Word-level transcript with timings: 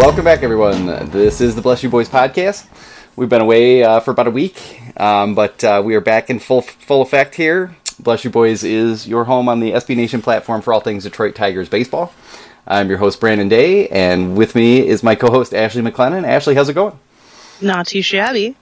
welcome 0.00 0.24
back, 0.24 0.42
everyone. 0.42 0.86
This 1.10 1.42
is 1.42 1.54
the 1.54 1.60
Bless 1.60 1.82
You 1.82 1.90
Boys 1.90 2.08
podcast. 2.08 2.66
We've 3.16 3.28
been 3.28 3.42
away 3.42 3.84
uh, 3.84 4.00
for 4.00 4.12
about 4.12 4.28
a 4.28 4.30
week, 4.30 4.80
um, 4.98 5.34
but 5.34 5.62
uh, 5.62 5.82
we 5.84 5.94
are 5.94 6.00
back 6.00 6.30
in 6.30 6.38
full 6.38 6.62
full 6.62 7.02
effect 7.02 7.34
here. 7.34 7.76
Bless 7.98 8.24
You 8.24 8.30
Boys 8.30 8.64
is 8.64 9.06
your 9.06 9.24
home 9.24 9.46
on 9.46 9.60
the 9.60 9.72
SB 9.72 9.94
Nation 9.94 10.22
platform 10.22 10.62
for 10.62 10.72
all 10.72 10.80
things 10.80 11.04
Detroit 11.04 11.34
Tigers 11.34 11.68
baseball. 11.68 12.14
I'm 12.66 12.88
your 12.88 12.96
host 12.96 13.20
Brandon 13.20 13.46
Day, 13.46 13.88
and 13.88 14.38
with 14.38 14.54
me 14.54 14.88
is 14.88 15.02
my 15.02 15.14
co-host 15.14 15.52
Ashley 15.52 15.82
MacLennan. 15.82 16.26
Ashley, 16.26 16.54
how's 16.54 16.70
it 16.70 16.74
going? 16.74 16.98
Not 17.60 17.86
too 17.86 18.00
shabby. 18.00 18.56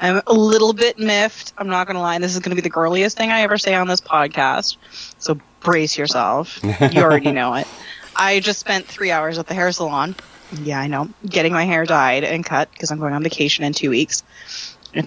I'm 0.00 0.22
a 0.26 0.32
little 0.32 0.72
bit 0.72 0.98
miffed. 0.98 1.52
I'm 1.58 1.68
not 1.68 1.86
going 1.86 1.96
to 1.96 2.00
lie. 2.00 2.18
This 2.18 2.32
is 2.32 2.40
going 2.40 2.56
to 2.56 2.56
be 2.56 2.62
the 2.62 2.70
girliest 2.70 3.18
thing 3.18 3.30
I 3.30 3.42
ever 3.42 3.58
say 3.58 3.74
on 3.74 3.88
this 3.88 4.00
podcast. 4.00 4.78
So 5.18 5.38
brace 5.60 5.98
yourself. 5.98 6.58
You 6.64 7.02
already 7.02 7.30
know 7.32 7.52
it. 7.56 7.68
I 8.16 8.40
just 8.40 8.58
spent 8.58 8.86
three 8.86 9.10
hours 9.10 9.38
at 9.38 9.48
the 9.48 9.54
hair 9.54 9.70
salon. 9.70 10.14
Yeah, 10.52 10.80
I 10.80 10.86
know. 10.86 11.08
Getting 11.26 11.52
my 11.52 11.64
hair 11.64 11.84
dyed 11.84 12.24
and 12.24 12.44
cut 12.44 12.70
because 12.72 12.90
I'm 12.90 12.98
going 12.98 13.14
on 13.14 13.22
vacation 13.22 13.64
in 13.64 13.72
two 13.72 13.90
weeks. 13.90 14.22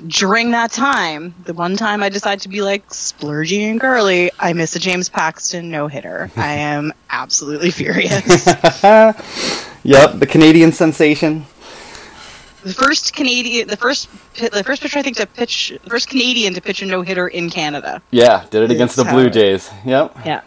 During 0.07 0.51
that 0.51 0.71
time, 0.71 1.33
the 1.45 1.53
one 1.53 1.75
time 1.75 2.03
I 2.03 2.09
decide 2.09 2.41
to 2.41 2.49
be 2.49 2.61
like 2.61 2.87
splurgy 2.89 3.61
and 3.61 3.79
girly, 3.79 4.31
I 4.39 4.53
miss 4.53 4.75
a 4.75 4.79
James 4.79 5.09
Paxton 5.09 5.71
no 5.71 5.87
hitter. 5.87 6.29
I 6.35 6.53
am 6.53 6.93
absolutely 7.09 7.71
furious. 7.71 8.45
yep, 9.83 10.19
the 10.19 10.27
Canadian 10.29 10.71
sensation. 10.71 11.45
The 12.63 12.75
first 12.75 13.15
Canadian, 13.15 13.67
the 13.67 13.77
first, 13.77 14.07
the 14.35 14.63
first 14.63 14.83
pitcher 14.83 14.99
I 14.99 15.01
think 15.01 15.17
to 15.17 15.25
pitch, 15.25 15.73
the 15.83 15.89
first 15.89 16.09
Canadian 16.09 16.53
to 16.53 16.61
pitch 16.61 16.83
a 16.83 16.85
no 16.85 17.01
hitter 17.01 17.27
in 17.27 17.49
Canada. 17.49 18.03
Yeah, 18.11 18.45
did 18.51 18.61
it 18.61 18.69
against 18.69 18.95
the 18.97 19.03
Blue 19.03 19.31
Jays. 19.31 19.71
Yep. 19.83 20.15
Yeah. 20.23 20.41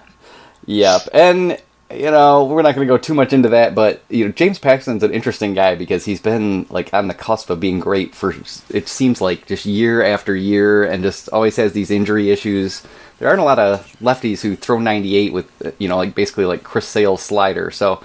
Yep, 0.66 1.08
and 1.12 1.60
you 1.96 2.10
know, 2.10 2.44
we're 2.44 2.62
not 2.62 2.74
going 2.74 2.86
to 2.86 2.92
go 2.92 2.98
too 2.98 3.14
much 3.14 3.32
into 3.32 3.48
that, 3.50 3.74
but 3.74 4.02
you 4.08 4.24
know, 4.24 4.32
James 4.32 4.58
Paxton's 4.58 5.02
an 5.02 5.12
interesting 5.12 5.54
guy 5.54 5.74
because 5.74 6.04
he's 6.04 6.20
been 6.20 6.66
like 6.70 6.92
on 6.92 7.08
the 7.08 7.14
cusp 7.14 7.50
of 7.50 7.60
being 7.60 7.80
great 7.80 8.14
for 8.14 8.34
it 8.70 8.88
seems 8.88 9.20
like 9.20 9.46
just 9.46 9.66
year 9.66 10.02
after 10.02 10.34
year, 10.34 10.84
and 10.84 11.02
just 11.02 11.28
always 11.30 11.56
has 11.56 11.72
these 11.72 11.90
injury 11.90 12.30
issues. 12.30 12.82
There 13.18 13.28
aren't 13.28 13.40
a 13.40 13.44
lot 13.44 13.58
of 13.58 13.86
lefties 14.00 14.40
who 14.40 14.56
throw 14.56 14.78
98 14.78 15.32
with 15.32 15.74
you 15.78 15.88
know, 15.88 15.96
like 15.96 16.14
basically 16.14 16.46
like 16.46 16.62
Chris 16.62 16.86
Sale 16.86 17.16
slider. 17.16 17.70
So, 17.70 18.02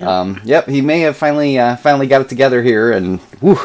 um, 0.00 0.40
yep, 0.44 0.66
he 0.68 0.80
may 0.80 1.00
have 1.00 1.16
finally 1.16 1.58
uh, 1.58 1.76
finally 1.76 2.06
got 2.06 2.22
it 2.22 2.28
together 2.28 2.62
here, 2.62 2.92
and 2.92 3.20
whew, 3.40 3.58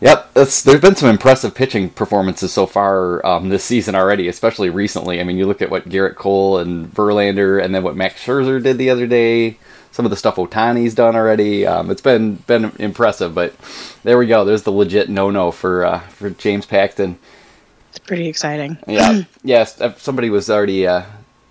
Yep, 0.00 0.32
there's 0.32 0.64
been 0.64 0.96
some 0.96 1.10
impressive 1.10 1.54
pitching 1.54 1.90
performances 1.90 2.52
so 2.52 2.64
far 2.64 3.24
um, 3.26 3.50
this 3.50 3.64
season 3.64 3.94
already, 3.94 4.28
especially 4.28 4.70
recently. 4.70 5.20
I 5.20 5.24
mean, 5.24 5.36
you 5.36 5.46
look 5.46 5.60
at 5.60 5.70
what 5.70 5.88
Gerrit 5.88 6.16
Cole 6.16 6.58
and 6.58 6.90
Verlander, 6.92 7.62
and 7.62 7.74
then 7.74 7.82
what 7.82 7.96
Max 7.96 8.24
Scherzer 8.24 8.62
did 8.62 8.78
the 8.78 8.88
other 8.90 9.06
day. 9.06 9.58
Some 9.92 10.06
of 10.06 10.10
the 10.10 10.16
stuff 10.16 10.36
Ohtani's 10.36 10.94
done 10.94 11.16
already. 11.16 11.66
Um, 11.66 11.90
it's 11.90 12.00
been 12.00 12.36
been 12.36 12.72
impressive, 12.78 13.34
but 13.34 13.54
there 14.02 14.16
we 14.16 14.26
go. 14.26 14.44
There's 14.44 14.62
the 14.62 14.72
legit 14.72 15.10
no 15.10 15.30
no 15.30 15.50
for 15.50 15.84
uh, 15.84 16.00
for 16.00 16.30
James 16.30 16.64
Paxton. 16.64 17.18
It's 17.90 17.98
pretty 17.98 18.28
exciting. 18.28 18.78
Yeah, 18.86 19.24
yes. 19.42 19.82
Somebody 19.98 20.30
was 20.30 20.48
already 20.48 20.86
uh, 20.86 21.02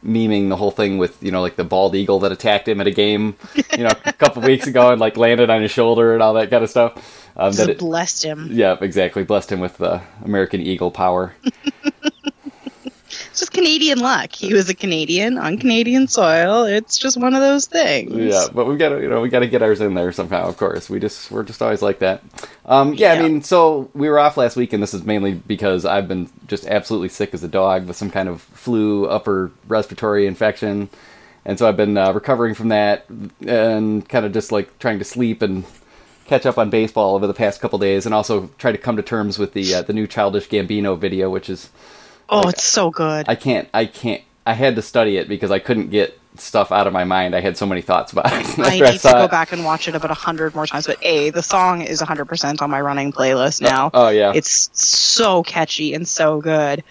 memeing 0.05 0.49
the 0.49 0.55
whole 0.55 0.71
thing 0.71 0.97
with 0.97 1.21
you 1.21 1.31
know 1.31 1.41
like 1.41 1.55
the 1.55 1.63
bald 1.63 1.95
eagle 1.95 2.19
that 2.19 2.31
attacked 2.31 2.67
him 2.67 2.79
at 2.81 2.87
a 2.87 2.91
game, 2.91 3.35
you 3.77 3.83
know, 3.83 3.91
a 4.05 4.13
couple 4.13 4.41
weeks 4.41 4.67
ago 4.67 4.91
and 4.91 4.99
like 4.99 5.17
landed 5.17 5.49
on 5.49 5.61
his 5.61 5.71
shoulder 5.71 6.13
and 6.13 6.23
all 6.23 6.33
that 6.35 6.49
kind 6.49 6.63
of 6.63 6.69
stuff. 6.69 7.29
Um, 7.35 7.53
that 7.53 7.69
it, 7.69 7.79
blessed 7.79 8.23
him. 8.23 8.49
Yeah, 8.51 8.77
exactly. 8.81 9.23
Blessed 9.23 9.51
him 9.51 9.59
with 9.59 9.77
the 9.77 10.01
American 10.23 10.61
Eagle 10.61 10.91
power. 10.91 11.33
just 13.39 13.53
Canadian 13.53 13.99
luck. 13.99 14.33
He 14.33 14.53
was 14.53 14.69
a 14.69 14.73
Canadian 14.73 15.37
on 15.37 15.57
Canadian 15.57 16.07
soil. 16.07 16.63
It's 16.63 16.97
just 16.97 17.17
one 17.17 17.33
of 17.33 17.41
those 17.41 17.65
things. 17.65 18.13
Yeah, 18.13 18.47
but 18.53 18.65
we 18.65 18.77
got 18.77 18.89
to 18.89 19.01
you 19.01 19.09
know 19.09 19.21
we 19.21 19.29
got 19.29 19.39
to 19.39 19.47
get 19.47 19.61
ours 19.61 19.81
in 19.81 19.93
there 19.93 20.11
somehow. 20.11 20.47
Of 20.47 20.57
course, 20.57 20.89
we 20.89 20.99
just 20.99 21.31
we're 21.31 21.43
just 21.43 21.61
always 21.61 21.81
like 21.81 21.99
that. 21.99 22.23
Um, 22.65 22.93
yeah, 22.93 23.13
yeah, 23.13 23.19
I 23.19 23.23
mean, 23.23 23.41
so 23.41 23.89
we 23.93 24.09
were 24.09 24.19
off 24.19 24.37
last 24.37 24.55
week, 24.55 24.73
and 24.73 24.83
this 24.83 24.93
is 24.93 25.03
mainly 25.03 25.33
because 25.33 25.85
I've 25.85 26.07
been 26.07 26.29
just 26.47 26.67
absolutely 26.67 27.09
sick 27.09 27.33
as 27.33 27.43
a 27.43 27.47
dog 27.47 27.87
with 27.87 27.97
some 27.97 28.11
kind 28.11 28.29
of 28.29 28.41
flu, 28.41 29.05
upper 29.05 29.51
respiratory 29.67 30.27
infection. 30.27 30.89
And 31.45 31.57
so 31.57 31.67
I've 31.67 31.77
been 31.77 31.97
uh, 31.97 32.11
recovering 32.13 32.53
from 32.53 32.67
that 32.67 33.05
and 33.47 34.07
kind 34.07 34.25
of 34.25 34.33
just 34.33 34.51
like 34.51 34.77
trying 34.77 34.99
to 34.99 35.05
sleep 35.05 35.41
and 35.41 35.63
catch 36.25 36.45
up 36.45 36.59
on 36.59 36.69
baseball 36.69 37.15
over 37.15 37.25
the 37.25 37.33
past 37.33 37.59
couple 37.59 37.79
days, 37.79 38.05
and 38.05 38.13
also 38.13 38.51
try 38.59 38.71
to 38.71 38.77
come 38.77 38.97
to 38.97 39.01
terms 39.01 39.39
with 39.39 39.53
the 39.53 39.73
uh, 39.73 39.81
the 39.81 39.93
new 39.93 40.05
Childish 40.05 40.49
Gambino 40.49 40.97
video, 40.97 41.29
which 41.29 41.49
is 41.49 41.69
oh, 42.29 42.41
like, 42.41 42.55
it's 42.55 42.63
so 42.63 42.89
good. 42.89 43.27
I 43.27 43.35
can't, 43.35 43.67
I 43.73 43.85
can't, 43.85 44.21
I 44.45 44.53
had 44.53 44.75
to 44.75 44.81
study 44.81 45.17
it 45.17 45.27
because 45.27 45.51
I 45.51 45.59
couldn't 45.59 45.89
get 45.89 46.19
stuff 46.35 46.71
out 46.71 46.87
of 46.87 46.93
my 46.93 47.03
mind. 47.03 47.35
I 47.35 47.41
had 47.41 47.57
so 47.57 47.65
many 47.65 47.81
thoughts 47.81 48.11
about 48.11 48.27
it. 48.27 48.31
I 48.59 48.69
need 48.75 48.83
I 48.83 48.97
to 48.97 49.11
go 49.11 49.23
it. 49.25 49.31
back 49.31 49.51
and 49.51 49.65
watch 49.65 49.87
it 49.87 49.95
about 49.95 50.11
a 50.11 50.15
hundred 50.15 50.55
more 50.55 50.65
times. 50.65 50.87
But 50.87 51.03
a, 51.03 51.29
the 51.31 51.43
song 51.43 51.81
is 51.81 52.01
hundred 52.01 52.25
percent 52.25 52.61
on 52.61 52.69
my 52.69 52.81
running 52.81 53.11
playlist 53.11 53.61
oh, 53.61 53.69
now. 53.69 53.91
Oh, 53.93 54.05
oh 54.05 54.09
yeah, 54.09 54.33
it's 54.33 54.69
so 54.73 55.43
catchy 55.43 55.93
and 55.93 56.07
so 56.07 56.41
good 56.41 56.83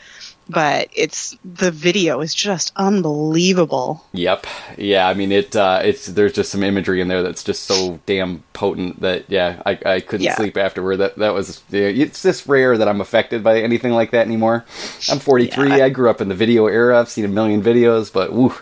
but 0.49 0.89
it's 0.95 1.37
the 1.45 1.71
video 1.71 2.21
is 2.21 2.35
just 2.35 2.73
unbelievable. 2.77 4.05
Yep. 4.13 4.47
Yeah, 4.77 5.09
I 5.09 5.15
mean 5.15 5.33
it 5.33 5.55
uh 5.55 5.81
it's 5.85 6.07
there's 6.07 6.33
just 6.33 6.51
some 6.51 6.63
imagery 6.63 7.01
in 7.01 7.09
there 7.09 7.23
that's 7.23 7.45
just 7.45 7.65
so 7.65 8.01
damn 8.07 8.43
potent 8.53 9.01
that 9.01 9.25
yeah, 9.29 9.63
I 9.67 9.79
I 9.85 10.01
couldn't 10.01 10.25
yeah. 10.25 10.37
sleep 10.37 10.57
afterward. 10.57 10.99
That 10.99 11.17
that 11.17 11.35
was 11.35 11.63
it's 11.71 12.23
just 12.23 12.47
rare 12.47 12.79
that 12.79 12.89
I'm 12.89 13.01
affected 13.01 13.43
by 13.43 13.61
anything 13.61 13.93
like 13.93 14.13
that 14.13 14.27
anymore. 14.27 14.65
I'm 15.11 15.19
43. 15.19 15.69
Yeah, 15.69 15.75
I, 15.77 15.85
I 15.87 15.89
grew 15.91 16.11
up 16.11 16.21
in 16.21 16.29
the 16.29 16.35
video 16.35 16.67
era. 16.67 16.99
I've 16.99 17.09
seen 17.09 17.25
a 17.25 17.29
million 17.29 17.63
videos, 17.63 18.13
but 18.13 18.33
woo, 18.33 18.55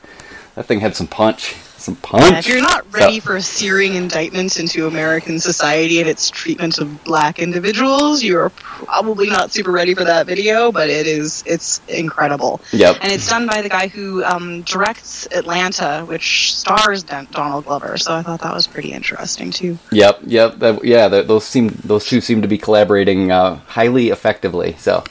that 0.54 0.66
thing 0.66 0.80
had 0.80 0.96
some 0.96 1.06
punch 1.06 1.54
some 1.86 1.96
punch. 1.96 2.30
Yeah, 2.30 2.38
if 2.38 2.48
you're 2.48 2.60
not 2.60 2.92
ready 2.92 3.20
so. 3.20 3.26
for 3.26 3.36
a 3.36 3.42
searing 3.42 3.94
indictment 3.94 4.58
into 4.58 4.86
American 4.86 5.38
society 5.38 6.00
and 6.00 6.08
its 6.08 6.28
treatment 6.28 6.78
of 6.78 7.02
black 7.04 7.38
individuals, 7.38 8.22
you're 8.22 8.50
probably 8.50 9.28
not 9.28 9.52
super 9.52 9.70
ready 9.70 9.94
for 9.94 10.04
that 10.04 10.26
video. 10.26 10.70
But 10.70 10.90
it 10.90 11.06
is 11.06 11.42
it's 11.46 11.80
incredible. 11.88 12.60
Yep. 12.72 12.96
And 13.02 13.12
it's 13.12 13.28
done 13.28 13.46
by 13.46 13.62
the 13.62 13.68
guy 13.68 13.86
who 13.86 14.24
um, 14.24 14.62
directs 14.62 15.26
Atlanta, 15.30 16.04
which 16.06 16.54
stars 16.54 17.02
Donald 17.02 17.64
Glover. 17.64 17.96
So 17.96 18.14
I 18.14 18.22
thought 18.22 18.40
that 18.42 18.52
was 18.52 18.66
pretty 18.66 18.92
interesting 18.92 19.50
too. 19.50 19.78
Yep. 19.92 20.20
Yep. 20.26 20.58
That, 20.58 20.84
yeah. 20.84 21.08
That, 21.08 21.28
those 21.28 21.44
seem 21.44 21.68
those 21.84 22.04
two 22.04 22.20
seem 22.20 22.42
to 22.42 22.48
be 22.48 22.58
collaborating 22.58 23.30
uh, 23.30 23.56
highly 23.66 24.10
effectively. 24.10 24.76
So. 24.78 25.04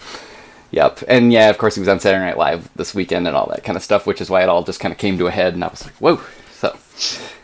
Yep. 0.71 1.03
And 1.07 1.31
yeah, 1.31 1.49
of 1.49 1.57
course, 1.57 1.75
he 1.75 1.79
was 1.79 1.87
on 1.87 2.01
Saturday 2.01 2.25
Night 2.25 2.37
Live 2.37 2.69
this 2.75 2.93
weekend 2.93 3.27
and 3.27 3.37
all 3.37 3.47
that 3.51 3.63
kind 3.63 3.77
of 3.77 3.83
stuff, 3.83 4.05
which 4.05 4.19
is 4.19 4.29
why 4.29 4.43
it 4.43 4.49
all 4.49 4.61
just 4.61 4.81
kind 4.81 4.91
of 4.91 4.97
came 4.97 5.17
to 5.19 5.27
a 5.27 5.31
head. 5.31 5.53
And 5.53 5.63
I 5.63 5.67
was 5.69 5.85
like, 5.85 5.93
whoa, 5.95 6.19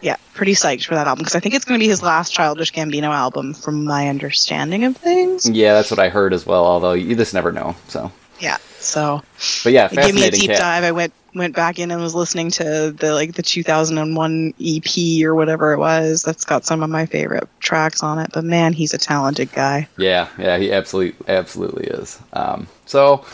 yeah, 0.01 0.15
pretty 0.33 0.53
psyched 0.53 0.85
for 0.85 0.95
that 0.95 1.07
album 1.07 1.23
because 1.23 1.35
I 1.35 1.39
think 1.39 1.55
it's 1.55 1.65
going 1.65 1.79
to 1.79 1.83
be 1.83 1.89
his 1.89 2.01
last 2.01 2.33
Childish 2.33 2.71
Gambino 2.71 3.09
album, 3.09 3.53
from 3.53 3.85
my 3.85 4.09
understanding 4.09 4.83
of 4.83 4.97
things. 4.97 5.49
Yeah, 5.49 5.73
that's 5.73 5.91
what 5.91 5.99
I 5.99 6.09
heard 6.09 6.33
as 6.33 6.45
well. 6.45 6.65
Although 6.65 6.93
you 6.93 7.15
just 7.15 7.33
never 7.33 7.51
know. 7.51 7.75
So 7.87 8.11
yeah, 8.39 8.57
so 8.79 9.21
but 9.63 9.73
yeah, 9.73 9.87
give 9.89 10.15
me 10.15 10.27
a 10.27 10.31
deep 10.31 10.49
cat. 10.49 10.59
dive. 10.59 10.83
I 10.83 10.91
went 10.91 11.13
went 11.33 11.55
back 11.55 11.79
in 11.79 11.91
and 11.91 12.01
was 12.01 12.15
listening 12.15 12.51
to 12.51 12.91
the 12.91 13.13
like 13.13 13.33
the 13.33 13.43
2001 13.43 14.53
EP 14.59 15.23
or 15.23 15.35
whatever 15.35 15.73
it 15.73 15.77
was. 15.77 16.23
That's 16.23 16.45
got 16.45 16.65
some 16.65 16.83
of 16.83 16.89
my 16.89 17.05
favorite 17.05 17.47
tracks 17.59 18.03
on 18.03 18.19
it. 18.19 18.31
But 18.33 18.43
man, 18.43 18.73
he's 18.73 18.93
a 18.93 18.97
talented 18.97 19.51
guy. 19.51 19.87
Yeah, 19.97 20.27
yeah, 20.37 20.57
he 20.57 20.71
absolutely 20.71 21.15
absolutely 21.27 21.87
is. 21.87 22.19
Um, 22.33 22.67
so 22.85 23.25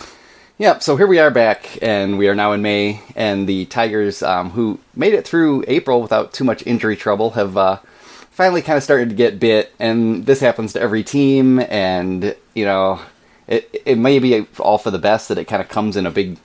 yeah, 0.57 0.79
so 0.79 0.95
here 0.97 1.06
we 1.06 1.19
are 1.19 1.29
back, 1.29 1.78
and 1.84 2.18
we 2.18 2.28
are 2.28 2.34
now 2.34 2.51
in 2.51 2.63
May, 2.63 3.01
and 3.16 3.47
the 3.47 3.66
Tigers, 3.66 4.23
um, 4.23 4.51
who 4.51 4.79
made 4.95 5.13
it 5.13 5.28
through 5.28 5.63
April 5.68 6.01
without 6.01 6.34
too 6.34 6.44
much 6.44 6.66
injury 6.66 6.95
trouble, 6.95 7.31
have 7.31 7.56
uh, 7.56 7.78
finally 8.31 8.63
kind 8.63 8.75
of 8.75 8.81
started 8.81 9.09
to 9.09 9.16
get 9.16 9.40
bit, 9.40 9.72
and 9.78 10.25
this 10.25 10.40
happens 10.40 10.73
to 10.73 10.81
every 10.81 11.03
team, 11.03 11.59
and 11.59 12.35
you 12.56 12.66
know, 12.66 13.00
it 13.47 13.83
it 13.86 14.00
may 14.00 14.18
be 14.18 14.48
all 14.57 14.80
for 14.80 14.89
the 14.89 14.98
best 14.98 15.27
that 15.27 15.38
it 15.38 15.45
kind 15.45 15.62
of 15.62 15.69
comes 15.69 15.95
in 15.95 16.07
a 16.07 16.12
big 16.12 16.39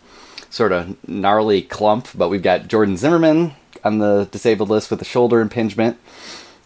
sort 0.50 0.72
of 0.72 0.96
gnarly 1.08 1.62
clump, 1.62 2.08
but 2.14 2.28
we've 2.28 2.42
got 2.42 2.68
Jordan 2.68 2.98
Zimmermann 2.98 3.54
on 3.82 3.96
the 3.96 4.28
disabled 4.30 4.68
list 4.68 4.90
with 4.90 5.00
a 5.00 5.06
shoulder 5.06 5.40
impingement. 5.40 5.98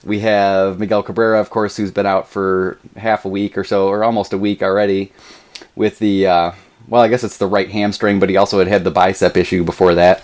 We 0.05 0.19
have 0.21 0.81
Miguel 0.81 1.05
Cabrera, 1.05 1.41
of 1.41 1.51
course, 1.51 1.77
who's 1.77 1.93
been 1.93 2.07
out 2.07 2.29
for 2.29 2.79
half 2.97 3.25
a 3.25 3.29
week 3.29 3.57
or 3.57 3.63
so, 3.63 3.87
or 3.87 4.03
almost 4.03 4.33
a 4.33 4.39
week 4.39 4.63
already, 4.65 5.13
with 5.77 6.01
the 6.01 6.27
uh, 6.27 6.53
well, 6.89 7.03
I 7.03 7.09
guess 7.09 7.25
it's 7.25 7.39
the 7.39 7.47
right 7.47 7.71
hamstring, 7.71 8.21
but 8.21 8.29
he 8.29 8.37
also 8.37 8.59
had 8.59 8.69
had 8.69 8.85
the 8.85 8.91
bicep 8.91 9.37
issue 9.37 9.65
before 9.65 9.95
that. 9.95 10.23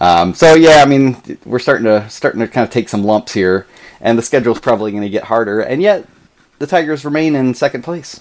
Um, 0.00 0.34
so 0.34 0.54
yeah, 0.54 0.82
I 0.82 0.86
mean, 0.86 1.16
we're 1.44 1.58
starting 1.58 1.84
to 1.84 2.08
starting 2.10 2.40
to 2.40 2.48
kind 2.48 2.64
of 2.64 2.70
take 2.70 2.88
some 2.88 3.04
lumps 3.04 3.32
here, 3.32 3.66
and 4.00 4.18
the 4.18 4.22
schedule's 4.22 4.60
probably 4.60 4.90
going 4.90 5.04
to 5.04 5.08
get 5.08 5.24
harder. 5.24 5.60
And 5.60 5.80
yet, 5.80 6.06
the 6.58 6.66
Tigers 6.66 7.04
remain 7.04 7.36
in 7.36 7.54
second 7.54 7.82
place. 7.82 8.20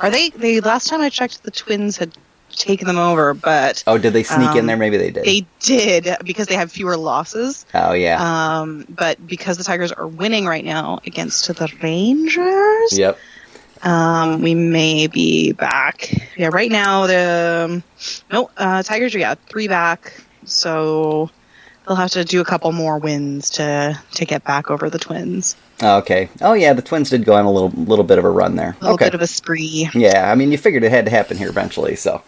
Are 0.00 0.10
they? 0.10 0.30
The 0.30 0.60
last 0.60 0.88
time 0.88 1.00
I 1.00 1.08
checked, 1.08 1.42
the 1.42 1.50
Twins 1.50 1.96
had 1.96 2.12
taken 2.50 2.86
them 2.86 2.98
over, 2.98 3.34
but 3.34 3.82
oh, 3.86 3.98
did 3.98 4.12
they 4.12 4.22
sneak 4.22 4.50
um, 4.50 4.58
in 4.58 4.66
there? 4.66 4.76
Maybe 4.76 4.96
they 4.96 5.10
did. 5.10 5.24
They 5.24 5.46
did 5.60 6.16
because 6.24 6.46
they 6.46 6.54
have 6.54 6.70
fewer 6.70 6.96
losses. 6.96 7.66
Oh 7.74 7.92
yeah. 7.92 8.60
Um, 8.60 8.84
but 8.88 9.24
because 9.26 9.56
the 9.58 9.64
Tigers 9.64 9.92
are 9.92 10.06
winning 10.06 10.46
right 10.46 10.64
now 10.64 11.00
against 11.06 11.46
the 11.46 11.72
Rangers. 11.82 12.98
Yep. 12.98 13.18
Um, 13.82 14.42
we 14.42 14.54
may 14.54 15.06
be 15.06 15.52
back. 15.52 16.12
Yeah, 16.36 16.48
right 16.48 16.70
now 16.70 17.06
the 17.06 17.82
no 18.32 18.50
uh, 18.56 18.82
Tigers 18.82 19.14
are 19.14 19.18
yeah 19.18 19.34
three 19.34 19.68
back. 19.68 20.12
So 20.44 21.30
they'll 21.86 21.96
have 21.96 22.10
to 22.12 22.24
do 22.24 22.40
a 22.40 22.44
couple 22.44 22.72
more 22.72 22.98
wins 22.98 23.50
to 23.50 23.98
to 24.12 24.24
get 24.24 24.44
back 24.44 24.70
over 24.70 24.90
the 24.90 24.98
Twins. 24.98 25.56
Oh, 25.82 25.98
okay. 25.98 26.28
Oh 26.40 26.54
yeah, 26.54 26.72
the 26.72 26.82
Twins 26.82 27.10
did 27.10 27.24
go 27.24 27.34
on 27.34 27.44
a 27.44 27.52
little 27.52 27.70
little 27.70 28.04
bit 28.04 28.18
of 28.18 28.24
a 28.24 28.30
run 28.30 28.56
there. 28.56 28.76
A 28.80 28.82
little 28.82 28.94
okay. 28.94 29.06
bit 29.06 29.14
of 29.14 29.22
a 29.22 29.26
spree. 29.26 29.90
yeah, 29.94 30.30
I 30.30 30.34
mean, 30.34 30.52
you 30.52 30.58
figured 30.58 30.82
it 30.84 30.90
had 30.90 31.04
to 31.04 31.10
happen 31.10 31.36
here 31.36 31.48
eventually, 31.48 31.96
so. 31.96 32.22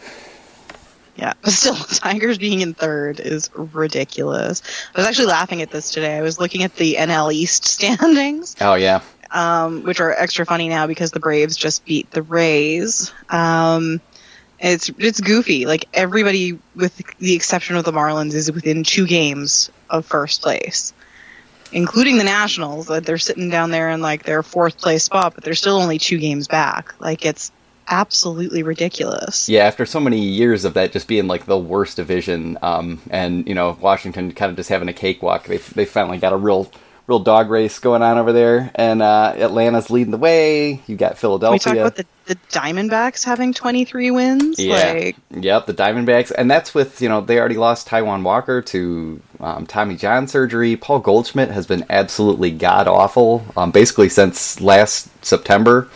Yeah, 1.17 1.33
but 1.43 1.53
still, 1.53 1.75
Tigers 1.75 2.39
being 2.39 2.61
in 2.61 2.75
third 2.75 3.19
is 3.19 3.51
ridiculous. 3.55 4.63
I 4.95 5.01
was 5.01 5.07
actually 5.07 5.27
laughing 5.27 5.63
at 5.63 5.71
this 5.71 5.91
today. 5.91 6.17
I 6.17 6.23
was 6.23 6.39
looking 6.39 6.63
at 6.63 6.77
the 6.77 6.95
NL 6.95 7.33
East 7.33 7.65
standings, 7.67 8.55
Oh 8.61 8.75
yeah. 8.75 9.01
Um, 9.31 9.83
which 9.83 10.01
are 10.01 10.13
extra 10.13 10.47
funny 10.47 10.69
now 10.69 10.87
because 10.87 11.11
the 11.11 11.21
Braves 11.21 11.57
just 11.57 11.85
beat 11.85 12.11
the 12.11 12.23
Rays. 12.23 13.13
Um, 13.29 14.01
it's 14.59 14.91
it's 14.99 15.21
goofy. 15.21 15.67
Like 15.67 15.87
everybody, 15.95 16.59
with 16.75 16.97
the 17.19 17.35
exception 17.35 17.77
of 17.77 17.85
the 17.85 17.93
Marlins, 17.93 18.35
is 18.35 18.51
within 18.51 18.85
two 18.85 19.07
games 19.07 19.71
of 19.89 20.05
first 20.05 20.43
place, 20.43 20.93
including 21.73 22.19
the 22.19 22.25
Nationals. 22.25 22.89
That 22.89 23.05
they're 23.05 23.19
sitting 23.19 23.51
down 23.51 23.71
there 23.71 23.91
in 23.91 24.01
like 24.01 24.25
their 24.25 24.43
fourth 24.43 24.79
place 24.79 25.05
spot, 25.05 25.35
but 25.35 25.45
they're 25.45 25.55
still 25.55 25.77
only 25.77 25.99
two 25.99 26.19
games 26.19 26.49
back. 26.49 26.95
Like 26.99 27.25
it's 27.25 27.53
absolutely 27.89 28.63
ridiculous. 28.63 29.49
Yeah, 29.49 29.65
after 29.65 29.87
so 29.87 30.01
many 30.01 30.21
years 30.21 30.65
of 30.65 30.75
that 30.75 30.93
just 30.93 31.09
being 31.09 31.27
like 31.27 31.47
the 31.47 31.59
worst 31.59 31.97
division, 31.97 32.59
um, 32.63 33.01
and 33.11 33.47
you 33.47 33.55
know 33.55 33.77
Washington 33.81 34.33
kind 34.33 34.51
of 34.51 34.57
just 34.57 34.71
having 34.71 34.89
a 34.89 34.93
cakewalk, 34.93 35.45
they 35.45 35.59
they 35.59 35.85
finally 35.85 36.19
got 36.19 36.33
a 36.33 36.37
real 36.37 36.71
real 37.09 37.19
dog 37.19 37.49
race 37.49 37.79
going 37.79 38.03
on 38.03 38.19
over 38.19 38.33
there, 38.33 38.71
and 38.75 39.01
uh, 39.01 39.33
Atlanta's 39.37 39.91
leading 39.91 40.11
the 40.11 40.19
way. 40.19 40.83
You 40.87 40.95
got 40.95 41.17
Philadelphia. 41.17 41.55
We 41.55 41.59
Philadelphia. 41.59 42.05
talk 42.05 42.07
about 42.07 42.27
the, 42.27 42.35
the 42.35 42.41
Diamondbacks 42.51 43.25
having 43.25 43.55
23 43.55 44.11
wins. 44.11 44.59
Yeah. 44.59 44.75
Like, 44.75 45.17
Yep, 45.31 45.67
the 45.67 45.75
Diamondbacks, 45.75 46.31
and 46.37 46.51
that's 46.51 46.75
with 46.75 47.01
you 47.01 47.09
know 47.09 47.23
they 47.23 47.39
already 47.39 47.57
lost 47.57 47.89
Taijuan 47.89 48.23
Walker 48.23 48.61
to 48.61 49.21
um, 49.41 49.67
Tommy 49.67 49.97
John 49.97 50.29
surgery. 50.29 50.77
Paul 50.77 51.01
Goldschmidt 51.01 51.51
has 51.51 51.67
been 51.67 51.85
absolutely 51.89 52.51
god 52.51 52.87
awful, 52.87 53.45
um, 53.57 53.71
basically 53.71 54.11
since 54.11 54.61
last 54.61 55.09
September, 55.25 55.89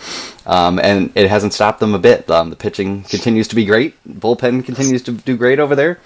um, 0.46 0.78
and 0.78 1.12
it 1.14 1.28
hasn't 1.28 1.52
stopped 1.52 1.80
them 1.80 1.94
a 1.94 1.98
bit. 1.98 2.28
Um, 2.30 2.48
the 2.48 2.56
pitching 2.56 3.02
continues 3.02 3.48
to 3.48 3.54
be 3.54 3.66
great. 3.66 3.94
Bullpen 4.08 4.64
continues 4.64 5.02
to 5.02 5.12
do 5.12 5.36
great 5.36 5.58
over 5.58 5.76
there. 5.76 6.00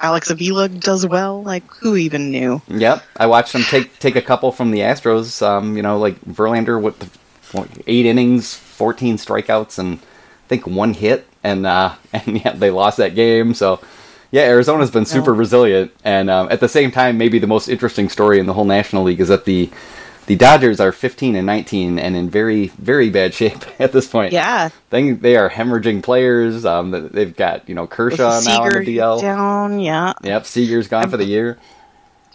Alex 0.00 0.30
Avila 0.30 0.68
does 0.68 1.06
well. 1.06 1.42
Like, 1.42 1.64
who 1.74 1.96
even 1.96 2.30
knew? 2.30 2.62
Yep, 2.68 3.02
I 3.16 3.26
watched 3.26 3.52
them 3.52 3.62
take 3.62 3.98
take 3.98 4.16
a 4.16 4.22
couple 4.22 4.52
from 4.52 4.70
the 4.70 4.80
Astros. 4.80 5.46
Um, 5.46 5.76
you 5.76 5.82
know, 5.82 5.98
like 5.98 6.20
Verlander 6.22 6.80
with 6.80 6.98
the, 6.98 7.68
eight 7.86 8.06
innings, 8.06 8.54
fourteen 8.54 9.16
strikeouts, 9.16 9.78
and 9.78 9.98
I 9.98 10.48
think 10.48 10.66
one 10.66 10.94
hit, 10.94 11.26
and 11.42 11.66
uh, 11.66 11.94
and 12.12 12.42
yeah, 12.44 12.52
they 12.52 12.70
lost 12.70 12.96
that 12.98 13.14
game. 13.14 13.54
So 13.54 13.80
yeah, 14.30 14.42
Arizona's 14.42 14.90
been 14.90 15.06
super 15.06 15.34
resilient, 15.34 15.92
and 16.04 16.30
um, 16.30 16.48
at 16.50 16.60
the 16.60 16.68
same 16.68 16.90
time, 16.90 17.18
maybe 17.18 17.38
the 17.38 17.46
most 17.46 17.68
interesting 17.68 18.08
story 18.08 18.38
in 18.38 18.46
the 18.46 18.54
whole 18.54 18.64
National 18.64 19.02
League 19.02 19.20
is 19.20 19.28
that 19.28 19.44
the 19.44 19.70
the 20.30 20.36
Dodgers 20.36 20.78
are 20.78 20.92
15 20.92 21.34
and 21.34 21.44
19 21.44 21.98
and 21.98 22.14
in 22.14 22.30
very 22.30 22.68
very 22.68 23.10
bad 23.10 23.34
shape 23.34 23.64
at 23.80 23.90
this 23.90 24.06
point. 24.06 24.32
Yeah. 24.32 24.68
They, 24.90 25.10
they 25.10 25.34
are 25.34 25.50
hemorrhaging 25.50 26.04
players. 26.04 26.64
Um, 26.64 27.08
they've 27.10 27.34
got 27.34 27.68
you 27.68 27.74
know 27.74 27.88
Kershaw 27.88 28.40
now 28.44 28.62
on 28.62 28.84
the 28.84 28.96
DL. 28.96 29.20
down. 29.20 29.80
Yeah. 29.80 30.12
Yep, 30.22 30.46
Seager's 30.46 30.86
gone 30.86 31.10
for 31.10 31.16
the 31.16 31.24
year. 31.24 31.58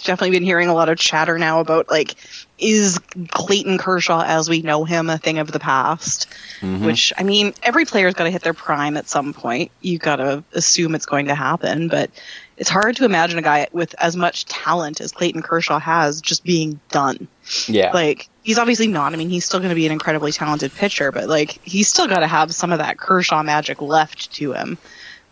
Definitely 0.04 0.32
been 0.32 0.44
hearing 0.44 0.68
a 0.68 0.74
lot 0.74 0.90
of 0.90 0.98
chatter 0.98 1.40
now 1.40 1.62
about, 1.62 1.90
like, 1.90 2.16
is 2.60 3.00
Clayton 3.30 3.78
Kershaw 3.78 4.24
as 4.26 4.50
we 4.50 4.62
know 4.62 4.84
him 4.84 5.10
a 5.10 5.18
thing 5.18 5.40
of 5.40 5.54
the 5.54 5.60
past? 5.60 6.28
Mm-hmm. 6.60 6.86
Which, 6.86 7.14
I 7.18 7.24
mean, 7.24 7.54
every 7.64 7.86
player's 7.86 8.14
got 8.14 8.26
to 8.26 8.30
hit 8.30 8.42
their 8.42 8.54
prime 8.54 8.98
at 8.98 9.08
some 9.08 9.34
point. 9.34 9.72
You 9.80 9.98
got 9.98 10.18
to 10.18 10.44
assume 10.52 10.96
it's 10.96 11.06
going 11.06 11.28
to 11.28 11.36
happen, 11.36 11.88
but 11.88 12.12
it's 12.58 12.70
hard 12.70 12.96
to 12.98 13.06
imagine 13.06 13.38
a 13.38 13.42
guy 13.42 13.68
with 13.74 13.94
as 14.00 14.16
much 14.16 14.46
talent 14.46 15.02
as 15.02 15.12
Clayton 15.12 15.42
Kershaw 15.42 15.80
has 15.80 16.22
just 16.22 16.44
being 16.44 16.80
done. 16.90 17.28
Yeah, 17.68 17.92
like 17.92 18.30
he's 18.44 18.58
obviously 18.58 18.88
not. 18.88 19.14
I 19.14 19.18
mean, 19.18 19.30
he's 19.30 19.46
still 19.46 19.60
going 19.60 19.70
to 19.70 19.76
be 19.76 19.86
an 19.86 19.92
incredibly 19.92 20.32
talented 20.32 20.74
pitcher, 20.74 21.12
but 21.12 21.28
like 21.28 21.60
he's 21.64 21.88
still 21.88 22.08
got 22.08 22.20
to 22.20 22.28
have 22.28 22.54
some 22.54 22.72
of 22.72 22.80
that 22.80 22.98
Kershaw 22.98 23.44
magic 23.44 23.82
left 23.82 24.32
to 24.36 24.54
him. 24.54 24.78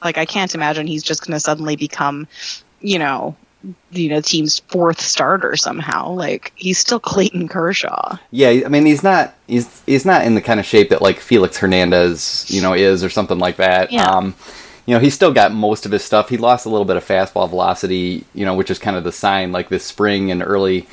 Like 0.04 0.18
I 0.18 0.26
can't 0.26 0.54
imagine 0.54 0.88
he's 0.88 1.04
just 1.04 1.26
going 1.26 1.34
to 1.34 1.40
suddenly 1.40 1.76
become, 1.76 2.28
you 2.82 3.00
know, 3.00 3.38
you 3.92 4.10
know, 4.10 4.20
team's 4.20 4.60
fourth 4.60 5.00
starter 5.00 5.56
somehow. 5.56 6.12
Like 6.12 6.52
he's 6.56 6.78
still 6.78 7.00
Clayton 7.00 7.48
Kershaw. 7.48 8.18
Yeah, 8.32 8.50
I 8.66 8.68
mean 8.68 8.86
he's 8.86 9.04
not 9.04 9.34
he's 9.48 9.82
he's 9.86 10.06
not 10.06 10.26
in 10.26 10.36
the 10.36 10.42
kind 10.42 10.60
of 10.60 10.66
shape 10.66 10.90
that 10.90 11.02
like 11.02 11.20
Felix 11.20 11.58
Hernandez, 11.58 12.46
you 12.50 12.62
know, 12.62 12.74
is 12.74 13.04
or 13.04 13.10
something 13.10 13.40
like 13.40 13.58
that. 13.58 13.92
Yeah. 13.92 14.06
Um, 14.06 14.36
you 14.86 14.94
know, 14.94 15.00
he's 15.00 15.14
still 15.14 15.34
got 15.34 15.54
most 15.54 15.86
of 15.86 15.92
his 15.92 16.04
stuff. 16.04 16.30
He 16.30 16.38
lost 16.38 16.66
a 16.66 16.70
little 16.70 16.86
bit 16.86 16.98
of 16.98 17.06
fastball 17.06 17.50
velocity, 17.50 18.26
you 18.34 18.46
know, 18.46 18.56
which 18.56 18.70
is 18.72 18.80
kind 18.80 18.98
of 18.98 19.04
the 19.04 19.12
sign 19.12 19.52
like 19.52 19.70
this 19.70 19.86
spring 19.86 20.32
and 20.32 20.44
early 20.44 20.88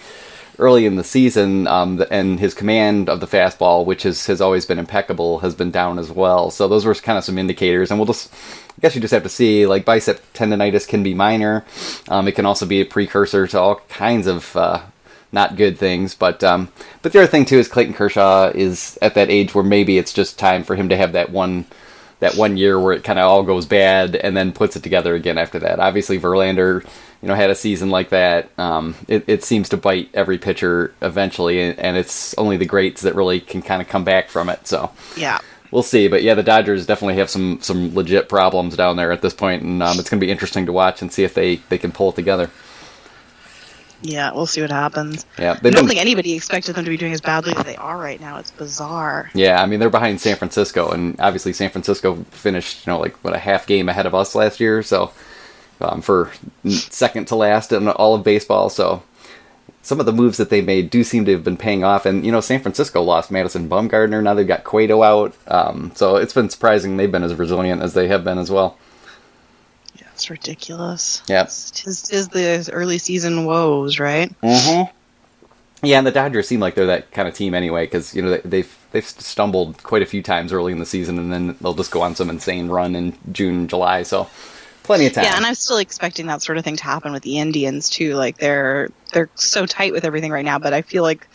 early 0.61 0.85
in 0.85 0.97
the 0.97 1.05
season, 1.05 1.67
um, 1.67 2.05
and 2.11 2.39
his 2.39 2.53
command 2.53 3.09
of 3.09 3.21
the 3.21 3.27
fastball, 3.27 3.85
which 3.85 4.03
has 4.05 4.27
has 4.27 4.41
always 4.41 4.67
been 4.67 4.79
impeccable, 4.79 5.41
has 5.41 5.55
been 5.55 5.71
down 5.71 5.99
as 5.99 6.11
well. 6.11 6.51
So 6.51 6.69
those 6.69 6.85
were 6.85 6.95
kind 6.95 7.19
of 7.19 7.25
some 7.25 7.39
indicators, 7.39 7.91
and 7.91 7.99
we'll 7.99 8.07
just. 8.07 8.33
I 8.71 8.81
guess 8.81 8.95
you 8.95 9.01
just 9.01 9.13
have 9.13 9.25
to 9.25 9.29
see. 9.29 9.67
Like 9.67 9.85
bicep 9.85 10.23
tendonitis 10.33 10.89
can 10.89 11.03
be 11.03 11.13
minor. 11.13 11.67
Um, 12.09 12.29
it 12.29 12.33
can 12.33 12.47
also 12.47 12.65
be 12.65 12.81
a 12.81 12.87
precursor 12.87 13.47
to 13.49 13.59
all 13.59 13.77
kinds 13.89 14.27
of 14.27 14.57
uh, 14.57 14.83
not 15.33 15.57
good 15.57 15.79
things. 15.79 16.15
But 16.15 16.43
um, 16.45 16.71
but 17.03 17.13
the 17.13 17.19
other 17.19 17.27
thing 17.27 17.45
too 17.45 17.59
is 17.59 17.69
Clayton 17.69 17.95
Kershaw 17.95 18.53
is 18.55 18.99
at 19.03 19.15
that 19.15 19.31
age 19.31 19.55
where 19.55 19.65
maybe 19.65 19.99
it's 19.99 20.13
just 20.13 20.39
time 20.39 20.63
for 20.63 20.77
him 20.77 20.89
to 20.89 20.97
have 20.97 21.13
that 21.13 21.31
one 21.31 21.67
that 22.21 22.37
one 22.37 22.57
year 22.57 22.79
where 22.79 22.93
it 22.93 23.05
kind 23.05 23.19
of 23.19 23.25
all 23.27 23.43
goes 23.43 23.67
bad 23.67 24.15
and 24.15 24.37
then 24.37 24.53
puts 24.53 24.77
it 24.77 24.83
together 24.83 25.15
again 25.15 25.39
after 25.39 25.59
that. 25.59 25.81
Obviously, 25.81 26.19
Verlander, 26.19 26.85
you 27.23 27.29
know, 27.29 27.35
had 27.35 27.51
a 27.51 27.55
season 27.55 27.91
like 27.91 28.11
that. 28.11 28.51
Um, 28.59 28.95
it, 29.09 29.25
it 29.27 29.45
seems 29.45 29.69
to 29.71 29.77
bite 29.77 30.11
every 30.15 30.39
pitcher 30.39 30.95
eventually, 31.03 31.61
and, 31.61 31.79
and 31.79 31.97
it's 31.97 32.35
only 32.39 32.57
the 32.57 32.67
greats 32.67 33.03
that 33.03 33.15
really 33.15 33.41
can 33.41 33.63
kind 33.63 33.83
of 33.83 33.89
come 33.89 34.05
back 34.05 34.29
from 34.29 34.49
it. 34.49 34.67
So 34.67 34.91
Yeah. 35.17 35.39
we'll 35.71 35.83
see. 35.83 36.09
But 36.09 36.23
yeah, 36.23 36.35
the 36.35 36.43
Dodgers 36.43 36.87
definitely 36.87 37.17
have 37.17 37.31
some 37.31 37.59
some 37.63 37.95
legit 37.95 38.29
problems 38.29 38.77
down 38.77 38.97
there 38.97 39.13
at 39.13 39.23
this 39.23 39.35
point, 39.35 39.63
and 39.63 39.83
um, 39.83 39.99
it's 39.99 40.09
going 40.11 40.21
to 40.21 40.27
be 40.27 40.31
interesting 40.31 40.67
to 40.67 40.73
watch 40.73 41.03
and 41.03 41.13
see 41.13 41.25
if 41.25 41.35
they 41.35 41.57
they 41.69 41.79
can 41.79 41.93
pull 41.93 42.11
it 42.11 42.17
together. 42.17 42.51
Yeah, 44.02 44.32
we'll 44.32 44.47
see 44.47 44.61
what 44.62 44.70
happens. 44.70 45.26
Yeah, 45.38 45.50
I 45.52 45.55
don't 45.55 45.62
been- 45.75 45.88
think 45.88 46.00
anybody 46.00 46.35
expected 46.35 46.75
them 46.75 46.85
to 46.85 46.91
be 46.91 46.97
doing 46.97 47.12
as 47.12 47.20
badly 47.20 47.55
as 47.56 47.64
they 47.64 47.76
are 47.76 47.99
right 47.99 48.20
now. 48.20 48.38
It's 48.38 48.50
bizarre. 48.50 49.31
Yeah, 49.35 49.62
I 49.62 49.67
mean 49.67 49.81
they're 49.81 49.91
behind 49.91 50.20
San 50.20 50.37
Francisco, 50.37 50.91
and 50.91 51.17
obviously 51.20 51.52
San 51.52 51.70
Francisco 51.70 52.25
finished, 52.31 52.87
you 52.87 52.92
know, 52.92 52.99
like 52.99 53.16
what 53.25 53.35
a 53.35 53.38
half 53.38 53.66
game 53.66 53.88
ahead 53.88 54.07
of 54.07 54.14
us 54.14 54.35
last 54.35 54.61
year. 54.61 54.83
So 54.83 55.12
um, 55.80 56.00
for 56.02 56.30
second 56.66 57.26
to 57.28 57.37
last 57.37 57.73
in 57.73 57.88
all 57.88 58.14
of 58.14 58.25
baseball. 58.25 58.69
So 58.71 59.02
some 59.83 59.99
of 60.00 60.07
the 60.07 60.12
moves 60.12 60.37
that 60.37 60.50
they 60.50 60.61
made 60.61 60.90
do 60.90 61.02
seem 61.02 61.25
to 61.25 61.33
have 61.33 61.45
been 61.45 61.57
paying 61.57 61.85
off. 61.85 62.04
And 62.07 62.25
you 62.25 62.33
know, 62.33 62.40
San 62.40 62.61
Francisco 62.61 63.02
lost 63.02 63.30
Madison 63.30 63.69
Bumgarner. 63.69 64.23
Now 64.23 64.35
they've 64.35 64.47
got 64.47 64.64
Cueto 64.64 65.02
out. 65.02 65.35
Um, 65.47 65.92
so 65.95 66.16
it's 66.16 66.35
been 66.35 66.50
surprising 66.50 66.97
they've 66.97 67.11
been 67.11 67.23
as 67.23 67.35
resilient 67.35 67.83
as 67.83 67.95
they 67.95 68.09
have 68.09 68.25
been 68.25 68.38
as 68.38 68.50
well. 68.50 68.76
It's 70.21 70.29
ridiculous. 70.29 71.23
Yep. 71.29 71.47
It's, 71.47 71.71
tis 71.71 72.29
the 72.29 72.69
early 72.75 72.99
season 72.99 73.47
woes, 73.47 73.99
right? 73.99 74.31
Mm-hmm. 74.43 74.95
Yeah, 75.83 75.97
and 75.97 76.07
the 76.07 76.11
Dodgers 76.11 76.47
seem 76.47 76.61
like 76.61 76.75
they're 76.75 76.89
that 76.89 77.11
kind 77.11 77.27
of 77.27 77.33
team 77.33 77.55
anyway, 77.55 77.87
because 77.87 78.15
you 78.15 78.21
know 78.21 78.33
they, 78.33 78.41
they've 78.45 78.79
they've 78.93 79.07
stumbled 79.07 79.83
quite 79.83 80.03
a 80.03 80.07
few 80.07 80.23
times 80.23 80.53
early 80.53 80.73
in 80.73 80.79
the 80.79 80.85
season, 80.85 81.19
and 81.19 81.33
then 81.33 81.57
they'll 81.62 81.73
just 81.73 81.91
go 81.91 82.03
on 82.03 82.15
some 82.15 82.29
insane 82.29 82.69
run 82.69 82.95
in 82.95 83.17
June, 83.33 83.67
July. 83.67 84.03
So 84.03 84.29
plenty 84.83 85.07
of 85.07 85.15
time. 85.15 85.25
Yeah, 85.25 85.37
and 85.37 85.47
I'm 85.47 85.55
still 85.55 85.79
expecting 85.79 86.27
that 86.27 86.43
sort 86.43 86.59
of 86.59 86.65
thing 86.65 86.77
to 86.77 86.85
happen 86.85 87.12
with 87.12 87.23
the 87.23 87.39
Indians 87.39 87.89
too. 87.89 88.15
Like 88.15 88.37
they're 88.37 88.91
they're 89.15 89.31
so 89.37 89.65
tight 89.65 89.95
with 89.95 90.05
everything 90.05 90.33
right 90.33 90.45
now, 90.45 90.59
but 90.59 90.75
I 90.75 90.83
feel 90.83 91.03
like 91.03 91.27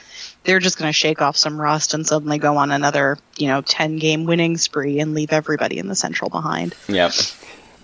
they're 0.43 0.59
just 0.59 0.77
going 0.77 0.89
to 0.89 0.93
shake 0.93 1.23
off 1.23 1.37
some 1.37 1.59
rust 1.59 1.95
and 1.95 2.05
suddenly 2.05 2.37
go 2.37 2.57
on 2.57 2.69
another, 2.69 3.17
you 3.35 3.47
know, 3.47 3.61
10 3.61 3.97
game 3.97 4.25
winning 4.25 4.57
spree 4.57 4.99
and 4.99 5.15
leave 5.15 5.33
everybody 5.33 5.79
in 5.79 5.87
the 5.87 5.95
central 5.95 6.29
behind. 6.29 6.75
Yep. 6.87 7.13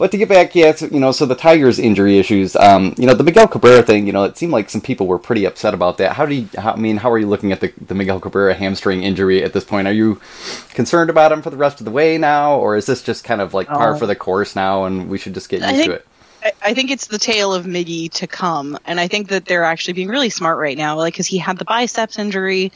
But 0.01 0.09
to 0.13 0.17
get 0.17 0.29
back, 0.29 0.55
yeah, 0.55 0.75
you 0.89 0.99
know, 0.99 1.11
so 1.11 1.27
the 1.27 1.35
Tigers' 1.35 1.77
injury 1.77 2.17
issues, 2.17 2.55
um, 2.55 2.95
you 2.97 3.05
know, 3.05 3.13
the 3.13 3.23
Miguel 3.23 3.47
Cabrera 3.47 3.83
thing, 3.83 4.07
you 4.07 4.11
know, 4.13 4.23
it 4.23 4.35
seemed 4.35 4.51
like 4.51 4.67
some 4.67 4.81
people 4.81 5.05
were 5.05 5.19
pretty 5.19 5.45
upset 5.45 5.75
about 5.75 5.99
that. 5.99 6.13
How 6.13 6.25
do 6.25 6.33
you, 6.33 6.49
how, 6.57 6.73
I 6.73 6.75
mean, 6.75 6.97
how 6.97 7.11
are 7.11 7.19
you 7.19 7.27
looking 7.27 7.51
at 7.51 7.59
the, 7.59 7.71
the 7.85 7.93
Miguel 7.93 8.19
Cabrera 8.19 8.55
hamstring 8.55 9.03
injury 9.03 9.43
at 9.43 9.53
this 9.53 9.63
point? 9.63 9.87
Are 9.87 9.93
you 9.93 10.19
concerned 10.69 11.11
about 11.11 11.31
him 11.31 11.43
for 11.43 11.51
the 11.51 11.55
rest 11.55 11.81
of 11.81 11.85
the 11.85 11.91
way 11.91 12.17
now, 12.17 12.55
or 12.55 12.75
is 12.77 12.87
this 12.87 13.03
just 13.03 13.23
kind 13.23 13.41
of 13.41 13.53
like 13.53 13.67
par 13.67 13.93
Oh. 13.93 13.97
for 13.99 14.07
the 14.07 14.15
course 14.15 14.55
now, 14.55 14.85
and 14.85 15.07
we 15.07 15.19
should 15.19 15.35
just 15.35 15.49
get 15.49 15.61
used 15.61 15.75
think- 15.75 15.85
to 15.85 15.91
it? 15.91 16.07
I, 16.43 16.53
I 16.69 16.73
think 16.73 16.89
it's 16.89 17.05
the 17.05 17.19
tale 17.19 17.53
of 17.53 17.65
Miggy 17.65 18.11
to 18.13 18.25
come, 18.25 18.79
and 18.87 18.99
I 18.99 19.07
think 19.07 19.27
that 19.27 19.45
they're 19.45 19.63
actually 19.63 19.93
being 19.93 20.07
really 20.07 20.31
smart 20.31 20.57
right 20.57 20.79
now, 20.79 20.97
like 20.97 21.13
because 21.13 21.27
he 21.27 21.37
had 21.37 21.59
the 21.59 21.65
biceps 21.65 22.17
injury, 22.17 22.71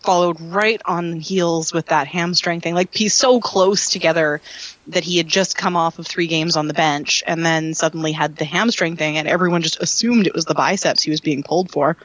followed 0.00 0.40
right 0.40 0.80
on 0.84 1.20
heels 1.20 1.72
with 1.72 1.86
that 1.86 2.06
hamstring 2.06 2.60
thing. 2.60 2.74
Like 2.74 2.94
he's 2.94 3.14
so 3.14 3.40
close 3.40 3.90
together 3.90 4.40
that 4.88 5.04
he 5.04 5.16
had 5.16 5.28
just 5.28 5.56
come 5.56 5.76
off 5.76 5.98
of 5.98 6.06
three 6.06 6.26
games 6.26 6.56
on 6.56 6.68
the 6.68 6.74
bench, 6.74 7.22
and 7.26 7.44
then 7.44 7.74
suddenly 7.74 8.12
had 8.12 8.36
the 8.36 8.44
hamstring 8.44 8.96
thing, 8.96 9.18
and 9.18 9.28
everyone 9.28 9.62
just 9.62 9.80
assumed 9.82 10.26
it 10.26 10.34
was 10.34 10.44
the 10.44 10.54
biceps 10.54 11.02
he 11.02 11.10
was 11.10 11.20
being 11.20 11.42
pulled 11.42 11.70
for. 11.70 11.96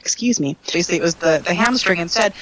Excuse 0.00 0.40
me. 0.40 0.56
Basically, 0.72 0.98
it 0.98 1.02
was 1.02 1.16
the, 1.16 1.42
the 1.44 1.54
hamstring 1.54 1.98
instead. 1.98 2.32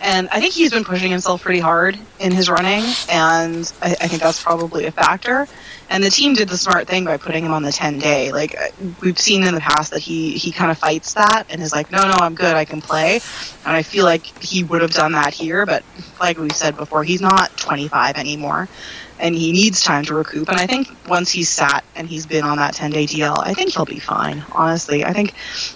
And 0.00 0.28
I 0.28 0.40
think 0.40 0.52
he's 0.52 0.70
been 0.70 0.84
pushing 0.84 1.10
himself 1.10 1.42
pretty 1.42 1.60
hard 1.60 1.98
in 2.20 2.30
his 2.30 2.50
running, 2.50 2.84
and 3.10 3.72
I, 3.80 3.92
I 3.92 4.08
think 4.08 4.20
that's 4.20 4.42
probably 4.42 4.84
a 4.84 4.92
factor. 4.92 5.48
And 5.88 6.02
the 6.02 6.10
team 6.10 6.34
did 6.34 6.48
the 6.48 6.56
smart 6.56 6.86
thing 6.86 7.04
by 7.04 7.16
putting 7.16 7.44
him 7.44 7.52
on 7.52 7.62
the 7.62 7.72
10 7.72 7.98
day. 7.98 8.32
Like, 8.32 8.54
we've 9.00 9.18
seen 9.18 9.44
in 9.44 9.54
the 9.54 9.60
past 9.60 9.92
that 9.92 10.00
he, 10.00 10.32
he 10.32 10.50
kind 10.50 10.70
of 10.70 10.78
fights 10.78 11.14
that 11.14 11.44
and 11.48 11.62
is 11.62 11.72
like, 11.72 11.90
no, 11.90 12.02
no, 12.02 12.14
I'm 12.20 12.34
good, 12.34 12.54
I 12.54 12.64
can 12.64 12.80
play. 12.80 13.20
And 13.64 13.76
I 13.76 13.82
feel 13.82 14.04
like 14.04 14.26
he 14.42 14.64
would 14.64 14.82
have 14.82 14.92
done 14.92 15.12
that 15.12 15.32
here, 15.32 15.64
but 15.64 15.84
like 16.20 16.38
we 16.38 16.50
said 16.50 16.76
before, 16.76 17.04
he's 17.04 17.20
not 17.20 17.56
25 17.56 18.16
anymore 18.16 18.68
and 19.24 19.34
he 19.34 19.52
needs 19.52 19.80
time 19.80 20.04
to 20.04 20.14
recoup. 20.14 20.50
And 20.50 20.58
I 20.58 20.66
think 20.66 20.86
once 21.08 21.30
he's 21.30 21.48
sat 21.48 21.82
and 21.96 22.06
he's 22.06 22.26
been 22.26 22.44
on 22.44 22.58
that 22.58 22.74
10 22.74 22.90
day 22.90 23.06
DL, 23.06 23.38
I 23.42 23.54
think 23.54 23.72
he'll 23.72 23.86
be 23.86 23.98
fine, 23.98 24.44
honestly. 24.52 25.02
I 25.02 25.14
think 25.14 25.32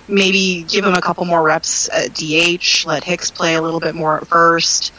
maybe 0.06 0.66
give 0.68 0.84
him 0.84 0.92
a 0.92 1.00
couple 1.00 1.24
more 1.24 1.42
reps 1.42 1.88
at 1.88 2.12
DH, 2.12 2.86
let 2.86 3.04
Hicks 3.04 3.30
play 3.30 3.54
a 3.54 3.62
little 3.62 3.80
bit 3.80 3.94
more 3.94 4.18
at 4.18 4.26
first, 4.26 4.92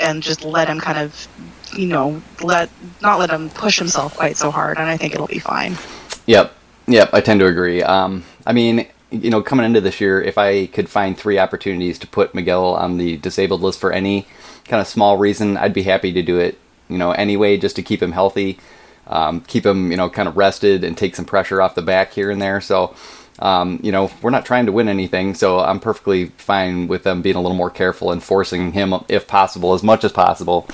and 0.00 0.22
just 0.22 0.42
let 0.46 0.66
him 0.66 0.80
kind 0.80 0.98
of, 0.98 1.28
you 1.76 1.86
know, 1.86 2.22
let 2.42 2.70
not 3.02 3.18
let 3.18 3.28
him 3.28 3.50
push 3.50 3.78
himself 3.78 4.16
quite 4.16 4.38
so 4.38 4.50
hard. 4.50 4.78
And 4.78 4.88
I 4.88 4.96
think 4.96 5.14
it'll 5.14 5.26
be 5.26 5.38
fine. 5.38 5.76
Yep. 6.24 6.54
Yep. 6.88 7.10
I 7.12 7.20
tend 7.20 7.40
to 7.40 7.46
agree. 7.46 7.82
Um, 7.82 8.24
I 8.46 8.54
mean, 8.54 8.86
you 9.10 9.28
know, 9.28 9.42
coming 9.42 9.66
into 9.66 9.82
this 9.82 10.00
year, 10.00 10.22
if 10.22 10.38
I 10.38 10.68
could 10.68 10.88
find 10.88 11.18
three 11.18 11.38
opportunities 11.38 11.98
to 11.98 12.06
put 12.06 12.34
Miguel 12.34 12.64
on 12.64 12.96
the 12.96 13.18
disabled 13.18 13.60
list 13.60 13.78
for 13.78 13.92
any 13.92 14.26
kind 14.64 14.80
of 14.80 14.86
small 14.86 15.18
reason, 15.18 15.58
I'd 15.58 15.74
be 15.74 15.82
happy 15.82 16.10
to 16.14 16.22
do 16.22 16.38
it 16.38 16.58
you 16.88 16.98
know, 16.98 17.12
anyway, 17.12 17.56
just 17.56 17.76
to 17.76 17.82
keep 17.82 18.02
him 18.02 18.12
healthy, 18.12 18.58
um, 19.06 19.40
keep 19.42 19.64
him, 19.64 19.90
you 19.90 19.96
know, 19.96 20.08
kind 20.08 20.28
of 20.28 20.36
rested 20.36 20.84
and 20.84 20.96
take 20.96 21.14
some 21.16 21.24
pressure 21.24 21.60
off 21.60 21.74
the 21.74 21.82
back 21.82 22.12
here 22.12 22.30
and 22.30 22.40
there. 22.40 22.60
So, 22.60 22.94
um, 23.38 23.80
you 23.82 23.90
know, 23.90 24.10
we're 24.22 24.30
not 24.30 24.46
trying 24.46 24.66
to 24.66 24.72
win 24.72 24.88
anything, 24.88 25.34
so 25.34 25.58
I'm 25.58 25.80
perfectly 25.80 26.26
fine 26.36 26.86
with 26.86 27.02
them 27.02 27.20
being 27.20 27.36
a 27.36 27.40
little 27.40 27.56
more 27.56 27.70
careful 27.70 28.12
and 28.12 28.22
forcing 28.22 28.72
him, 28.72 28.94
if 29.08 29.26
possible, 29.26 29.74
as 29.74 29.82
much 29.82 30.04
as 30.04 30.12
possible, 30.12 30.68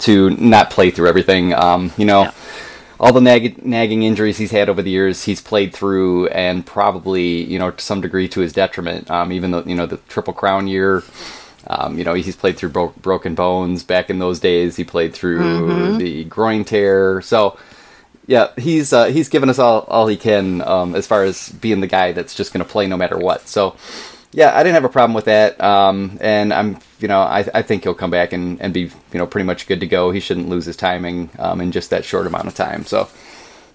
to 0.00 0.30
not 0.30 0.70
play 0.70 0.90
through 0.90 1.08
everything. 1.08 1.52
Um, 1.52 1.92
you 1.98 2.06
know, 2.06 2.22
yeah. 2.22 2.32
all 2.98 3.12
the 3.12 3.20
nag- 3.20 3.64
nagging 3.66 4.02
injuries 4.02 4.38
he's 4.38 4.50
had 4.50 4.68
over 4.70 4.82
the 4.82 4.90
years, 4.90 5.24
he's 5.24 5.42
played 5.42 5.74
through, 5.74 6.28
and 6.28 6.64
probably, 6.64 7.44
you 7.44 7.58
know, 7.58 7.70
to 7.70 7.84
some 7.84 8.00
degree 8.00 8.28
to 8.28 8.40
his 8.40 8.52
detriment. 8.54 9.10
Um, 9.10 9.30
even 9.30 9.50
though, 9.50 9.62
you 9.64 9.74
know, 9.74 9.86
the 9.86 9.98
Triple 10.08 10.32
Crown 10.32 10.66
year. 10.66 11.02
Um, 11.68 11.98
you 11.98 12.04
know, 12.04 12.14
he's 12.14 12.36
played 12.36 12.56
through 12.56 12.70
bro- 12.70 12.94
broken 13.00 13.34
bones 13.34 13.82
back 13.82 14.10
in 14.10 14.18
those 14.18 14.40
days. 14.40 14.76
He 14.76 14.84
played 14.84 15.14
through 15.14 15.40
mm-hmm. 15.40 15.98
the 15.98 16.24
groin 16.24 16.64
tear. 16.64 17.20
So, 17.22 17.58
yeah, 18.26 18.48
he's 18.56 18.92
uh, 18.92 19.06
he's 19.06 19.28
given 19.28 19.48
us 19.48 19.58
all 19.58 19.80
all 19.88 20.06
he 20.06 20.16
can 20.16 20.62
um, 20.62 20.94
as 20.94 21.06
far 21.06 21.22
as 21.24 21.48
being 21.48 21.80
the 21.80 21.86
guy 21.86 22.12
that's 22.12 22.34
just 22.34 22.52
going 22.52 22.64
to 22.64 22.70
play 22.70 22.86
no 22.86 22.96
matter 22.96 23.18
what. 23.18 23.48
So, 23.48 23.76
yeah, 24.32 24.54
I 24.54 24.62
didn't 24.62 24.74
have 24.74 24.84
a 24.84 24.90
problem 24.90 25.14
with 25.14 25.24
that. 25.26 25.60
Um, 25.60 26.18
and 26.20 26.52
I'm, 26.52 26.78
you 27.00 27.08
know, 27.08 27.20
I, 27.20 27.48
I 27.54 27.62
think 27.62 27.84
he'll 27.84 27.94
come 27.94 28.10
back 28.10 28.32
and, 28.32 28.60
and 28.60 28.74
be, 28.74 28.80
you 29.12 29.18
know, 29.18 29.26
pretty 29.26 29.46
much 29.46 29.66
good 29.66 29.80
to 29.80 29.86
go. 29.86 30.10
He 30.10 30.20
shouldn't 30.20 30.48
lose 30.48 30.66
his 30.66 30.76
timing 30.76 31.30
um, 31.38 31.60
in 31.60 31.72
just 31.72 31.90
that 31.90 32.04
short 32.04 32.26
amount 32.26 32.46
of 32.46 32.54
time. 32.54 32.84
So 32.84 33.08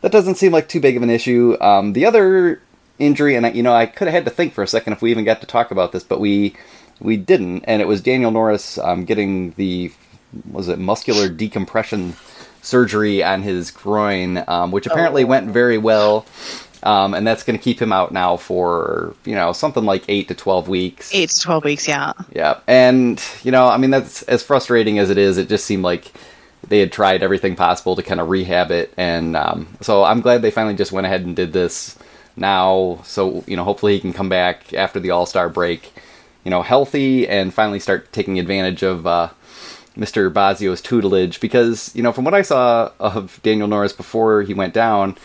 that 0.02 0.12
doesn't 0.12 0.36
seem 0.36 0.52
like 0.52 0.68
too 0.68 0.80
big 0.80 0.98
of 0.98 1.04
an 1.04 1.10
issue. 1.10 1.58
Um, 1.60 1.94
the 1.94 2.06
other 2.06 2.62
injury, 3.00 3.36
and 3.36 3.48
I, 3.48 3.52
you 3.52 3.64
know, 3.64 3.74
I 3.74 3.88
could 3.88 4.08
have 4.08 4.14
had 4.14 4.26
to 4.26 4.32
think 4.32 4.54
for 4.54 4.64
a 4.64 4.68
second 4.68 4.94
if 4.94 5.02
we 5.02 5.10
even 5.10 5.26
got 5.26 5.42
to 5.42 5.48
talk 5.48 5.72
about 5.72 5.94
this, 5.94 6.04
but 6.04 6.20
we 6.20 6.56
we 7.02 7.18
didn't, 7.18 7.66
and 7.66 7.82
it 7.82 7.88
was 7.88 8.02
Daniel 8.02 8.32
Norris 8.32 8.78
um, 8.78 9.06
getting 9.06 9.52
the 9.52 9.92
was 10.52 10.70
it 10.70 10.80
muscular 10.80 11.28
decompression 11.30 12.16
surgery 12.62 13.24
on 13.24 13.42
his 13.42 13.72
groin, 13.72 14.44
um, 14.48 14.72
which 14.72 14.86
apparently 14.86 15.24
oh. 15.24 15.28
went 15.28 15.50
very 15.50 15.78
well. 15.78 16.26
Um, 16.84 17.14
and 17.14 17.28
that's 17.28 17.44
going 17.44 17.58
to 17.58 17.64
keep 17.64 17.80
him 17.80 17.94
out 17.94 18.12
now 18.12 18.38
for 18.38 19.16
you 19.24 19.36
know 19.36 19.54
something 19.54 19.84
like 19.84 20.04
eight 20.08 20.28
to 20.30 20.36
twelve 20.36 20.68
weeks. 20.68 21.14
Eight 21.14 21.30
to 21.30 21.40
twelve 21.40 21.64
weeks, 21.64 21.88
yeah. 21.88 22.14
Yeah, 22.34 22.60
and 22.68 23.24
you 23.44 23.52
know, 23.52 23.68
I 23.68 23.78
mean, 23.78 23.92
that's 23.92 24.24
as 24.24 24.42
frustrating 24.42 24.98
as 24.98 25.10
it 25.10 25.18
is. 25.18 25.38
It 25.38 25.48
just 25.48 25.66
seemed 25.66 25.84
like 25.84 26.12
they 26.68 26.80
had 26.80 26.92
tried 26.92 27.22
everything 27.22 27.56
possible 27.56 27.96
to 27.96 28.04
kind 28.04 28.20
of 28.20 28.30
rehab 28.30 28.72
it, 28.72 28.94
and 28.98 29.36
um, 29.36 29.68
so 29.82 30.04
I'm 30.04 30.22
glad 30.22 30.42
they 30.42 30.52
finally 30.52 30.76
just 30.76 30.92
went 30.92 31.06
ahead 31.06 31.22
and 31.22 31.36
did 31.36 31.54
this 31.54 31.98
now. 32.36 33.00
So 33.04 33.44
you 33.46 33.56
know, 33.56 33.64
hopefully 33.64 33.94
he 33.94 34.00
can 34.00 34.14
come 34.14 34.30
back 34.30 34.74
after 34.74 35.00
the 35.00 35.12
All 35.12 35.28
Star 35.28 35.50
break 35.50 35.94
you 36.44 36.52
know, 36.52 36.62
healthy 36.62 37.28
and 37.28 37.54
finally 37.54 37.80
start 37.80 38.12
taking 38.12 38.40
advantage 38.40 38.84
of 38.84 39.06
uh, 39.06 39.30
Mr. 39.98 40.32
Bosio's 40.32 40.82
tutelage. 40.82 41.40
Because, 41.40 41.94
you 41.96 42.04
know, 42.04 42.12
from 42.12 42.26
what 42.26 42.34
I 42.34 42.42
saw 42.42 42.92
of 43.00 43.40
Daniel 43.44 43.68
Norris 43.68 43.94
before 43.94 44.42
he 44.44 44.54
went 44.54 44.74
down, 44.74 45.18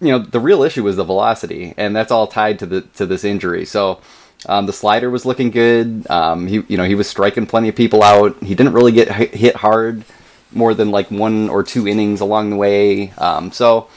you 0.00 0.08
know, 0.08 0.18
the 0.18 0.40
real 0.40 0.62
issue 0.62 0.82
was 0.82 0.96
the 0.96 1.04
velocity, 1.04 1.74
and 1.76 1.96
that's 1.96 2.12
all 2.12 2.26
tied 2.26 2.58
to 2.58 2.66
the 2.66 2.80
to 2.82 3.06
this 3.06 3.24
injury. 3.24 3.64
So. 3.64 4.00
Um, 4.48 4.66
the 4.66 4.72
slider 4.72 5.10
was 5.10 5.24
looking 5.24 5.50
good. 5.50 6.08
Um, 6.08 6.46
he, 6.46 6.62
you 6.68 6.76
know, 6.76 6.84
he 6.84 6.94
was 6.94 7.08
striking 7.08 7.46
plenty 7.46 7.68
of 7.68 7.74
people 7.74 8.02
out. 8.04 8.40
He 8.42 8.54
didn't 8.54 8.74
really 8.74 8.92
get 8.92 9.10
hit 9.34 9.56
hard 9.56 10.04
more 10.52 10.74
than 10.74 10.90
like 10.90 11.10
one 11.10 11.48
or 11.48 11.62
two 11.62 11.88
innings 11.88 12.20
along 12.20 12.50
the 12.50 12.56
way. 12.56 13.10
Um, 13.18 13.50
so, 13.50 13.88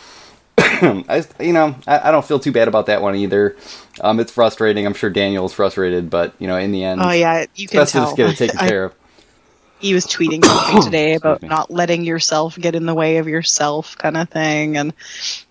I, 1.10 1.26
you 1.40 1.54
know, 1.54 1.76
I, 1.88 2.10
I, 2.10 2.12
don't 2.12 2.26
feel 2.26 2.40
too 2.40 2.52
bad 2.52 2.68
about 2.68 2.86
that 2.86 3.02
one 3.02 3.16
either. 3.16 3.56
Um, 4.02 4.20
it's 4.20 4.32
frustrating. 4.32 4.86
I'm 4.86 4.94
sure 4.94 5.10
Daniel's 5.10 5.54
frustrated, 5.54 6.10
but 6.10 6.34
you 6.40 6.48
know, 6.48 6.58
in 6.58 6.72
the 6.72 6.84
end, 6.84 7.02
oh 7.02 7.12
yeah, 7.12 7.46
you 7.56 7.68
can 7.68 7.80
best 7.80 7.94
tell. 7.94 8.04
to 8.04 8.08
just 8.08 8.18
get 8.18 8.30
it 8.30 8.38
taken 8.38 8.68
care 8.68 8.86
of. 8.86 8.94
He 9.80 9.94
was 9.94 10.06
tweeting 10.06 10.46
something 10.46 10.82
today 10.84 11.16
about 11.16 11.42
not 11.42 11.72
letting 11.72 12.04
yourself 12.04 12.58
get 12.58 12.76
in 12.76 12.86
the 12.86 12.94
way 12.94 13.18
of 13.18 13.28
yourself, 13.28 13.98
kind 13.98 14.16
of 14.16 14.30
thing, 14.30 14.78
and 14.78 14.94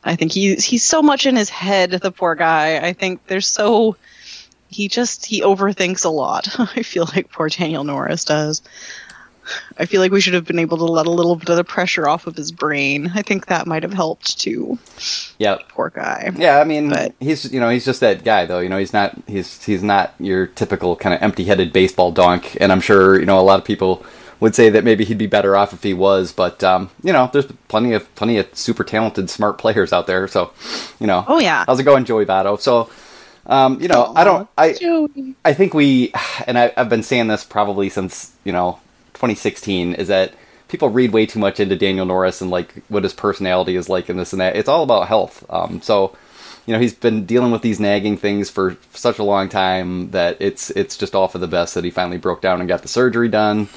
I 0.05 0.17
think 0.17 0.33
he's 0.33 0.65
he's 0.65 0.85
so 0.85 1.03
much 1.03 1.27
in 1.27 1.37
his 1.37 1.51
head. 1.51 1.91
The 1.91 2.13
poor 2.13 2.35
guy. 2.35 2.79
I 2.79 2.93
think 2.93 3.27
there's 3.27 3.47
so 3.47 3.97
he 4.69 4.89
just 4.89 5.27
he 5.27 5.43
overthinks 5.43 6.05
a 6.05 6.11
lot. 6.11 6.49
I 6.59 6.83
feel 6.83 7.07
like 7.15 7.31
poor 7.31 7.49
Daniel 7.49 7.85
Norris 7.85 8.25
does. 8.25 8.63
I 9.79 9.87
feel 9.87 10.01
like 10.01 10.13
we 10.13 10.21
should 10.21 10.35
have 10.35 10.45
been 10.45 10.59
able 10.59 10.79
to 10.79 10.85
let 10.85 11.07
a 11.07 11.11
little 11.11 11.37
bit 11.37 11.49
of 11.49 11.57
the 11.57 11.65
pressure 11.65 12.09
off 12.09 12.27
of 12.27 12.37
his 12.37 12.53
brain. 12.53 13.11
I 13.15 13.23
think 13.23 13.47
that 13.47 13.67
might 13.67 13.83
have 13.83 13.93
helped 13.93 14.39
too. 14.39 14.79
Yeah, 15.39 15.59
poor 15.69 15.91
guy. 15.91 16.31
Yeah, 16.37 16.59
I 16.59 16.65
mean, 16.65 16.91
but, 16.91 17.15
he's 17.21 17.53
you 17.53 17.61
know 17.61 17.71
he's 17.71 17.85
just 17.85 18.01
that 18.01 18.25
guy 18.25 18.47
though. 18.47 18.59
You 18.59 18.69
know, 18.69 18.79
he's 18.79 18.93
not 18.93 19.17
he's 19.27 19.65
he's 19.65 19.83
not 19.83 20.15
your 20.19 20.47
typical 20.47 20.97
kind 20.97 21.15
of 21.15 21.23
empty-headed 21.23 21.73
baseball 21.73 22.13
donk. 22.13 22.57
And 22.61 22.73
I'm 22.73 22.81
sure 22.81 23.19
you 23.19 23.27
know 23.27 23.39
a 23.39 23.43
lot 23.43 23.59
of 23.59 23.65
people 23.65 24.05
would 24.41 24.55
say 24.55 24.71
that 24.71 24.85
maybe 24.85 25.05
he'd 25.05 25.19
be 25.19 25.27
better 25.27 25.57
off 25.57 25.73
if 25.73 25.83
he 25.83 25.95
was. 25.95 26.33
But 26.33 26.63
um, 26.65 26.91
you 27.03 27.13
know, 27.13 27.31
there's 27.33 27.47
plenty 27.69 27.93
of 27.93 28.13
plenty 28.15 28.39
of 28.39 28.49
super 28.57 28.85
talented, 28.85 29.31
smart 29.31 29.59
players 29.59 29.93
out 29.93 30.07
there. 30.07 30.29
So 30.29 30.53
you 31.01 31.07
know, 31.07 31.25
oh 31.27 31.41
yeah, 31.41 31.65
how's 31.67 31.81
it 31.81 31.85
going, 31.85 32.05
Joey 32.05 32.27
Votto? 32.27 32.61
So. 32.61 32.91
Um, 33.47 33.81
you 33.81 33.89
know, 33.89 34.13
I 34.15 34.25
don't. 34.25 34.47
I 34.59 34.77
I 35.43 35.55
think 35.55 35.73
we, 35.73 36.13
and 36.47 36.59
I, 36.59 36.71
I've 36.77 36.91
been 36.91 37.03
saying 37.03 37.29
this 37.29 37.45
probably 37.45 37.89
since 37.89 38.31
you 38.45 38.53
know 38.53 38.79
2016 39.19 39.95
is 39.95 40.09
that 40.09 40.33
people 40.69 40.89
read 40.89 41.13
way 41.13 41.27
too 41.27 41.41
much 41.41 41.59
into 41.59 41.77
Daniel 41.77 42.07
Norris 42.07 42.41
and 42.41 42.51
like 42.51 42.73
what 42.89 43.03
his 43.03 43.13
personality 43.13 43.75
is 43.75 43.89
like 43.89 44.09
and 44.09 44.19
this 44.19 44.33
and 44.33 44.41
that. 44.41 44.57
It's 44.57 44.69
all 44.69 44.85
about 44.85 45.09
health. 45.09 45.45
Um, 45.51 45.83
so, 45.83 46.17
you 46.67 46.73
know, 46.73 46.79
he's 46.79 46.95
been 46.95 47.27
dealing 47.27 47.51
with 47.51 47.63
these 47.63 47.81
nagging 47.81 48.17
things 48.17 48.49
for 48.49 48.77
such 48.93 49.19
a 49.19 49.25
long 49.25 49.49
time 49.49 50.13
that 50.13 50.37
it's 50.41 50.71
it's 50.71 50.97
just 50.97 51.15
all 51.15 51.27
for 51.27 51.39
the 51.39 51.49
best 51.49 51.75
that 51.75 51.85
he 51.85 51.91
finally 51.91 52.19
broke 52.19 52.41
down 52.41 52.61
and 52.61 52.69
got 52.69 52.83
the 52.83 52.89
surgery 52.89 53.29
done. 53.29 53.69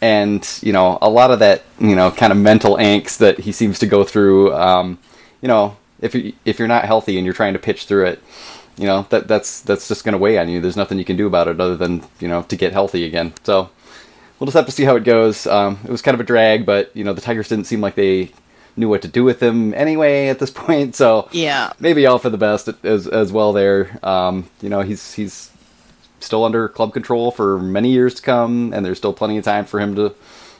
And 0.00 0.48
you 0.62 0.72
know, 0.72 0.98
a 1.00 1.10
lot 1.10 1.30
of 1.30 1.38
that 1.38 1.62
you 1.78 1.94
know 1.94 2.10
kind 2.10 2.32
of 2.32 2.38
mental 2.38 2.76
angst 2.76 3.18
that 3.18 3.38
he 3.38 3.52
seems 3.52 3.78
to 3.78 3.86
go 3.86 4.02
through. 4.02 4.52
Um, 4.54 4.98
you 5.42 5.48
know, 5.48 5.76
if 6.00 6.14
you, 6.14 6.32
if 6.44 6.58
you're 6.58 6.68
not 6.68 6.84
healthy 6.84 7.16
and 7.16 7.24
you're 7.24 7.34
trying 7.34 7.52
to 7.52 7.58
pitch 7.58 7.84
through 7.84 8.06
it, 8.06 8.22
you 8.78 8.86
know 8.86 9.06
that 9.10 9.28
that's 9.28 9.60
that's 9.60 9.86
just 9.86 10.04
going 10.04 10.14
to 10.14 10.18
weigh 10.18 10.38
on 10.38 10.48
you. 10.48 10.60
There's 10.60 10.76
nothing 10.76 10.98
you 10.98 11.04
can 11.04 11.16
do 11.16 11.26
about 11.26 11.48
it 11.48 11.60
other 11.60 11.76
than 11.76 12.02
you 12.18 12.28
know 12.28 12.42
to 12.44 12.56
get 12.56 12.72
healthy 12.72 13.04
again. 13.04 13.34
So 13.44 13.68
we'll 14.40 14.46
just 14.46 14.56
have 14.56 14.66
to 14.66 14.72
see 14.72 14.84
how 14.84 14.96
it 14.96 15.04
goes. 15.04 15.46
Um, 15.46 15.78
it 15.84 15.90
was 15.90 16.02
kind 16.02 16.14
of 16.14 16.20
a 16.20 16.24
drag, 16.24 16.66
but 16.66 16.94
you 16.96 17.04
know 17.04 17.12
the 17.12 17.20
Tigers 17.20 17.48
didn't 17.48 17.66
seem 17.66 17.80
like 17.80 17.94
they 17.94 18.32
knew 18.76 18.88
what 18.88 19.02
to 19.02 19.08
do 19.08 19.22
with 19.22 19.42
him 19.42 19.74
anyway 19.74 20.28
at 20.28 20.38
this 20.38 20.50
point. 20.66 20.96
So 20.96 21.28
yeah, 21.30 21.72
maybe 21.78 22.06
all 22.06 22.18
for 22.18 22.30
the 22.30 22.38
best 22.38 22.68
as 22.82 23.06
as 23.06 23.32
well. 23.32 23.52
There, 23.52 23.98
um, 24.02 24.48
you 24.60 24.68
know, 24.68 24.80
he's 24.80 25.14
he's 25.14 25.50
still 26.18 26.44
under 26.44 26.68
club 26.68 26.92
control 26.92 27.30
for 27.30 27.58
many 27.58 27.90
years 27.92 28.14
to 28.16 28.22
come, 28.22 28.72
and 28.72 28.84
there's 28.84 28.98
still 28.98 29.12
plenty 29.12 29.38
of 29.38 29.44
time 29.44 29.64
for 29.64 29.78
him 29.78 29.94
to 29.96 30.14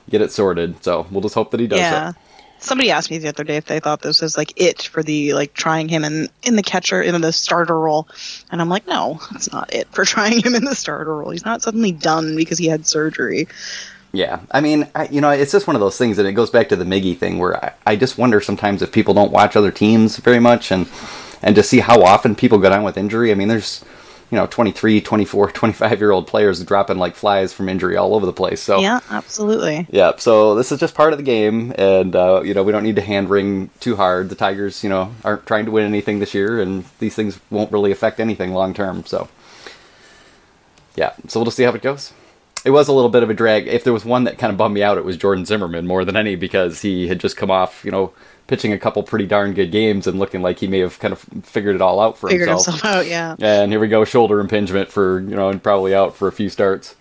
get 0.08 0.20
it 0.20 0.32
sorted. 0.32 0.82
So 0.84 1.06
we'll 1.10 1.22
just 1.22 1.34
hope 1.34 1.50
that 1.50 1.60
he 1.60 1.66
does. 1.66 1.80
Yeah. 1.80 2.12
Somebody 2.60 2.90
asked 2.90 3.10
me 3.10 3.18
the 3.18 3.28
other 3.28 3.44
day 3.44 3.56
if 3.56 3.64
they 3.64 3.80
thought 3.80 4.02
this 4.02 4.20
was 4.20 4.36
like 4.36 4.52
it 4.56 4.82
for 4.82 5.02
the 5.02 5.32
like 5.32 5.54
trying 5.54 5.88
him 5.88 6.04
in 6.04 6.28
in 6.42 6.56
the 6.56 6.62
catcher 6.62 7.00
in 7.02 7.20
the 7.20 7.32
starter 7.32 7.78
role, 7.78 8.08
and 8.50 8.60
I'm 8.60 8.68
like, 8.68 8.86
no, 8.86 9.20
it's 9.34 9.50
not 9.50 9.72
it 9.74 9.88
for 9.92 10.04
trying 10.06 10.42
him 10.42 10.54
in 10.54 10.64
the 10.64 10.74
starter 10.74 11.16
role. 11.16 11.30
He's 11.30 11.44
not 11.44 11.62
suddenly 11.62 11.92
done 11.92 12.36
because 12.36 12.58
he 12.58 12.66
had 12.66 12.86
surgery. 12.86 13.48
Yeah, 14.12 14.40
I 14.50 14.60
mean, 14.60 14.88
I, 14.94 15.06
you 15.06 15.20
know, 15.20 15.30
it's 15.30 15.52
just 15.52 15.68
one 15.68 15.76
of 15.76 15.80
those 15.80 15.96
things, 15.96 16.18
and 16.18 16.26
it 16.26 16.32
goes 16.32 16.50
back 16.50 16.68
to 16.70 16.76
the 16.76 16.84
Miggy 16.84 17.16
thing, 17.16 17.38
where 17.38 17.64
I, 17.64 17.72
I 17.86 17.96
just 17.96 18.18
wonder 18.18 18.40
sometimes 18.40 18.82
if 18.82 18.90
people 18.90 19.14
don't 19.14 19.30
watch 19.30 19.54
other 19.54 19.70
teams 19.70 20.16
very 20.16 20.40
much, 20.40 20.72
and 20.72 20.88
and 21.42 21.54
to 21.54 21.62
see 21.62 21.78
how 21.78 22.02
often 22.02 22.34
people 22.34 22.58
go 22.58 22.68
down 22.68 22.82
with 22.82 22.98
injury. 22.98 23.30
I 23.30 23.34
mean, 23.34 23.48
there's 23.48 23.84
you 24.30 24.36
know 24.36 24.46
23 24.46 25.00
24 25.00 25.50
25 25.52 25.98
year 25.98 26.10
old 26.10 26.26
players 26.26 26.64
dropping 26.64 26.98
like 26.98 27.14
flies 27.14 27.52
from 27.52 27.68
injury 27.68 27.96
all 27.96 28.14
over 28.14 28.26
the 28.26 28.32
place 28.32 28.60
so 28.60 28.80
yeah 28.80 29.00
absolutely 29.10 29.86
yeah 29.90 30.12
so 30.16 30.54
this 30.54 30.70
is 30.70 30.78
just 30.78 30.94
part 30.94 31.12
of 31.12 31.18
the 31.18 31.24
game 31.24 31.72
and 31.76 32.14
uh, 32.14 32.40
you 32.44 32.54
know 32.54 32.62
we 32.62 32.72
don't 32.72 32.84
need 32.84 32.96
to 32.96 33.02
hand 33.02 33.28
wring 33.28 33.70
too 33.80 33.96
hard 33.96 34.28
the 34.28 34.34
tigers 34.34 34.84
you 34.84 34.90
know 34.90 35.12
aren't 35.24 35.46
trying 35.46 35.64
to 35.64 35.70
win 35.70 35.84
anything 35.84 36.18
this 36.18 36.34
year 36.34 36.60
and 36.60 36.84
these 36.98 37.14
things 37.14 37.40
won't 37.50 37.72
really 37.72 37.90
affect 37.90 38.20
anything 38.20 38.52
long 38.52 38.72
term 38.72 39.04
so 39.04 39.28
yeah, 40.96 41.12
so 41.28 41.40
we'll 41.40 41.46
just 41.46 41.56
see 41.56 41.62
how 41.62 41.72
it 41.72 41.82
goes. 41.82 42.12
It 42.64 42.70
was 42.70 42.88
a 42.88 42.92
little 42.92 43.10
bit 43.10 43.22
of 43.22 43.30
a 43.30 43.34
drag. 43.34 43.66
If 43.66 43.84
there 43.84 43.92
was 43.92 44.04
one 44.04 44.24
that 44.24 44.38
kind 44.38 44.50
of 44.50 44.58
bummed 44.58 44.74
me 44.74 44.82
out, 44.82 44.98
it 44.98 45.04
was 45.04 45.16
Jordan 45.16 45.46
Zimmermann 45.46 45.86
more 45.86 46.04
than 46.04 46.16
any 46.16 46.36
because 46.36 46.82
he 46.82 47.08
had 47.08 47.20
just 47.20 47.36
come 47.36 47.50
off, 47.50 47.84
you 47.84 47.90
know, 47.90 48.12
pitching 48.50 48.72
a 48.72 48.78
couple 48.78 49.00
pretty 49.04 49.26
darn 49.26 49.54
good 49.54 49.70
games 49.70 50.08
and 50.08 50.18
looking 50.18 50.42
like 50.42 50.58
he 50.58 50.66
may 50.66 50.80
have 50.80 50.98
kind 50.98 51.12
of 51.12 51.20
figured 51.44 51.76
it 51.76 51.80
all 51.80 52.00
out 52.00 52.18
for 52.18 52.28
Figured 52.28 52.48
himself. 52.48 52.80
himself 52.80 52.96
out, 52.96 53.06
yeah. 53.06 53.36
And 53.38 53.70
here 53.70 53.78
we 53.78 53.86
go, 53.86 54.04
shoulder 54.04 54.40
impingement 54.40 54.90
for 54.90 55.20
you 55.20 55.36
know, 55.36 55.50
and 55.50 55.62
probably 55.62 55.94
out 55.94 56.16
for 56.16 56.26
a 56.26 56.32
few 56.32 56.50
starts. 56.50 56.96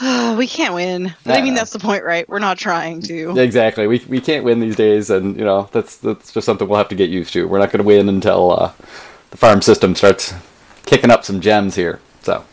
we 0.36 0.46
can't 0.46 0.72
win. 0.72 1.14
But 1.24 1.38
I 1.38 1.42
mean, 1.42 1.52
that's 1.52 1.72
the 1.72 1.78
point, 1.78 2.04
right? 2.04 2.26
We're 2.26 2.38
not 2.38 2.56
trying 2.56 3.02
to. 3.02 3.38
Exactly. 3.38 3.86
We 3.86 4.02
we 4.08 4.18
can't 4.18 4.46
win 4.46 4.60
these 4.60 4.76
days, 4.76 5.10
and 5.10 5.36
you 5.36 5.44
know 5.44 5.68
that's 5.72 5.98
that's 5.98 6.32
just 6.32 6.46
something 6.46 6.66
we'll 6.66 6.78
have 6.78 6.88
to 6.88 6.94
get 6.94 7.10
used 7.10 7.34
to. 7.34 7.46
We're 7.46 7.58
not 7.58 7.70
going 7.70 7.82
to 7.82 7.86
win 7.86 8.08
until 8.08 8.52
uh, 8.52 8.72
the 9.30 9.36
farm 9.36 9.60
system 9.60 9.94
starts 9.94 10.32
kicking 10.86 11.10
up 11.10 11.22
some 11.22 11.42
gems 11.42 11.74
here. 11.74 12.00
So, 12.22 12.46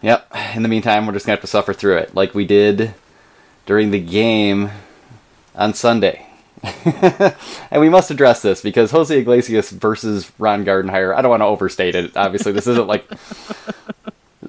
yep. 0.00 0.32
In 0.54 0.62
the 0.62 0.68
meantime, 0.70 1.06
we're 1.06 1.12
just 1.12 1.26
gonna 1.26 1.36
have 1.36 1.42
to 1.42 1.46
suffer 1.46 1.74
through 1.74 1.98
it, 1.98 2.14
like 2.14 2.34
we 2.34 2.46
did 2.46 2.94
during 3.66 3.90
the 3.90 4.00
game 4.00 4.70
on 5.58 5.74
Sunday. 5.74 6.24
and 7.70 7.80
we 7.80 7.88
must 7.88 8.10
address 8.10 8.42
this 8.42 8.62
because 8.62 8.90
Jose 8.90 9.16
Iglesias 9.16 9.70
versus 9.70 10.30
Ron 10.38 10.64
Gardenhire. 10.64 11.14
I 11.14 11.20
don't 11.22 11.30
want 11.30 11.42
to 11.42 11.46
overstate 11.46 11.94
it. 11.94 12.16
Obviously, 12.16 12.50
this 12.52 12.66
isn't 12.66 12.86
like 12.88 13.08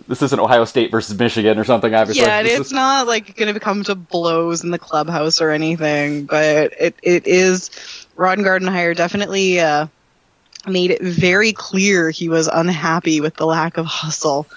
this 0.07 0.21
isn't 0.23 0.39
Ohio 0.39 0.65
State 0.65 0.89
versus 0.89 1.17
Michigan 1.19 1.59
or 1.59 1.63
something. 1.63 1.93
Obviously, 1.93 2.23
Yeah, 2.25 2.41
This 2.41 2.59
it's 2.59 2.67
is- 2.67 2.73
not 2.73 3.05
like 3.07 3.35
going 3.35 3.53
to 3.53 3.59
come 3.59 3.83
to 3.83 3.93
blows 3.95 4.63
in 4.63 4.71
the 4.71 4.79
clubhouse 4.79 5.39
or 5.41 5.51
anything, 5.51 6.25
but 6.25 6.73
it, 6.79 6.95
it 7.03 7.27
is. 7.27 7.69
Ron 8.15 8.39
Gardenhire 8.39 8.95
definitely 8.95 9.59
uh, 9.59 9.85
made 10.67 10.89
it 10.91 11.01
very 11.01 11.53
clear 11.53 12.09
he 12.09 12.27
was 12.27 12.47
unhappy 12.47 13.21
with 13.21 13.35
the 13.35 13.45
lack 13.45 13.77
of 13.77 13.85
hustle, 13.85 14.47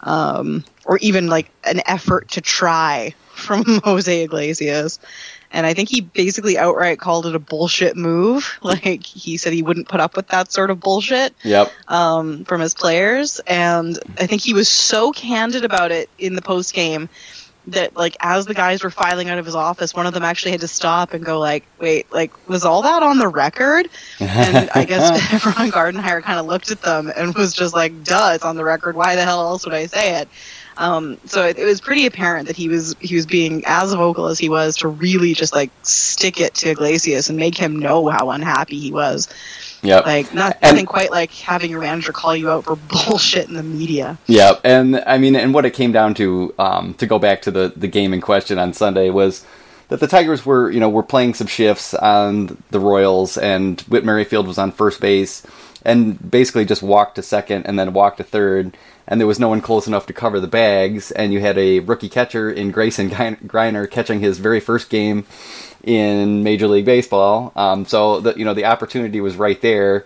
um, 0.00 0.64
or 0.86 0.96
even 0.98 1.26
like 1.28 1.50
an 1.64 1.82
effort 1.86 2.28
to 2.30 2.40
try 2.40 3.14
from 3.34 3.62
Jose 3.84 4.22
Iglesias. 4.22 4.98
And 5.54 5.64
I 5.64 5.72
think 5.72 5.88
he 5.88 6.00
basically 6.02 6.58
outright 6.58 6.98
called 6.98 7.24
it 7.26 7.34
a 7.34 7.38
bullshit 7.38 7.96
move. 7.96 8.50
Like 8.62 9.04
he 9.04 9.36
said 9.36 9.52
he 9.52 9.62
wouldn't 9.62 9.88
put 9.88 10.00
up 10.00 10.16
with 10.16 10.28
that 10.28 10.52
sort 10.52 10.70
of 10.70 10.80
bullshit 10.80 11.32
Yep. 11.44 11.70
um, 11.88 12.44
from 12.44 12.60
his 12.60 12.74
players, 12.74 13.40
and 13.46 13.98
I 14.18 14.26
think 14.26 14.42
he 14.42 14.52
was 14.52 14.68
so 14.68 15.12
candid 15.12 15.64
about 15.64 15.92
it 15.92 16.10
in 16.18 16.34
the 16.34 16.42
post 16.42 16.74
game 16.74 17.08
that 17.68 17.96
like 17.96 18.14
as 18.20 18.44
the 18.44 18.52
guys 18.52 18.82
were 18.84 18.90
filing 18.90 19.30
out 19.30 19.38
of 19.38 19.46
his 19.46 19.54
office, 19.54 19.94
one 19.94 20.06
of 20.06 20.12
them 20.12 20.22
actually 20.22 20.50
had 20.52 20.60
to 20.60 20.68
stop 20.68 21.14
and 21.14 21.24
go 21.24 21.38
like, 21.38 21.64
"Wait, 21.78 22.12
like 22.12 22.32
was 22.48 22.64
all 22.64 22.82
that 22.82 23.02
on 23.02 23.18
the 23.18 23.28
record?" 23.28 23.88
And 24.20 24.68
I 24.74 24.84
guess 24.84 25.10
Ron 25.46 25.70
Gardenhire 25.70 26.22
kind 26.22 26.38
of 26.38 26.46
looked 26.46 26.70
at 26.70 26.82
them 26.82 27.10
and 27.14 27.34
was 27.34 27.54
just 27.54 27.74
like, 27.74 28.04
"Duh, 28.04 28.32
it's 28.34 28.44
on 28.44 28.56
the 28.56 28.64
record. 28.64 28.96
Why 28.96 29.16
the 29.16 29.24
hell 29.24 29.40
else 29.40 29.64
would 29.64 29.74
I 29.74 29.86
say 29.86 30.16
it?" 30.20 30.28
Um, 30.76 31.18
so 31.24 31.44
it, 31.46 31.58
it 31.58 31.64
was 31.64 31.80
pretty 31.80 32.06
apparent 32.06 32.46
that 32.48 32.56
he 32.56 32.68
was 32.68 32.94
he 33.00 33.14
was 33.14 33.26
being 33.26 33.62
as 33.66 33.92
vocal 33.94 34.26
as 34.26 34.38
he 34.38 34.48
was 34.48 34.76
to 34.78 34.88
really 34.88 35.34
just 35.34 35.54
like 35.54 35.70
stick 35.82 36.40
it 36.40 36.54
to 36.54 36.70
Iglesias 36.70 37.28
and 37.28 37.38
make 37.38 37.56
him 37.56 37.78
know 37.78 38.08
how 38.08 38.30
unhappy 38.30 38.78
he 38.78 38.92
was. 38.92 39.28
Yep. 39.82 40.06
Like 40.06 40.32
not, 40.34 40.56
And- 40.62 40.72
nothing 40.72 40.86
quite 40.86 41.10
like 41.10 41.30
having 41.30 41.70
your 41.70 41.80
manager 41.80 42.12
call 42.12 42.34
you 42.34 42.50
out 42.50 42.64
for 42.64 42.76
bullshit 43.06 43.48
in 43.48 43.54
the 43.54 43.62
media. 43.62 44.18
Yeah, 44.26 44.54
and 44.64 44.96
I 45.06 45.18
mean, 45.18 45.36
and 45.36 45.52
what 45.52 45.66
it 45.66 45.74
came 45.74 45.92
down 45.92 46.14
to, 46.14 46.54
um, 46.58 46.94
to 46.94 47.06
go 47.06 47.18
back 47.18 47.42
to 47.42 47.50
the 47.50 47.72
the 47.76 47.88
game 47.88 48.14
in 48.14 48.20
question 48.20 48.58
on 48.58 48.72
Sunday 48.72 49.10
was 49.10 49.44
that 49.88 50.00
the 50.00 50.06
Tigers 50.06 50.46
were, 50.46 50.70
you 50.70 50.80
know, 50.80 50.88
were 50.88 51.02
playing 51.02 51.34
some 51.34 51.46
shifts 51.46 51.92
on 51.92 52.56
the 52.70 52.80
Royals, 52.80 53.36
and 53.36 53.80
Whit 53.82 54.04
Merrifield 54.04 54.46
was 54.46 54.56
on 54.56 54.72
first 54.72 55.00
base, 55.00 55.42
and 55.84 56.30
basically 56.30 56.64
just 56.64 56.82
walked 56.82 57.16
to 57.16 57.22
second 57.22 57.66
and 57.66 57.78
then 57.78 57.92
walked 57.92 58.16
to 58.16 58.24
third, 58.24 58.78
and 59.06 59.20
there 59.20 59.26
was 59.26 59.38
no 59.38 59.48
one 59.48 59.60
close 59.60 59.86
enough 59.86 60.06
to 60.06 60.12
cover 60.12 60.40
the 60.40 60.46
bags, 60.46 61.10
and 61.10 61.32
you 61.32 61.40
had 61.40 61.58
a 61.58 61.80
rookie 61.80 62.08
catcher 62.08 62.50
in 62.50 62.70
Grayson 62.70 63.10
Greiner 63.10 63.90
catching 63.90 64.20
his 64.20 64.38
very 64.38 64.60
first 64.60 64.90
game 64.90 65.26
in 65.82 66.42
Major 66.42 66.66
League 66.68 66.86
Baseball. 66.86 67.52
Um, 67.54 67.84
so 67.84 68.20
the 68.20 68.34
you 68.34 68.44
know 68.44 68.54
the 68.54 68.64
opportunity 68.64 69.20
was 69.20 69.36
right 69.36 69.60
there, 69.60 70.04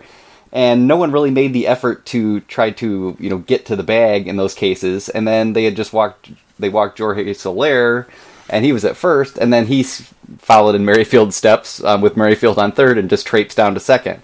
and 0.51 0.87
no 0.87 0.97
one 0.97 1.11
really 1.11 1.31
made 1.31 1.53
the 1.53 1.67
effort 1.67 2.05
to 2.07 2.41
try 2.41 2.71
to 2.71 3.15
you 3.19 3.29
know 3.29 3.37
get 3.39 3.65
to 3.67 3.75
the 3.75 3.83
bag 3.83 4.27
in 4.27 4.37
those 4.37 4.53
cases. 4.53 5.09
And 5.09 5.27
then 5.27 5.53
they 5.53 5.63
had 5.63 5.75
just 5.75 5.93
walked 5.93 6.31
they 6.59 6.69
walked 6.69 6.99
Jorge 6.99 7.33
Soler, 7.33 8.07
and 8.49 8.65
he 8.65 8.73
was 8.73 8.83
at 8.83 8.97
first, 8.97 9.37
and 9.37 9.53
then 9.53 9.67
he 9.67 9.83
followed 9.83 10.75
in 10.75 10.85
Merrifield's 10.85 11.35
steps 11.35 11.83
um, 11.83 12.01
with 12.01 12.17
Merrifield 12.17 12.59
on 12.59 12.71
third, 12.71 12.97
and 12.97 13.09
just 13.09 13.25
traipsed 13.25 13.57
down 13.57 13.73
to 13.73 13.79
second. 13.79 14.21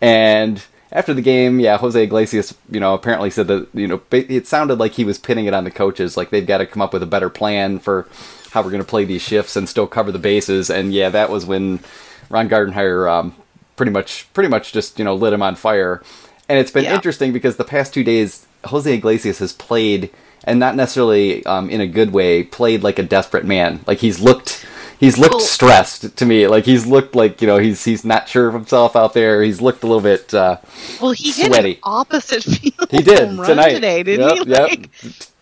And 0.00 0.62
after 0.92 1.12
the 1.14 1.22
game, 1.22 1.58
yeah, 1.60 1.76
Jose 1.78 2.00
Iglesias, 2.02 2.54
you 2.70 2.80
know, 2.80 2.94
apparently 2.94 3.30
said 3.30 3.48
that 3.48 3.68
you 3.74 3.86
know 3.88 4.00
it 4.12 4.46
sounded 4.46 4.78
like 4.78 4.92
he 4.92 5.04
was 5.04 5.18
pinning 5.18 5.46
it 5.46 5.54
on 5.54 5.64
the 5.64 5.70
coaches, 5.70 6.16
like 6.16 6.30
they've 6.30 6.46
got 6.46 6.58
to 6.58 6.66
come 6.66 6.82
up 6.82 6.92
with 6.92 7.02
a 7.02 7.06
better 7.06 7.28
plan 7.30 7.78
for 7.78 8.06
how 8.52 8.62
we're 8.62 8.70
going 8.70 8.82
to 8.82 8.88
play 8.88 9.04
these 9.04 9.22
shifts 9.22 9.56
and 9.56 9.68
still 9.68 9.86
cover 9.86 10.10
the 10.12 10.18
bases. 10.18 10.70
And 10.70 10.92
yeah, 10.92 11.10
that 11.10 11.28
was 11.30 11.44
when 11.44 11.80
Ron 12.30 12.48
Gardenhire 12.48 13.10
um, 13.10 13.34
pretty 13.76 13.92
much 13.92 14.26
pretty 14.32 14.48
much 14.48 14.72
just 14.72 14.98
you 14.98 15.04
know 15.04 15.14
lit 15.14 15.32
him 15.32 15.42
on 15.42 15.56
fire. 15.56 16.02
And 16.48 16.58
it's 16.58 16.70
been 16.70 16.84
Yeah. 16.84 16.94
interesting 16.94 17.32
because 17.32 17.56
the 17.56 17.64
past 17.64 17.92
two 17.92 18.04
days, 18.04 18.46
Jose 18.66 18.92
Iglesias 18.92 19.40
has 19.40 19.52
played, 19.52 20.10
and 20.44 20.60
not 20.60 20.76
necessarily 20.76 21.44
um, 21.44 21.68
in 21.68 21.80
a 21.80 21.86
good 21.88 22.12
way, 22.12 22.44
played 22.44 22.84
like 22.84 23.00
a 23.00 23.02
desperate 23.02 23.44
man. 23.44 23.80
Like 23.86 23.98
he's 23.98 24.20
looked. 24.20 24.64
He's 24.98 25.18
looked 25.18 25.34
Well- 25.34 25.40
stressed 25.40 26.16
to 26.16 26.24
me. 26.26 26.46
Like 26.48 26.64
he's 26.64 26.86
looked 26.86 27.14
like 27.14 27.40
you 27.42 27.46
know 27.46 27.58
he's 27.58 27.84
he's 27.84 28.04
not 28.04 28.28
sure 28.28 28.48
of 28.48 28.54
himself 28.54 28.96
out 28.96 29.12
there. 29.14 29.42
He's 29.42 29.60
looked 29.60 29.82
a 29.82 29.86
little 29.86 30.02
bit. 30.02 30.32
Uh, 30.32 30.56
Well, 31.00 31.12
he 31.12 31.32
hit 31.32 31.46
Sweaty. 31.46 31.72
an 31.74 31.78
opposite 31.82 32.42
field 32.44 32.90
he 32.90 32.98
did 33.02 33.28
home 33.28 33.40
run 33.40 33.48
tonight 33.48 33.74
today, 33.74 34.02
didn't 34.02 34.28
Yep, 34.28 34.46
he? 34.46 34.50
Yep. 34.50 34.68
Like, 34.70 34.90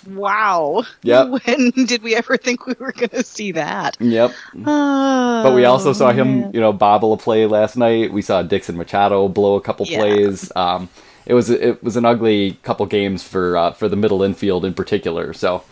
wow. 0.09 0.83
Yep. 1.03 1.29
When 1.47 1.71
did 1.87 2.03
we 2.03 2.14
ever 2.14 2.37
think 2.37 2.67
we 2.67 2.75
were 2.79 2.93
going 2.93 3.09
to 3.11 3.23
see 3.23 3.53
that? 3.53 3.97
Yep. 4.01 4.33
But 4.55 5.43
But 5.45 5.55
we 5.55 5.64
also 5.64 5.93
saw 5.93 6.12
him, 6.12 6.51
you 6.55 6.61
know, 6.61 6.73
bobble 6.73 7.12
a 7.12 7.17
play 7.17 7.47
last 7.47 7.77
night. 7.77 8.12
We 8.12 8.23
saw 8.23 8.43
Dixon 8.43 8.77
Machado 8.77 9.29
blow 9.29 9.55
a 9.57 9.61
couple 9.61 9.87
Yeah. 9.87 9.99
plays. 10.01 10.51
Um, 10.57 10.88
it 11.27 11.33
was 11.35 11.49
it 11.49 11.83
was 11.83 11.97
an 11.97 12.05
ugly 12.05 12.59
couple 12.62 12.85
games 12.87 13.23
for 13.23 13.57
uh, 13.57 13.73
for 13.73 13.88
the 13.88 13.97
middle 13.97 14.23
infield 14.23 14.64
in 14.64 14.75
particular. 14.75 15.33
So, 15.33 15.62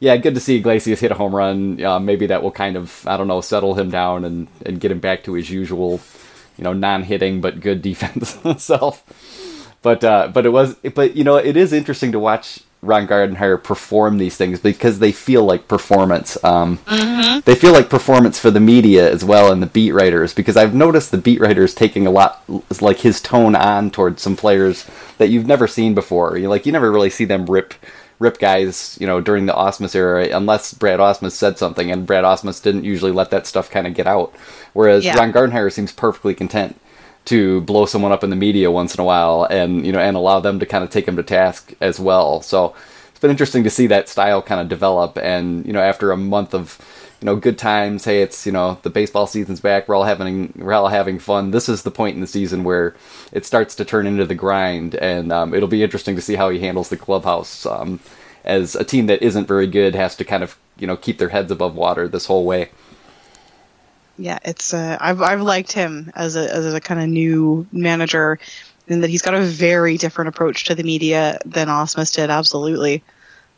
yeah, 0.00 0.16
good 0.16 0.34
to 0.34 0.40
see 0.40 0.56
Iglesias 0.56 1.00
hit 1.00 1.10
a 1.10 1.14
home 1.14 1.34
run. 1.34 1.82
Uh, 1.82 1.98
maybe 1.98 2.26
that 2.26 2.42
will 2.42 2.52
kind 2.52 2.76
of 2.76 3.06
I 3.06 3.16
don't 3.16 3.28
know 3.28 3.40
settle 3.40 3.74
him 3.74 3.90
down 3.90 4.24
and 4.24 4.48
and 4.64 4.80
get 4.80 4.90
him 4.92 5.00
back 5.00 5.24
to 5.24 5.34
his 5.34 5.50
usual, 5.50 6.00
you 6.56 6.64
know, 6.64 6.72
non-hitting 6.72 7.40
but 7.40 7.60
good 7.60 7.82
defense 7.90 8.36
self. 8.62 9.02
But 9.82 10.04
uh, 10.04 10.28
but 10.28 10.46
it 10.46 10.50
was 10.50 10.74
but 10.94 11.16
you 11.16 11.24
know 11.24 11.36
it 11.36 11.56
is 11.56 11.72
interesting 11.72 12.12
to 12.12 12.18
watch 12.18 12.60
Ron 12.80 13.08
Gardenhire 13.08 13.62
perform 13.62 14.18
these 14.18 14.36
things 14.36 14.60
because 14.60 14.98
they 15.00 15.10
feel 15.12 15.44
like 15.44 15.66
performance. 15.66 16.42
Um, 16.44 16.78
They 17.44 17.54
feel 17.54 17.72
like 17.72 17.88
performance 17.88 18.38
for 18.38 18.50
the 18.50 18.60
media 18.60 19.10
as 19.10 19.24
well 19.24 19.50
and 19.52 19.62
the 19.62 19.66
beat 19.66 19.92
writers 19.92 20.34
because 20.34 20.56
I've 20.56 20.74
noticed 20.74 21.10
the 21.10 21.18
beat 21.18 21.40
writers 21.40 21.74
taking 21.74 22.06
a 22.06 22.10
lot 22.10 22.42
like 22.80 22.98
his 22.98 23.20
tone 23.20 23.54
on 23.56 23.90
towards 23.90 24.20
some 24.22 24.36
players 24.36 24.84
that 25.18 25.28
you've 25.28 25.46
never 25.46 25.66
seen 25.66 25.94
before. 25.94 26.36
You 26.36 26.48
like 26.48 26.66
you 26.66 26.72
never 26.72 26.90
really 26.92 27.10
see 27.10 27.24
them 27.24 27.46
rip 27.46 27.74
rip 28.18 28.38
guys, 28.38 28.96
you 29.00 29.06
know, 29.06 29.20
during 29.20 29.46
the 29.46 29.52
Ausmus 29.52 29.94
era 29.94 30.28
unless 30.28 30.74
Brad 30.74 30.98
Ausmus 31.00 31.32
said 31.32 31.58
something 31.58 31.90
and 31.90 32.06
Brad 32.06 32.24
Ausmus 32.24 32.62
didn't 32.62 32.84
usually 32.84 33.12
let 33.12 33.30
that 33.30 33.46
stuff 33.46 33.70
kind 33.70 33.86
of 33.86 33.94
get 33.94 34.06
out. 34.06 34.34
Whereas 34.72 35.04
Yeah. 35.04 35.16
Ron 35.16 35.32
Gardenhire 35.32 35.72
seems 35.72 35.92
perfectly 35.92 36.34
content 36.34 36.78
to 37.26 37.60
blow 37.62 37.84
someone 37.86 38.10
up 38.10 38.24
in 38.24 38.30
the 38.30 38.36
media 38.36 38.70
once 38.70 38.94
in 38.94 39.00
a 39.00 39.04
while 39.04 39.46
and 39.50 39.84
you 39.86 39.92
know 39.92 39.98
and 40.00 40.16
allow 40.16 40.40
them 40.40 40.58
to 40.58 40.66
kind 40.66 40.82
of 40.82 40.90
take 40.90 41.06
him 41.06 41.16
to 41.16 41.22
task 41.22 41.74
as 41.80 42.00
well. 42.00 42.40
So 42.42 42.74
it's 43.10 43.20
been 43.20 43.30
interesting 43.30 43.64
to 43.64 43.70
see 43.70 43.86
that 43.88 44.08
style 44.08 44.40
kind 44.42 44.60
of 44.60 44.68
develop 44.68 45.18
and 45.18 45.64
you 45.66 45.72
know 45.72 45.80
after 45.82 46.10
a 46.10 46.16
month 46.16 46.54
of 46.54 46.78
you 47.20 47.26
know 47.26 47.36
good 47.36 47.58
times. 47.58 48.04
Hey 48.04 48.22
it's 48.22 48.46
you 48.46 48.52
know 48.52 48.78
the 48.82 48.90
baseball 48.90 49.26
season's 49.26 49.60
back. 49.60 49.88
We're 49.88 49.96
all 49.96 50.04
having 50.04 50.52
we're 50.56 50.72
all 50.72 50.88
having 50.88 51.18
fun. 51.18 51.50
This 51.50 51.68
is 51.68 51.82
the 51.82 51.90
point 51.90 52.14
in 52.14 52.20
the 52.20 52.26
season 52.26 52.64
where 52.64 52.94
it 53.32 53.44
starts 53.44 53.74
to 53.76 53.84
turn 53.84 54.06
into 54.06 54.24
the 54.24 54.34
grind 54.34 54.94
and 54.94 55.32
um, 55.32 55.54
it'll 55.54 55.68
be 55.68 55.82
interesting 55.82 56.16
to 56.16 56.22
see 56.22 56.34
how 56.34 56.50
he 56.50 56.60
handles 56.60 56.88
the 56.88 56.96
clubhouse 56.96 57.66
um, 57.66 58.00
as 58.44 58.74
a 58.74 58.84
team 58.84 59.06
that 59.06 59.22
isn't 59.22 59.48
very 59.48 59.66
good 59.66 59.94
has 59.94 60.16
to 60.16 60.24
kind 60.24 60.42
of 60.42 60.58
you 60.78 60.86
know 60.86 60.96
keep 60.96 61.18
their 61.18 61.28
heads 61.28 61.50
above 61.50 61.74
water 61.74 62.08
this 62.08 62.26
whole 62.26 62.44
way. 62.44 62.70
Yeah, 64.16 64.38
it's 64.44 64.74
uh, 64.74 64.98
I've 65.00 65.22
I've 65.22 65.40
liked 65.40 65.72
him 65.72 66.10
as 66.14 66.36
a 66.36 66.52
as 66.52 66.74
a 66.74 66.80
kind 66.80 67.00
of 67.00 67.08
new 67.08 67.66
manager, 67.70 68.38
in 68.88 69.00
that 69.02 69.10
he's 69.10 69.22
got 69.22 69.34
a 69.34 69.42
very 69.42 69.96
different 69.96 70.28
approach 70.28 70.64
to 70.64 70.74
the 70.74 70.82
media 70.82 71.38
than 71.44 71.68
Ausmus 71.68 72.14
did. 72.14 72.30
Absolutely, 72.30 73.02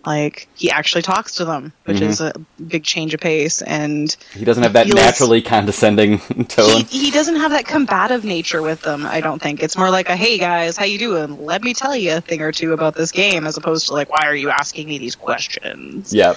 like 0.07 0.49
he 0.57 0.71
actually 0.71 1.03
talks 1.03 1.35
to 1.37 1.45
them, 1.45 1.73
which 1.85 1.99
Mhm. 1.99 2.09
is 2.09 2.21
a 2.21 2.33
big 2.69 2.85
change 2.85 3.13
of 3.13 3.21
pace, 3.21 3.61
and 3.63 4.17
he 4.35 4.45
doesn't 4.45 4.63
have 4.63 4.73
that 4.73 4.89
naturally 4.89 5.43
condescending 5.43 6.19
tone 6.49 6.85
he, 6.87 6.99
he 7.07 7.11
doesn't 7.11 7.37
have 7.37 7.51
that 7.51 7.67
combative 7.67 8.25
nature 8.25 8.63
with 8.63 8.81
them. 8.83 9.05
I 9.07 9.21
don't 9.21 9.41
think 9.43 9.63
it's 9.63 9.77
more 9.77 9.91
like 9.91 10.09
a 10.09 10.17
"Hey 10.17 10.39
guys, 10.39 10.77
how 10.77 10.85
you 10.87 10.99
doing? 10.99 11.45
Let 11.45 11.63
me 11.63 11.75
tell 11.75 11.95
you 11.95 12.17
a 12.17 12.21
thing 12.21 12.41
or 12.41 12.51
two 12.53 12.73
about 12.73 12.95
this 12.95 13.13
game," 13.13 13.47
as 13.47 13.57
opposed 13.57 13.89
to 13.89 13.93
like, 13.95 14.11
"Why 14.11 14.27
are 14.27 14.35
you 14.35 14.49
asking 14.51 14.89
me 14.89 14.99
these 14.99 15.17
questions?" 15.17 16.15
Yeah. 16.15 16.35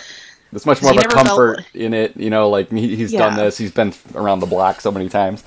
There's 0.52 0.66
much 0.68 0.82
more 0.84 0.92
of 0.92 0.98
a 0.98 1.02
never 1.02 1.16
felt- 1.16 1.28
comfort 1.28 1.66
in 1.74 1.96
it, 1.96 2.16
you 2.16 2.30
know, 2.30 2.48
like 2.50 2.70
he, 2.70 2.96
he's 2.96 3.12
done 3.12 3.36
this, 3.36 3.58
he's 3.58 3.72
been 3.72 3.92
around 4.14 4.40
the 4.40 4.46
block 4.46 4.82
so 4.82 4.92
many 4.92 5.10
times. 5.10 5.42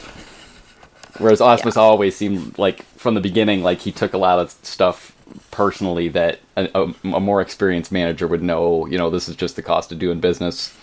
Whereas 1.18 1.40
Ausmus 1.40 1.76
always 1.76 2.16
seemed 2.16 2.58
like 2.58 2.82
from 2.98 3.14
the 3.14 3.20
beginning 3.20 3.62
like 3.62 3.80
he 3.80 3.92
took 3.92 4.12
a 4.14 4.18
lot 4.18 4.38
of 4.38 4.50
stuff 4.62 5.12
personally 5.50 6.08
that 6.08 6.40
a, 6.56 6.68
a, 6.74 7.08
a 7.14 7.20
more 7.20 7.40
experienced 7.40 7.92
manager 7.92 8.26
would 8.26 8.42
know. 8.42 8.86
You 8.86 8.98
know, 8.98 9.10
this 9.10 9.28
is 9.28 9.36
just 9.36 9.56
the 9.56 9.62
cost 9.62 9.92
of 9.92 9.98
doing 9.98 10.20
business. 10.20 10.76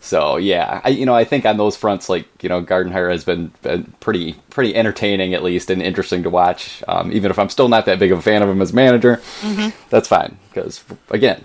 So 0.00 0.36
yeah, 0.36 0.80
I 0.84 0.90
you 0.90 1.06
know 1.06 1.14
I 1.14 1.24
think 1.24 1.44
on 1.44 1.56
those 1.56 1.76
fronts, 1.76 2.08
like 2.08 2.26
you 2.42 2.48
know, 2.48 2.62
Gardenhire 2.62 3.10
has 3.10 3.24
been, 3.24 3.52
been 3.62 3.92
pretty 4.00 4.34
pretty 4.50 4.74
entertaining 4.74 5.34
at 5.34 5.42
least 5.42 5.70
and 5.70 5.82
interesting 5.82 6.22
to 6.22 6.30
watch. 6.30 6.82
Um, 6.86 7.12
even 7.12 7.30
if 7.30 7.38
I'm 7.38 7.48
still 7.48 7.68
not 7.68 7.86
that 7.86 7.98
big 7.98 8.12
of 8.12 8.20
a 8.20 8.22
fan 8.22 8.42
of 8.42 8.48
him 8.48 8.62
as 8.62 8.72
manager, 8.72 9.16
mm-hmm. 9.40 9.76
that's 9.90 10.08
fine 10.08 10.38
because 10.50 10.84
again, 11.10 11.42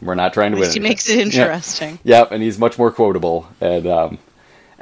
we're 0.00 0.16
not 0.16 0.32
trying 0.32 0.52
to 0.52 0.58
win. 0.58 0.70
He 0.70 0.80
makes 0.80 1.08
it 1.08 1.20
interesting. 1.20 1.98
Yeah. 2.02 2.18
Yep, 2.18 2.32
and 2.32 2.42
he's 2.42 2.58
much 2.58 2.78
more 2.78 2.90
quotable 2.90 3.48
and. 3.60 3.86
Um, 3.86 4.18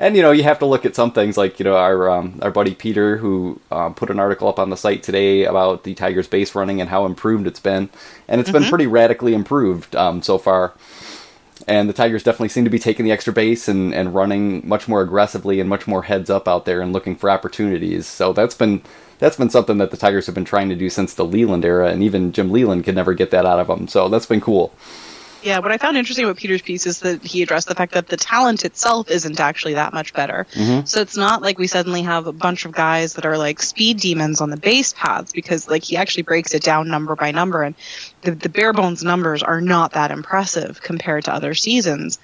and 0.01 0.17
you 0.17 0.23
know 0.23 0.33
you 0.33 0.43
have 0.43 0.59
to 0.59 0.67
look 0.67 0.85
at 0.85 0.97
some 0.97 1.13
things 1.13 1.37
like 1.37 1.61
you 1.61 1.65
know 1.65 1.77
our 1.77 2.11
um, 2.11 2.41
our 2.43 2.51
buddy 2.51 2.75
Peter 2.75 3.19
who 3.19 3.61
um, 3.71 3.95
put 3.95 4.11
an 4.11 4.19
article 4.19 4.49
up 4.49 4.59
on 4.59 4.71
the 4.71 4.77
site 4.77 5.05
today 5.05 5.45
about 5.45 5.85
the 5.85 5.95
Tigers 5.95 6.27
base 6.27 6.57
running 6.57 6.81
and 6.81 6.91
how 6.91 7.07
improved 7.07 7.47
it's 7.47 7.61
been, 7.61 7.89
and 8.27 8.41
it's 8.41 8.51
mm-hmm. 8.51 8.63
been 8.63 8.69
pretty 8.69 8.89
radically 8.89 9.35
improved 9.35 9.95
um, 9.95 10.23
so 10.23 10.39
far 10.39 10.75
and 11.69 11.89
the 11.89 11.93
Tigers 11.93 12.23
definitely 12.23 12.49
seem 12.49 12.65
to 12.65 12.71
be 12.71 12.79
taking 12.79 13.05
the 13.05 13.13
extra 13.13 13.33
base 13.33 13.69
and, 13.69 13.95
and 13.95 14.15
running 14.15 14.67
much 14.67 14.89
more 14.89 15.03
aggressively 15.03 15.61
and 15.61 15.69
much 15.69 15.87
more 15.87 16.03
heads 16.03 16.31
up 16.31 16.49
out 16.49 16.65
there 16.65 16.81
and 16.81 16.93
looking 16.93 17.17
for 17.17 17.31
opportunities. 17.31 18.07
So 18.07 18.33
that's 18.33 18.55
been 18.55 18.83
that's 19.19 19.37
been 19.37 19.51
something 19.51 19.77
that 19.79 19.91
the 19.91 19.99
Tigers 19.99 20.25
have 20.27 20.35
been 20.35 20.47
trying 20.47 20.71
to 20.71 20.75
do 20.75 20.89
since 20.89 21.13
the 21.13 21.27
Leyland 21.27 21.65
era, 21.65 21.91
and 21.91 22.03
even 22.03 22.33
Jim 22.33 22.51
Leyland 22.51 22.85
could 22.85 22.95
never 22.95 23.13
get 23.13 23.31
that 23.33 23.45
out 23.45 23.61
of 23.61 23.67
them. 23.67 23.87
So 23.87 24.09
that's 24.09 24.27
been 24.27 24.41
cool. 24.41 24.73
Yeah, 25.43 25.59
what 25.61 25.73
I 25.73 25.79
found 25.79 25.97
interesting 25.97 26.25
about 26.25 26.37
Peter's 26.37 26.63
piece 26.63 26.87
is 26.87 27.01
that 27.01 27.23
he 27.23 27.43
addressed 27.43 27.69
the 27.69 27.75
fact 27.75 27.95
that 27.95 28.09
the 28.09 28.17
talent 28.17 28.65
itself 28.65 29.11
isn't 29.11 29.41
actually 29.41 29.75
that 29.75 29.93
much 29.93 30.13
better. 30.13 30.47
Mm-hmm. 30.53 30.85
So 30.85 31.01
it's 31.01 31.17
not 31.17 31.43
like 31.43 31.59
we 31.59 31.67
suddenly 31.67 32.03
have 32.03 32.27
a 32.27 32.33
bunch 32.33 32.65
of 32.65 32.73
guys 32.73 33.15
that 33.15 33.25
are 33.25 33.39
like 33.39 33.63
speed 33.63 34.01
demons 34.01 34.41
on 34.41 34.51
the 34.51 34.57
base 34.57 34.93
paths 34.93 35.33
because 35.33 35.69
like 35.69 35.83
he 35.85 35.97
actually 35.97 36.25
breaks 36.25 36.55
it 36.55 36.63
down 36.63 36.89
number 36.89 37.17
by 37.17 37.31
number 37.31 37.63
and 37.63 37.75
the, 38.23 38.33
the 38.33 38.49
bare 38.49 38.73
bones 38.73 39.03
numbers 39.03 39.43
are 39.43 39.61
not 39.61 39.93
that 39.93 40.11
impressive 40.11 40.81
compared 40.83 41.25
to 41.25 41.33
other 41.33 41.55
seasons 41.55 42.19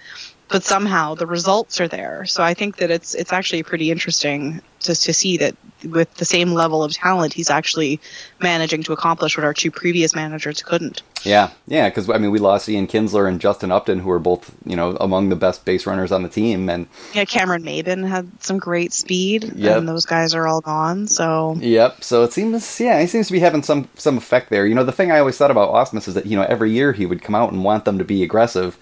but 0.49 0.63
somehow 0.63 1.15
the 1.15 1.27
results 1.27 1.81
are 1.81 1.89
there. 1.89 2.25
So 2.27 2.43
I 2.43 2.55
think 2.55 2.77
that 2.77 2.91
it's 2.91 3.15
it's 3.15 3.33
actually 3.33 3.63
pretty 3.63 3.91
interesting 3.91 4.63
just 4.81 5.05
to 5.05 5.13
see 5.13 5.37
that 5.39 5.57
with 5.85 6.13
the 6.15 6.25
same 6.25 6.53
level 6.53 6.83
of 6.83 6.93
talent, 6.93 7.33
he's 7.33 7.51
actually 7.51 8.01
managing 8.41 8.83
to 8.85 8.93
accomplish 8.93 9.37
what 9.37 9.45
our 9.45 9.55
two 9.55 9.71
previous 9.71 10.15
managers 10.15 10.63
couldn't. 10.63 11.03
Yeah, 11.25 11.51
yeah, 11.67 11.89
because 11.89 12.09
I 12.09 12.19
mean, 12.19 12.31
we 12.31 12.39
lost 12.39 12.69
Ian 12.69 12.87
Kinsler 12.87 13.29
and 13.29 13.41
Justin 13.41 13.73
Upton, 13.73 13.99
who 13.99 14.11
are 14.11 14.21
both 14.21 14.55
you 14.65 14.77
know 14.77 14.97
among 15.01 15.29
the 15.31 15.37
best 15.37 15.65
base 15.65 15.87
runners 15.87 16.13
on 16.13 16.23
the 16.23 16.29
team, 16.29 16.69
and 16.69 16.87
yeah, 17.13 17.25
Cameron 17.25 17.65
Maybin 17.65 18.09
had 18.09 18.31
some 18.41 18.59
great 18.59 18.93
speed, 18.93 19.53
yep. 19.57 19.79
and 19.79 19.89
those 19.89 20.07
guys 20.07 20.35
are 20.35 20.47
all 20.47 20.61
gone. 20.61 21.09
So 21.09 21.57
yep, 21.59 22.05
so 22.05 22.23
it 22.23 22.33
seems 22.33 22.79
yeah, 22.79 23.01
he 23.01 23.09
seems 23.09 23.27
to 23.27 23.33
be 23.33 23.41
having 23.41 23.65
some 23.65 23.89
some 23.97 24.17
effect 24.17 24.51
there. 24.51 24.67
You 24.67 24.77
know, 24.77 24.85
the 24.85 24.93
thing 24.93 25.11
I 25.11 25.19
always 25.19 25.37
thought 25.37 25.51
about 25.51 25.75
Ausmus 25.75 26.07
is 26.07 26.15
that 26.15 26.27
you 26.27 26.37
know 26.37 26.45
every 26.45 26.71
year 26.71 26.93
he 26.93 27.07
would 27.07 27.23
come 27.23 27.35
out 27.35 27.53
and 27.53 27.65
want 27.65 27.85
them 27.85 27.99
to 27.99 28.05
be 28.05 28.23
aggressive 28.23 28.79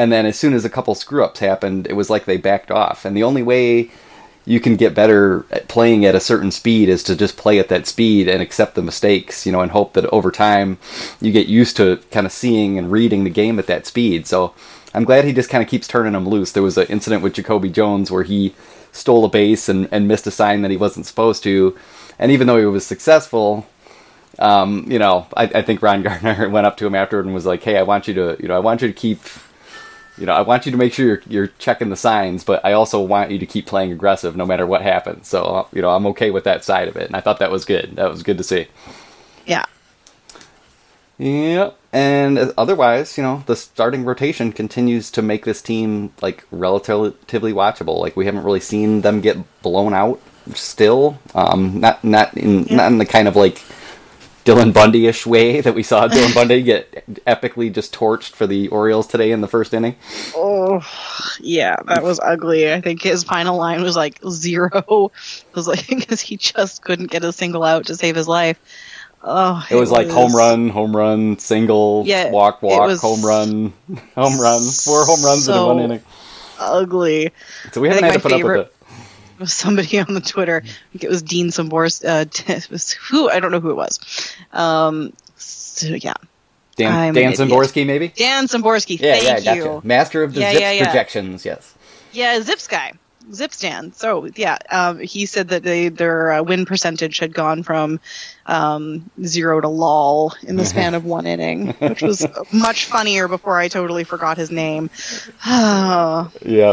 and 0.00 0.10
then 0.10 0.24
as 0.24 0.38
soon 0.38 0.54
as 0.54 0.64
a 0.64 0.70
couple 0.70 0.94
screw 0.94 1.22
ups 1.22 1.40
happened, 1.40 1.86
it 1.86 1.92
was 1.92 2.08
like 2.08 2.24
they 2.24 2.38
backed 2.38 2.70
off. 2.70 3.04
And 3.04 3.14
the 3.14 3.22
only 3.22 3.42
way 3.42 3.90
you 4.46 4.58
can 4.58 4.76
get 4.76 4.94
better 4.94 5.44
at 5.50 5.68
playing 5.68 6.06
at 6.06 6.14
a 6.14 6.20
certain 6.20 6.50
speed 6.50 6.88
is 6.88 7.02
to 7.02 7.14
just 7.14 7.36
play 7.36 7.58
at 7.58 7.68
that 7.68 7.86
speed 7.86 8.26
and 8.26 8.40
accept 8.40 8.76
the 8.76 8.82
mistakes, 8.82 9.44
you 9.44 9.52
know, 9.52 9.60
and 9.60 9.72
hope 9.72 9.92
that 9.92 10.06
over 10.06 10.30
time 10.30 10.78
you 11.20 11.30
get 11.30 11.48
used 11.48 11.76
to 11.76 11.98
kind 12.10 12.24
of 12.24 12.32
seeing 12.32 12.78
and 12.78 12.90
reading 12.90 13.24
the 13.24 13.30
game 13.30 13.58
at 13.58 13.66
that 13.66 13.86
speed. 13.86 14.26
So 14.26 14.54
I'm 14.94 15.04
glad 15.04 15.26
he 15.26 15.34
just 15.34 15.50
kind 15.50 15.62
of 15.62 15.68
keeps 15.68 15.86
turning 15.86 16.14
them 16.14 16.26
loose. 16.26 16.52
There 16.52 16.62
was 16.62 16.78
an 16.78 16.86
incident 16.86 17.22
with 17.22 17.34
Jacoby 17.34 17.68
Jones 17.68 18.10
where 18.10 18.22
he 18.22 18.54
stole 18.92 19.26
a 19.26 19.28
base 19.28 19.68
and, 19.68 19.86
and 19.92 20.08
missed 20.08 20.26
a 20.26 20.30
sign 20.30 20.62
that 20.62 20.70
he 20.70 20.78
wasn't 20.78 21.04
supposed 21.04 21.42
to. 21.42 21.76
And 22.18 22.32
even 22.32 22.46
though 22.46 22.56
he 22.56 22.64
was 22.64 22.86
successful, 22.86 23.66
um, 24.38 24.90
you 24.90 24.98
know, 24.98 25.26
I, 25.36 25.42
I 25.44 25.60
think 25.60 25.82
Ron 25.82 26.02
Gardner 26.04 26.48
went 26.48 26.66
up 26.66 26.78
to 26.78 26.86
him 26.86 26.94
afterward 26.94 27.26
and 27.26 27.34
was 27.34 27.44
like, 27.44 27.62
"Hey, 27.62 27.76
I 27.76 27.82
want 27.82 28.08
you 28.08 28.14
to, 28.14 28.38
you 28.40 28.48
know, 28.48 28.56
I 28.56 28.60
want 28.60 28.80
you 28.80 28.88
to 28.88 28.94
keep 28.94 29.20
you 30.20 30.26
know, 30.26 30.32
I 30.32 30.42
want 30.42 30.66
you 30.66 30.72
to 30.72 30.78
make 30.78 30.92
sure 30.92 31.06
you're, 31.06 31.22
you're 31.26 31.46
checking 31.58 31.88
the 31.88 31.96
signs, 31.96 32.44
but 32.44 32.64
I 32.64 32.72
also 32.74 33.00
want 33.00 33.30
you 33.30 33.38
to 33.38 33.46
keep 33.46 33.66
playing 33.66 33.90
aggressive 33.90 34.36
no 34.36 34.44
matter 34.44 34.66
what 34.66 34.82
happens. 34.82 35.26
So, 35.26 35.42
uh, 35.42 35.66
you 35.72 35.80
know, 35.80 35.90
I'm 35.90 36.06
okay 36.08 36.30
with 36.30 36.44
that 36.44 36.62
side 36.62 36.88
of 36.88 36.96
it. 36.96 37.06
And 37.06 37.16
I 37.16 37.20
thought 37.20 37.38
that 37.38 37.50
was 37.50 37.64
good. 37.64 37.96
That 37.96 38.10
was 38.10 38.22
good 38.22 38.38
to 38.38 38.44
see. 38.44 38.66
Yeah. 39.46 39.64
Yep. 41.18 41.76
And 41.92 42.38
otherwise, 42.56 43.16
you 43.16 43.24
know, 43.24 43.42
the 43.46 43.56
starting 43.56 44.04
rotation 44.04 44.52
continues 44.52 45.10
to 45.12 45.22
make 45.22 45.44
this 45.44 45.60
team 45.60 46.12
like 46.22 46.46
relatively 46.50 47.52
watchable. 47.52 47.98
Like 47.98 48.16
we 48.16 48.26
haven't 48.26 48.44
really 48.44 48.60
seen 48.60 49.00
them 49.00 49.20
get 49.20 49.38
blown 49.62 49.92
out 49.92 50.20
still. 50.54 51.18
Um, 51.34 51.80
not 51.80 52.04
not 52.04 52.36
in 52.36 52.64
yeah. 52.64 52.76
not 52.76 52.92
in 52.92 52.98
the 52.98 53.06
kind 53.06 53.26
of 53.26 53.36
like 53.36 53.62
Dylan 54.50 54.74
Bundy-ish 54.74 55.26
way 55.26 55.60
that 55.60 55.74
we 55.74 55.82
saw 55.82 56.08
Dylan 56.08 56.34
Bundy 56.34 56.62
get 56.62 57.06
epically 57.24 57.72
just 57.72 57.94
torched 57.94 58.30
for 58.30 58.46
the 58.46 58.68
Orioles 58.68 59.06
today 59.06 59.30
in 59.30 59.40
the 59.40 59.46
first 59.46 59.72
inning. 59.72 59.96
Oh, 60.34 60.82
yeah, 61.38 61.76
that 61.86 62.02
was 62.02 62.18
ugly. 62.20 62.72
I 62.72 62.80
think 62.80 63.02
his 63.02 63.22
final 63.22 63.56
line 63.56 63.82
was 63.82 63.96
like 63.96 64.18
zero. 64.28 65.12
It 65.50 65.56
was 65.56 65.66
like 65.66 65.88
because 65.88 66.20
he 66.20 66.36
just 66.36 66.82
couldn't 66.82 67.10
get 67.10 67.24
a 67.24 67.32
single 67.32 67.64
out 67.64 67.86
to 67.86 67.96
save 67.96 68.16
his 68.16 68.28
life. 68.28 68.58
Oh, 69.22 69.64
it, 69.68 69.74
it 69.74 69.78
was, 69.78 69.90
was, 69.90 69.98
like 69.98 70.08
home 70.08 70.34
run, 70.34 70.68
home 70.70 70.96
run, 70.96 71.38
single, 71.38 72.04
yeah, 72.06 72.30
walk, 72.30 72.62
walk, 72.62 72.98
home 72.98 73.24
run, 73.24 73.72
home 74.14 74.40
run, 74.40 74.62
four 74.62 75.04
home 75.04 75.22
runs 75.22 75.44
so 75.44 75.62
in 75.62 75.76
one 75.76 75.84
inning. 75.84 76.02
Ugly. 76.58 77.32
So 77.72 77.80
we 77.80 77.88
haven't 77.88 78.04
had 78.04 78.14
to 78.14 78.20
put 78.20 78.32
favorite, 78.32 78.60
up 78.60 78.66
with 78.66 78.74
it 78.74 78.79
somebody 79.46 79.98
on 79.98 80.14
the 80.14 80.20
Twitter. 80.20 80.62
I 80.64 80.92
think 80.92 81.04
it 81.04 81.10
was 81.10 81.22
Dean 81.22 81.48
Szymborski. 81.48 82.04
Uh, 82.04 83.06
who 83.10 83.30
I 83.30 83.40
don't 83.40 83.52
know 83.52 83.60
who 83.60 83.70
it 83.70 83.76
was. 83.76 83.98
Um, 84.52 85.12
so 85.36 85.88
yeah. 85.88 86.14
Dan, 86.76 87.12
Dan 87.12 87.32
Szymborski, 87.32 87.84
maybe? 87.84 88.08
Dan 88.08 88.46
Szymborski, 88.46 88.98
yeah, 88.98 89.16
thank 89.16 89.24
yeah, 89.24 89.54
gotcha. 89.54 89.56
you. 89.56 89.80
Master 89.84 90.22
of 90.22 90.32
the 90.32 90.40
yeah, 90.40 90.52
Zips 90.52 90.62
yeah, 90.62 90.84
projections, 90.84 91.44
yes. 91.44 91.74
Yeah, 92.12 92.40
Zips 92.40 92.66
guy. 92.66 92.92
Zipstan. 93.32 93.92
So 93.92 94.28
yeah, 94.34 94.58
um, 94.70 94.98
he 94.98 95.26
said 95.26 95.48
that 95.48 95.62
they, 95.62 95.88
their 95.88 96.32
uh, 96.32 96.42
win 96.42 96.64
percentage 96.64 97.18
had 97.18 97.34
gone 97.34 97.62
from 97.62 98.00
um, 98.46 99.10
zero 99.24 99.60
to 99.60 99.68
lol 99.68 100.34
in 100.42 100.56
the 100.56 100.64
span 100.64 100.94
of 100.94 101.04
one 101.04 101.26
inning, 101.26 101.68
which 101.78 102.02
was 102.02 102.26
much 102.52 102.86
funnier. 102.86 103.28
Before 103.28 103.58
I 103.58 103.68
totally 103.68 104.04
forgot 104.04 104.36
his 104.36 104.50
name. 104.50 104.90
yeah, 105.46 106.28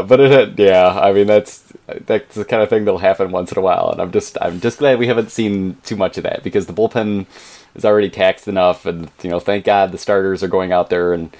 but 0.06 0.20
it 0.20 0.30
had, 0.30 0.58
yeah. 0.58 0.88
I 0.88 1.12
mean 1.12 1.26
that's 1.26 1.67
that's 2.06 2.34
the 2.34 2.44
kind 2.44 2.62
of 2.62 2.68
thing 2.68 2.84
that'll 2.84 2.98
happen 2.98 3.30
once 3.30 3.52
in 3.52 3.58
a 3.58 3.62
while, 3.62 3.90
and 3.90 4.00
I'm 4.00 4.12
just 4.12 4.36
I'm 4.40 4.60
just 4.60 4.78
glad 4.78 4.98
we 4.98 5.06
haven't 5.06 5.30
seen 5.30 5.76
too 5.84 5.96
much 5.96 6.16
of 6.18 6.24
that 6.24 6.42
because 6.42 6.66
the 6.66 6.72
bullpen 6.72 7.26
is 7.74 7.84
already 7.84 8.10
taxed 8.10 8.48
enough, 8.48 8.86
and 8.86 9.10
you 9.22 9.30
know 9.30 9.40
thank 9.40 9.64
God 9.64 9.92
the 9.92 9.98
starters 9.98 10.42
are 10.42 10.48
going 10.48 10.72
out 10.72 10.90
there 10.90 11.12
and 11.12 11.34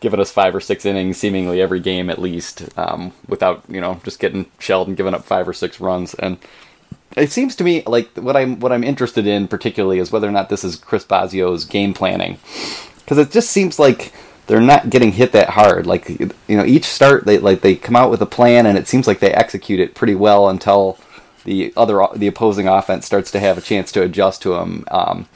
giving 0.00 0.20
us 0.20 0.30
five 0.30 0.54
or 0.54 0.60
six 0.60 0.84
innings 0.84 1.16
seemingly 1.16 1.62
every 1.62 1.80
game 1.80 2.10
at 2.10 2.20
least, 2.20 2.68
um, 2.78 3.12
without 3.28 3.62
you 3.68 3.80
know 3.80 4.00
just 4.04 4.20
getting 4.20 4.46
shelled 4.58 4.88
and 4.88 4.96
giving 4.96 5.14
up 5.14 5.24
five 5.24 5.48
or 5.48 5.52
six 5.54 5.80
runs. 5.80 6.14
And 6.14 6.38
it 7.16 7.30
seems 7.30 7.56
to 7.56 7.64
me 7.64 7.82
like 7.86 8.10
what 8.16 8.36
I'm 8.36 8.60
what 8.60 8.72
I'm 8.72 8.84
interested 8.84 9.26
in 9.26 9.48
particularly 9.48 9.98
is 9.98 10.12
whether 10.12 10.28
or 10.28 10.32
not 10.32 10.48
this 10.48 10.64
is 10.64 10.76
Chris 10.76 11.04
Bosio's 11.04 11.64
game 11.64 11.94
planning, 11.94 12.38
because 12.98 13.18
it 13.18 13.30
just 13.30 13.50
seems 13.50 13.78
like 13.78 14.12
they're 14.46 14.60
not 14.60 14.90
getting 14.90 15.12
hit 15.12 15.32
that 15.32 15.50
hard. 15.50 15.86
Like 15.86 16.08
you 16.08 16.30
know, 16.48 16.64
each 16.64 16.84
start 16.84 17.24
they 17.24 17.38
like 17.38 17.60
they 17.60 17.76
come 17.76 17.96
out 17.96 18.10
with 18.10 18.22
a 18.22 18.26
plan 18.26 18.66
and 18.66 18.76
it 18.76 18.88
seems 18.88 19.06
like 19.06 19.20
they 19.20 19.32
execute 19.32 19.80
it 19.80 19.94
pretty 19.94 20.14
well 20.14 20.48
until 20.48 20.98
the 21.44 21.72
other 21.76 22.06
the 22.14 22.26
opposing 22.26 22.68
offense 22.68 23.06
starts 23.06 23.30
to 23.32 23.40
have 23.40 23.58
a 23.58 23.62
chance 23.62 23.92
to 23.92 24.02
adjust 24.02 24.42
to 24.42 24.50
them. 24.50 24.84
Um, 24.90 25.28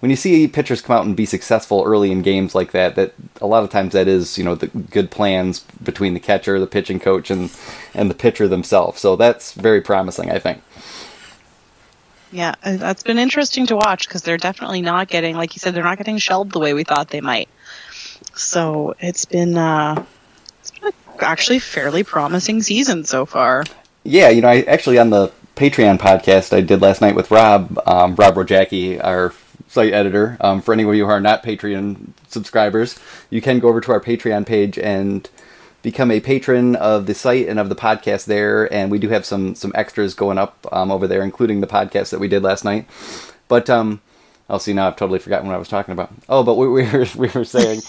when 0.00 0.10
you 0.10 0.16
see 0.16 0.46
pitchers 0.46 0.80
come 0.80 0.96
out 0.96 1.06
and 1.06 1.16
be 1.16 1.26
successful 1.26 1.82
early 1.84 2.12
in 2.12 2.22
games 2.22 2.54
like 2.54 2.70
that, 2.70 2.94
that 2.94 3.14
a 3.40 3.46
lot 3.46 3.64
of 3.64 3.70
times 3.70 3.94
that 3.94 4.06
is 4.06 4.38
you 4.38 4.44
know 4.44 4.54
the 4.54 4.68
good 4.68 5.10
plans 5.10 5.60
between 5.82 6.14
the 6.14 6.20
catcher, 6.20 6.58
the 6.60 6.66
pitching 6.66 7.00
coach, 7.00 7.30
and 7.30 7.50
and 7.94 8.10
the 8.10 8.14
pitcher 8.14 8.48
themselves. 8.48 9.00
So 9.00 9.16
that's 9.16 9.52
very 9.52 9.80
promising, 9.80 10.30
I 10.30 10.38
think. 10.38 10.62
Yeah, 12.30 12.54
uh, 12.62 12.76
that's 12.76 13.02
been 13.02 13.18
interesting 13.18 13.66
to 13.68 13.76
watch 13.76 14.06
because 14.06 14.22
they're 14.22 14.36
definitely 14.36 14.82
not 14.82 15.08
getting, 15.08 15.34
like 15.34 15.56
you 15.56 15.60
said, 15.60 15.74
they're 15.74 15.82
not 15.82 15.96
getting 15.96 16.18
shelled 16.18 16.52
the 16.52 16.58
way 16.58 16.74
we 16.74 16.84
thought 16.84 17.08
they 17.08 17.22
might. 17.22 17.48
So 18.34 18.94
it's 19.00 19.24
been 19.24 19.56
uh, 19.56 20.04
it's 20.60 20.70
been 20.70 20.92
actually 21.20 21.58
fairly 21.58 22.02
promising 22.02 22.62
season 22.62 23.04
so 23.04 23.26
far. 23.26 23.64
Yeah, 24.04 24.28
you 24.30 24.40
know, 24.40 24.48
I 24.48 24.62
actually 24.62 24.98
on 24.98 25.10
the 25.10 25.32
Patreon 25.56 25.98
podcast 25.98 26.56
I 26.56 26.60
did 26.60 26.80
last 26.80 27.00
night 27.00 27.14
with 27.16 27.30
Rob, 27.30 27.80
um, 27.84 28.14
Rob 28.14 28.36
Rogacki, 28.36 29.02
our 29.02 29.34
site 29.66 29.92
editor. 29.92 30.36
Um, 30.40 30.62
for 30.62 30.72
any 30.72 30.84
of 30.84 30.94
you 30.94 31.04
who 31.04 31.10
are 31.10 31.20
not 31.20 31.42
Patreon 31.42 32.12
subscribers, 32.28 32.98
you 33.30 33.40
can 33.40 33.58
go 33.58 33.68
over 33.68 33.80
to 33.80 33.92
our 33.92 34.00
Patreon 34.00 34.46
page 34.46 34.78
and 34.78 35.28
become 35.82 36.10
a 36.10 36.20
patron 36.20 36.76
of 36.76 37.06
the 37.06 37.14
site 37.14 37.48
and 37.48 37.58
of 37.58 37.68
the 37.68 37.76
podcast 37.76 38.26
there. 38.26 38.72
And 38.72 38.90
we 38.90 38.98
do 38.98 39.08
have 39.08 39.26
some 39.26 39.54
some 39.54 39.72
extras 39.74 40.14
going 40.14 40.38
up 40.38 40.66
um, 40.72 40.90
over 40.90 41.06
there, 41.06 41.22
including 41.22 41.60
the 41.60 41.66
podcast 41.66 42.10
that 42.10 42.20
we 42.20 42.28
did 42.28 42.42
last 42.42 42.64
night. 42.64 42.86
But 43.48 43.68
um, 43.68 44.00
I'll 44.48 44.58
see 44.58 44.72
now. 44.72 44.88
I've 44.88 44.96
totally 44.96 45.18
forgotten 45.18 45.46
what 45.46 45.54
I 45.54 45.58
was 45.58 45.68
talking 45.68 45.92
about. 45.92 46.10
Oh, 46.28 46.42
but 46.42 46.54
we, 46.54 46.68
we 46.68 46.90
were 46.90 47.06
we 47.16 47.28
were 47.28 47.44
saying. 47.44 47.82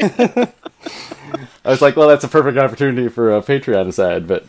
I 1.64 1.70
was 1.70 1.82
like, 1.82 1.96
well, 1.96 2.08
that's 2.08 2.24
a 2.24 2.28
perfect 2.28 2.58
opportunity 2.58 3.08
for 3.08 3.36
a 3.36 3.42
Patreon 3.42 3.88
aside, 3.88 4.26
but 4.26 4.44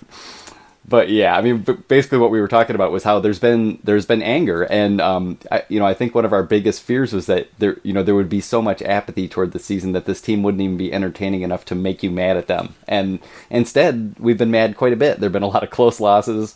but 0.85 1.09
yeah, 1.09 1.37
I 1.37 1.41
mean, 1.41 1.59
basically 1.87 2.17
what 2.17 2.29
we 2.29 2.41
were 2.41 2.47
talking 2.47 2.75
about 2.75 2.91
was 2.91 3.03
how 3.03 3.19
there's 3.19 3.39
been 3.39 3.79
there's 3.83 4.05
been 4.05 4.21
anger, 4.21 4.63
and 4.63 4.99
um, 4.99 5.37
I, 5.51 5.63
you 5.69 5.79
know, 5.79 5.85
I 5.85 5.93
think 5.93 6.13
one 6.13 6.25
of 6.25 6.33
our 6.33 6.43
biggest 6.43 6.81
fears 6.81 7.13
was 7.13 7.27
that 7.27 7.47
there, 7.57 7.77
you 7.83 7.93
know, 7.93 8.03
there 8.03 8.15
would 8.15 8.29
be 8.29 8.41
so 8.41 8.61
much 8.61 8.81
apathy 8.81 9.27
toward 9.27 9.53
the 9.53 9.59
season 9.59 9.93
that 9.93 10.05
this 10.05 10.19
team 10.21 10.43
wouldn't 10.43 10.61
even 10.61 10.77
be 10.77 10.91
entertaining 10.91 11.41
enough 11.41 11.63
to 11.65 11.75
make 11.75 12.03
you 12.03 12.11
mad 12.11 12.35
at 12.35 12.47
them, 12.47 12.75
and 12.87 13.19
instead 13.49 14.15
we've 14.19 14.37
been 14.37 14.51
mad 14.51 14.75
quite 14.75 14.93
a 14.93 14.97
bit. 14.97 15.19
There've 15.19 15.31
been 15.31 15.43
a 15.43 15.47
lot 15.47 15.63
of 15.63 15.69
close 15.69 15.99
losses. 16.01 16.55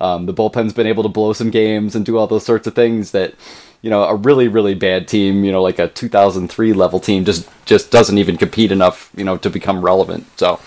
Um, 0.00 0.26
the 0.26 0.34
bullpen's 0.34 0.72
been 0.72 0.86
able 0.86 1.02
to 1.02 1.08
blow 1.08 1.32
some 1.32 1.50
games 1.50 1.94
and 1.94 2.04
do 2.04 2.18
all 2.18 2.26
those 2.26 2.44
sorts 2.44 2.66
of 2.66 2.74
things 2.74 3.10
that, 3.12 3.34
you 3.82 3.90
know, 3.90 4.02
a 4.04 4.14
really 4.14 4.48
really 4.48 4.74
bad 4.74 5.08
team, 5.08 5.44
you 5.44 5.52
know, 5.52 5.62
like 5.62 5.78
a 5.78 5.88
2003 5.88 6.72
level 6.72 7.00
team, 7.00 7.24
just 7.24 7.48
just 7.64 7.90
doesn't 7.90 8.18
even 8.18 8.36
compete 8.36 8.72
enough, 8.72 9.10
you 9.16 9.24
know, 9.24 9.36
to 9.36 9.50
become 9.50 9.84
relevant. 9.84 10.26
So, 10.38 10.60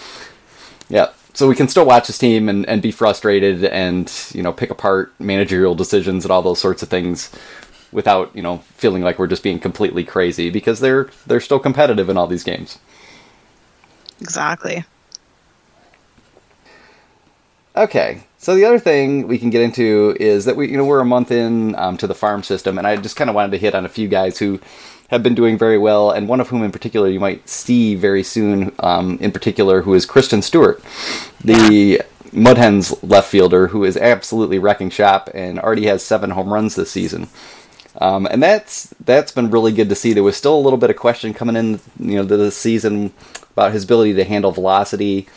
yeah 0.90 1.12
so 1.36 1.50
we 1.50 1.56
can 1.56 1.68
still 1.68 1.86
watch 1.86 2.08
this 2.08 2.18
team 2.18 2.48
and, 2.48 2.66
and 2.66 2.82
be 2.82 2.92
frustrated 2.92 3.66
and 3.66 4.12
you 4.34 4.42
know 4.42 4.54
pick 4.54 4.70
apart 4.70 5.14
managerial 5.20 5.76
decisions 5.76 6.24
and 6.24 6.32
all 6.32 6.42
those 6.42 6.60
sorts 6.60 6.82
of 6.82 6.90
things 6.90 7.30
without 7.92 8.34
you 8.36 8.42
know 8.42 8.60
feeling 8.76 9.04
like 9.04 9.20
we're 9.20 9.28
just 9.28 9.44
being 9.44 9.60
completely 9.60 10.04
crazy 10.04 10.50
because 10.50 10.80
they're 10.80 11.10
they're 11.28 11.42
still 11.42 11.60
competitive 11.60 12.10
in 12.10 12.18
all 12.18 12.28
these 12.28 12.44
games. 12.44 12.80
Exactly. 14.22 14.86
Okay, 17.76 18.24
so 18.46 18.54
the 18.54 18.66
other 18.66 18.78
thing 18.78 19.28
we 19.28 19.40
can 19.40 19.50
get 19.50 19.62
into 19.62 20.16
is 20.20 20.46
that 20.46 20.56
we 20.56 20.70
you 20.70 20.78
know 20.78 20.86
we're 20.86 21.00
a 21.00 21.06
month 21.06 21.32
in 21.32 21.74
um, 21.78 21.98
to 21.98 22.06
the 22.06 22.14
farm 22.14 22.44
system, 22.44 22.78
and 22.78 22.86
I 22.86 22.96
just 22.96 23.16
kind 23.16 23.28
of 23.28 23.36
wanted 23.36 23.54
to 23.54 23.58
hit 23.58 23.74
on 23.74 23.86
a 23.86 23.90
few 23.90 24.08
guys 24.08 24.38
who 24.38 24.60
have 25.08 25.24
been 25.24 25.34
doing 25.34 25.58
very 25.58 25.80
well, 25.80 26.12
and 26.12 26.28
one 26.28 26.40
of 26.40 26.50
whom 26.50 26.62
in 26.62 26.72
particular 26.72 27.10
you 27.10 27.20
might 27.20 27.50
see 27.50 27.96
very 27.96 28.22
soon, 28.22 28.72
um, 28.78 29.18
in 29.20 29.32
particular, 29.32 29.82
who 29.82 29.96
is 29.96 30.06
Christin 30.06 30.44
Stewart, 30.44 30.80
the 31.44 32.04
Mud 32.34 32.60
Hens 32.60 32.94
left 33.02 33.32
fielder 33.32 33.66
who 33.66 33.84
is 33.84 33.98
absolutely 33.98 34.60
wrecking 34.60 34.92
shop 34.92 35.28
and 35.34 35.60
already 35.60 35.88
has 35.88 36.04
seven 36.04 36.30
home 36.30 36.54
runs 36.54 36.76
this 36.76 36.92
season. 36.92 37.28
Um, 38.00 38.28
and 38.28 38.44
that's 38.44 38.94
that's 39.04 39.32
been 39.32 39.50
really 39.50 39.72
good 39.72 39.90
to 39.90 39.96
see. 39.96 40.14
There 40.14 40.22
was 40.22 40.38
still 40.38 40.56
a 40.56 40.62
little 40.62 40.78
bit 40.78 40.92
of 40.92 40.98
question 40.98 41.34
coming 41.34 41.56
in, 41.56 41.80
you 41.98 42.18
know, 42.18 42.24
the 42.24 42.52
season 42.52 43.12
about 43.54 43.72
his 43.72 43.86
ability 43.86 44.14
to 44.14 44.24
handle 44.24 44.52
velocity, 44.52 45.28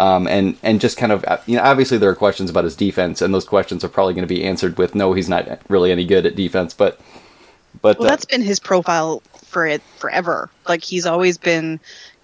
um, 0.00 0.26
and 0.26 0.56
and 0.62 0.80
just 0.80 0.96
kind 0.96 1.12
of 1.12 1.22
you 1.46 1.56
know 1.56 1.62
obviously 1.62 1.98
there 1.98 2.08
are 2.08 2.14
questions 2.14 2.48
about 2.48 2.64
his 2.64 2.74
defense, 2.74 3.20
and 3.20 3.34
those 3.34 3.44
questions 3.44 3.84
are 3.84 3.88
probably 3.88 4.14
going 4.14 4.26
to 4.26 4.34
be 4.34 4.42
answered 4.44 4.78
with 4.78 4.94
no, 4.94 5.12
he's 5.12 5.28
not 5.28 5.60
really 5.68 5.92
any 5.92 6.06
good 6.06 6.24
at 6.24 6.34
defense, 6.34 6.72
but 6.72 6.98
but 7.82 7.98
well, 7.98 8.08
uh, 8.08 8.10
that's 8.10 8.24
been 8.24 8.40
his 8.40 8.58
profile 8.58 9.22
for 9.44 9.66
it 9.66 9.82
forever. 9.98 10.48
Like 10.66 10.82
he's 10.82 11.04
always 11.04 11.36
been 11.36 11.78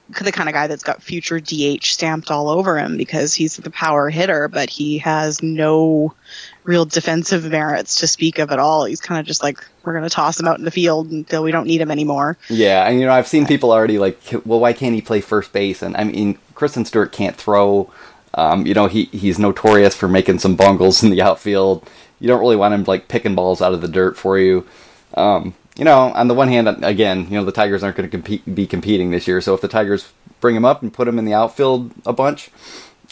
the 0.09 0.33
kind 0.33 0.49
of 0.49 0.53
guy 0.53 0.67
that's 0.69 0.85
got 0.85 1.03
future 1.03 1.41
DH 1.41 1.85
stamped 1.85 2.31
all 2.31 2.49
over 2.49 2.79
him 2.79 2.97
because 2.97 3.35
he's 3.35 3.57
the 3.57 3.71
power 3.71 4.09
hitter, 4.09 4.47
but 4.47 4.71
he 4.71 4.99
has 4.99 5.43
no 5.43 6.15
real 6.65 6.85
defensive 6.85 7.45
merits 7.45 7.97
to 7.97 8.07
speak 8.07 8.39
of 8.39 8.53
at 8.53 8.59
all. 8.59 8.85
He's 8.85 9.01
kind 9.01 9.19
of 9.19 9.27
just 9.27 9.43
like 9.43 9.65
we're 9.83 9.93
going 9.93 10.05
to 10.05 10.11
toss 10.11 10.39
him 10.39 10.47
out 10.47 10.59
in 10.59 10.65
the 10.65 10.71
field 10.71 11.11
until 11.11 11.43
we 11.43 11.51
don't 11.51 11.67
need 11.67 11.81
him 11.81 11.91
anymore. 11.91 12.39
Yeah, 12.49 12.87
and 12.87 13.01
you 13.01 13.07
know 13.07 13.13
I've 13.13 13.27
seen 13.27 13.47
people 13.47 13.73
already 13.73 13.99
like, 13.99 14.21
well, 14.45 14.61
why 14.61 14.73
can't 14.73 14.95
he 14.95 15.03
play 15.03 15.21
first 15.21 15.53
base? 15.53 15.83
And 15.83 15.97
I 15.97 16.05
mean, 16.05 16.39
Christin 16.55 16.87
Stewart 16.87 17.13
can't 17.13 17.37
throw. 17.37 17.91
Um, 18.35 18.67
you 18.67 18.75
know, 18.75 18.87
he 18.87 19.07
he's 19.07 19.39
notorious 19.39 19.95
for 19.95 20.09
making 20.09 20.39
some 20.39 20.57
bungles 20.57 21.03
in 21.03 21.11
the 21.11 21.23
outfield. 21.23 21.89
You 22.21 22.29
don't 22.29 22.41
really 22.41 22.57
want 22.57 22.75
him 22.75 22.85
like 22.85 23.09
picking 23.09 23.35
balls 23.35 23.61
out 23.61 23.75
of 23.75 23.81
the 23.81 23.89
dirt 23.89 24.17
for 24.17 24.39
you. 24.39 24.67
Um, 25.15 25.55
you 25.77 25.85
know, 25.85 26.13
on 26.13 26.29
the 26.29 26.35
one 26.35 26.49
hand, 26.49 26.69
again, 26.85 27.25
you 27.25 27.37
know, 27.37 27.45
the 27.45 27.53
Tigers 27.53 27.83
aren't 27.83 27.97
going 27.97 28.09
to 28.09 28.11
compete, 28.11 28.55
be 28.55 28.67
competing 28.67 29.11
this 29.11 29.29
year. 29.29 29.41
So 29.41 29.55
if 29.55 29.61
the 29.61 29.69
Tigers 29.69 30.13
bring 30.41 30.57
him 30.57 30.65
up 30.65 30.83
and 30.83 30.93
put 30.93 31.07
him 31.07 31.19
in 31.19 31.25
the 31.25 31.35
outfield 31.35 31.93
a 32.05 32.13
bunch, 32.13 32.51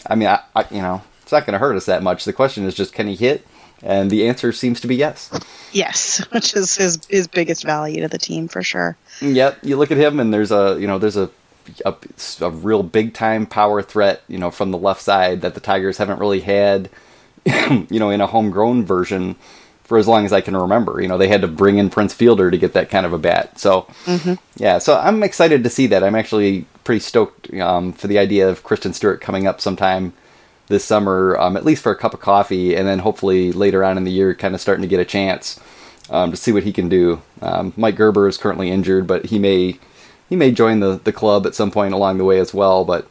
I 0.07 0.15
mean, 0.15 0.27
I, 0.27 0.39
I 0.55 0.65
you 0.71 0.81
know, 0.81 1.01
it's 1.21 1.31
not 1.31 1.45
going 1.45 1.53
to 1.53 1.59
hurt 1.59 1.75
us 1.75 1.85
that 1.85 2.03
much. 2.03 2.25
The 2.25 2.33
question 2.33 2.65
is 2.65 2.73
just, 2.73 2.93
can 2.93 3.07
he 3.07 3.15
hit? 3.15 3.45
And 3.83 4.09
the 4.09 4.27
answer 4.27 4.51
seems 4.51 4.79
to 4.81 4.87
be 4.87 4.95
yes. 4.95 5.29
Yes, 5.71 6.25
which 6.31 6.55
is 6.55 6.75
his 6.75 7.05
his 7.07 7.27
biggest 7.27 7.63
value 7.63 8.01
to 8.01 8.07
the 8.07 8.17
team 8.17 8.47
for 8.47 8.63
sure. 8.63 8.97
Yep, 9.21 9.59
you 9.63 9.77
look 9.77 9.91
at 9.91 9.97
him, 9.97 10.19
and 10.19 10.33
there's 10.33 10.51
a 10.51 10.77
you 10.79 10.87
know 10.87 10.97
there's 10.97 11.17
a 11.17 11.29
a, 11.83 11.95
a 12.41 12.49
real 12.49 12.83
big 12.83 13.13
time 13.13 13.45
power 13.45 13.81
threat 13.81 14.21
you 14.27 14.37
know 14.37 14.51
from 14.51 14.71
the 14.71 14.77
left 14.77 15.01
side 15.01 15.41
that 15.41 15.55
the 15.55 15.59
Tigers 15.59 15.97
haven't 15.97 16.19
really 16.19 16.41
had 16.41 16.89
you 17.45 17.99
know 17.99 18.09
in 18.09 18.21
a 18.21 18.27
homegrown 18.27 18.85
version 18.85 19.35
for 19.85 19.97
as 19.97 20.07
long 20.07 20.25
as 20.25 20.33
I 20.33 20.41
can 20.41 20.57
remember. 20.57 20.99
You 20.99 21.07
know, 21.07 21.17
they 21.17 21.27
had 21.27 21.41
to 21.41 21.47
bring 21.47 21.77
in 21.77 21.89
Prince 21.89 22.13
Fielder 22.13 22.51
to 22.51 22.57
get 22.57 22.73
that 22.73 22.89
kind 22.89 23.05
of 23.05 23.13
a 23.13 23.19
bat. 23.19 23.59
So, 23.59 23.83
mm-hmm. 24.05 24.33
yeah, 24.57 24.79
so 24.79 24.97
I'm 24.97 25.23
excited 25.23 25.63
to 25.63 25.69
see 25.69 25.87
that. 25.87 26.03
I'm 26.03 26.15
actually 26.15 26.65
pretty 26.83 26.99
stoked 26.99 27.53
um, 27.53 27.93
for 27.93 28.07
the 28.07 28.19
idea 28.19 28.49
of 28.49 28.63
Christin 28.63 28.93
Stewart 28.93 29.21
coming 29.21 29.47
up 29.47 29.61
sometime 29.61 30.13
this 30.67 30.83
summer, 30.83 31.37
um, 31.39 31.55
at 31.55 31.65
least 31.65 31.83
for 31.83 31.91
a 31.91 31.95
cup 31.95 32.13
of 32.13 32.19
coffee, 32.19 32.75
and 32.75 32.87
then 32.87 32.99
hopefully 32.99 33.51
later 33.51 33.83
on 33.83 33.97
in 33.97 34.03
the 34.03 34.11
year, 34.11 34.33
kind 34.33 34.55
of 34.55 34.61
starting 34.61 34.81
to 34.81 34.87
get 34.87 34.99
a 34.99 35.05
chance 35.05 35.59
um, 36.09 36.31
to 36.31 36.37
see 36.37 36.51
what 36.51 36.63
he 36.63 36.73
can 36.73 36.89
do. 36.89 37.21
Um, 37.41 37.73
Mike 37.77 37.95
Gerber 37.95 38.27
is 38.27 38.37
currently 38.37 38.71
injured, 38.71 39.05
but 39.05 39.25
he 39.25 39.39
may 39.39 39.79
he 40.29 40.35
may 40.35 40.51
join 40.51 40.79
the 40.79 40.99
the 41.03 41.13
club 41.13 41.45
at 41.45 41.53
some 41.53 41.69
point 41.69 41.93
along 41.93 42.17
the 42.17 42.25
way 42.25 42.39
as 42.39 42.53
well. 42.53 42.83
But 42.83 43.07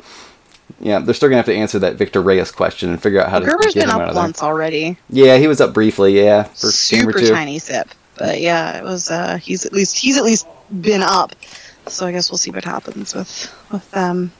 yeah, 0.81 0.98
they're 0.98 1.14
still 1.14 1.29
gonna 1.29 1.38
have 1.38 1.46
to 1.46 1.55
answer 1.55 1.79
that 1.81 1.96
Victor 1.96 2.20
Reyes 2.20 2.50
question 2.50 2.90
and 2.90 3.03
figure 3.03 3.20
out 3.20 3.31
how 3.31 3.40
Gerber's 3.40 3.74
to 3.74 3.81
get 3.81 3.87
been 3.87 3.90
him 3.90 3.96
up 3.96 4.03
out 4.03 4.09
of 4.11 4.16
once 4.16 4.40
there. 4.40 4.48
already. 4.48 4.96
Yeah, 5.09 5.38
he 5.38 5.46
was 5.46 5.61
up 5.61 5.72
briefly. 5.72 6.18
Yeah, 6.18 6.44
for 6.44 6.70
super 6.70 7.12
tiny 7.12 7.59
sip, 7.59 7.88
but 8.18 8.40
yeah, 8.40 8.79
it 8.79 8.85
was. 8.85 9.11
Uh, 9.11 9.37
he's 9.37 9.64
at 9.66 9.72
least 9.72 9.98
he's 9.98 10.16
at 10.16 10.24
least 10.24 10.46
been 10.81 11.03
up. 11.03 11.35
So 11.87 12.07
I 12.07 12.12
guess 12.12 12.31
we'll 12.31 12.38
see 12.38 12.50
what 12.50 12.64
happens 12.64 13.14
with 13.14 13.55
with 13.70 13.90
them. 13.90 14.33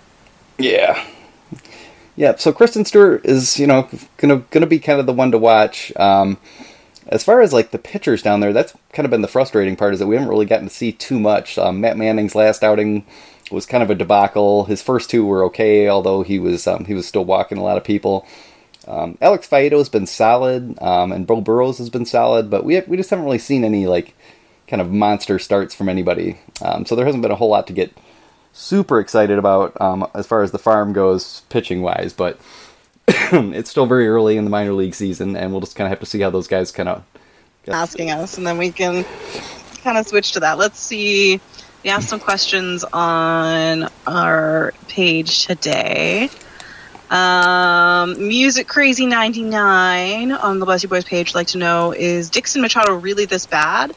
Yeah. 0.59 1.05
Yeah, 2.17 2.37
so 2.37 2.53
Christin 2.53 2.87
Stewart 2.87 3.27
is, 3.27 3.59
you 3.59 3.67
know, 3.67 3.89
gonna 4.19 4.39
gonna 4.51 4.67
be 4.67 4.79
kind 4.79 5.01
of 5.01 5.07
the 5.07 5.13
one 5.13 5.33
to 5.33 5.39
watch. 5.39 5.93
Um, 5.97 6.39
as 7.09 7.25
far 7.25 7.41
as 7.41 7.53
like 7.53 7.71
the 7.71 7.79
pitchers 7.79 8.23
down 8.23 8.41
there, 8.41 8.53
that's 8.53 8.73
kind 8.93 9.05
of 9.05 9.11
been 9.11 9.21
the 9.21 9.29
frustrating 9.29 9.77
part 9.77 9.93
is 9.95 10.01
that 10.01 10.07
we 10.07 10.15
haven't 10.15 10.31
really 10.31 10.47
gotten 10.47 10.69
to 10.69 10.75
see 10.75 10.93
too 10.93 11.19
much. 11.19 11.59
Um, 11.59 11.81
Matt 11.81 11.97
Manning's 11.97 12.35
last 12.35 12.63
outing 12.63 13.05
was 13.51 13.67
kind 13.67 13.83
of 13.83 13.91
a 13.91 13.95
debacle. 13.95 14.65
His 14.65 14.83
first 14.83 15.11
two 15.11 15.25
were 15.25 15.45
okay, 15.45 15.89
although 15.89 16.23
he 16.23 16.39
was 16.39 16.67
um, 16.67 16.85
he 16.85 16.95
was 16.95 17.07
still 17.07 17.25
walking 17.25 17.59
a 17.59 17.63
lot 17.63 17.77
of 17.77 17.85
people. 17.85 18.27
Um, 18.87 19.17
Alex 19.21 19.47
Faedo's 19.47 19.89
been 19.89 20.07
solid, 20.07 20.81
um, 20.83 21.13
and 21.13 21.27
Beau 21.27 21.41
Burrows 21.41 21.79
has 21.79 21.91
been 21.91 22.05
solid, 22.05 22.51
but 22.51 22.65
we 22.65 22.75
have, 22.75 22.87
we 22.87 22.97
just 22.97 23.11
haven't 23.11 23.25
really 23.25 23.39
seen 23.39 23.65
any 23.65 23.87
like 23.87 24.15
kind 24.69 24.83
of 24.83 24.91
monster 24.91 25.39
starts 25.39 25.75
from 25.75 25.89
anybody. 25.89 26.39
Um, 26.63 26.85
so 26.85 26.95
there 26.95 27.07
hasn't 27.07 27.23
been 27.23 27.31
a 27.31 27.37
whole 27.37 27.49
lot 27.49 27.67
to 27.69 27.73
get 27.73 27.97
super 28.53 29.01
excited 29.01 29.39
about 29.39 29.79
um, 29.81 30.07
as 30.15 30.27
far 30.27 30.43
as 30.43 30.53
the 30.53 30.59
farm 30.59 30.93
goes, 30.93 31.43
pitching 31.49 31.83
wise. 31.83 32.13
But 32.13 32.39
it's 33.09 33.71
still 33.71 33.87
very 33.87 34.07
early 34.07 34.37
in 34.37 34.45
the 34.45 34.51
minor 34.51 34.73
league 34.73 34.95
season, 34.95 35.37
and 35.37 35.51
we'll 35.51 35.61
just 35.61 35.77
kind 35.77 35.87
of 35.87 35.91
have 35.91 36.01
to 36.01 36.07
see 36.07 36.21
how 36.21 36.31
those 36.31 36.49
guys 36.49 36.71
kind 36.71 36.89
of 36.89 37.05
asking 37.69 38.11
us, 38.11 38.37
and 38.37 38.47
then 38.47 38.59
we 38.59 38.71
can 38.71 39.05
kind 39.83 39.97
of 39.97 40.07
switch 40.07 40.33
to 40.33 40.41
that. 40.41 40.59
Let's 40.59 40.79
see 40.79 41.41
we 41.85 41.91
have 41.91 42.03
some 42.03 42.19
questions 42.19 42.83
on 42.83 43.91
our 44.07 44.73
page 44.89 45.45
today. 45.47 46.31
Um, 47.11 48.27
Music 48.27 48.67
Crazy 48.67 49.05
99 49.05 50.33
on 50.33 50.59
the 50.59 50.65
Bless 50.65 50.83
You 50.83 50.89
Boys 50.89 51.05
page 51.05 51.29
would 51.29 51.35
like 51.35 51.49
to 51.49 51.59
know 51.59 51.93
is 51.93 52.31
Dixon 52.31 52.63
Machado 52.63 52.95
really 52.95 53.27
this 53.27 53.45
bad? 53.45 53.95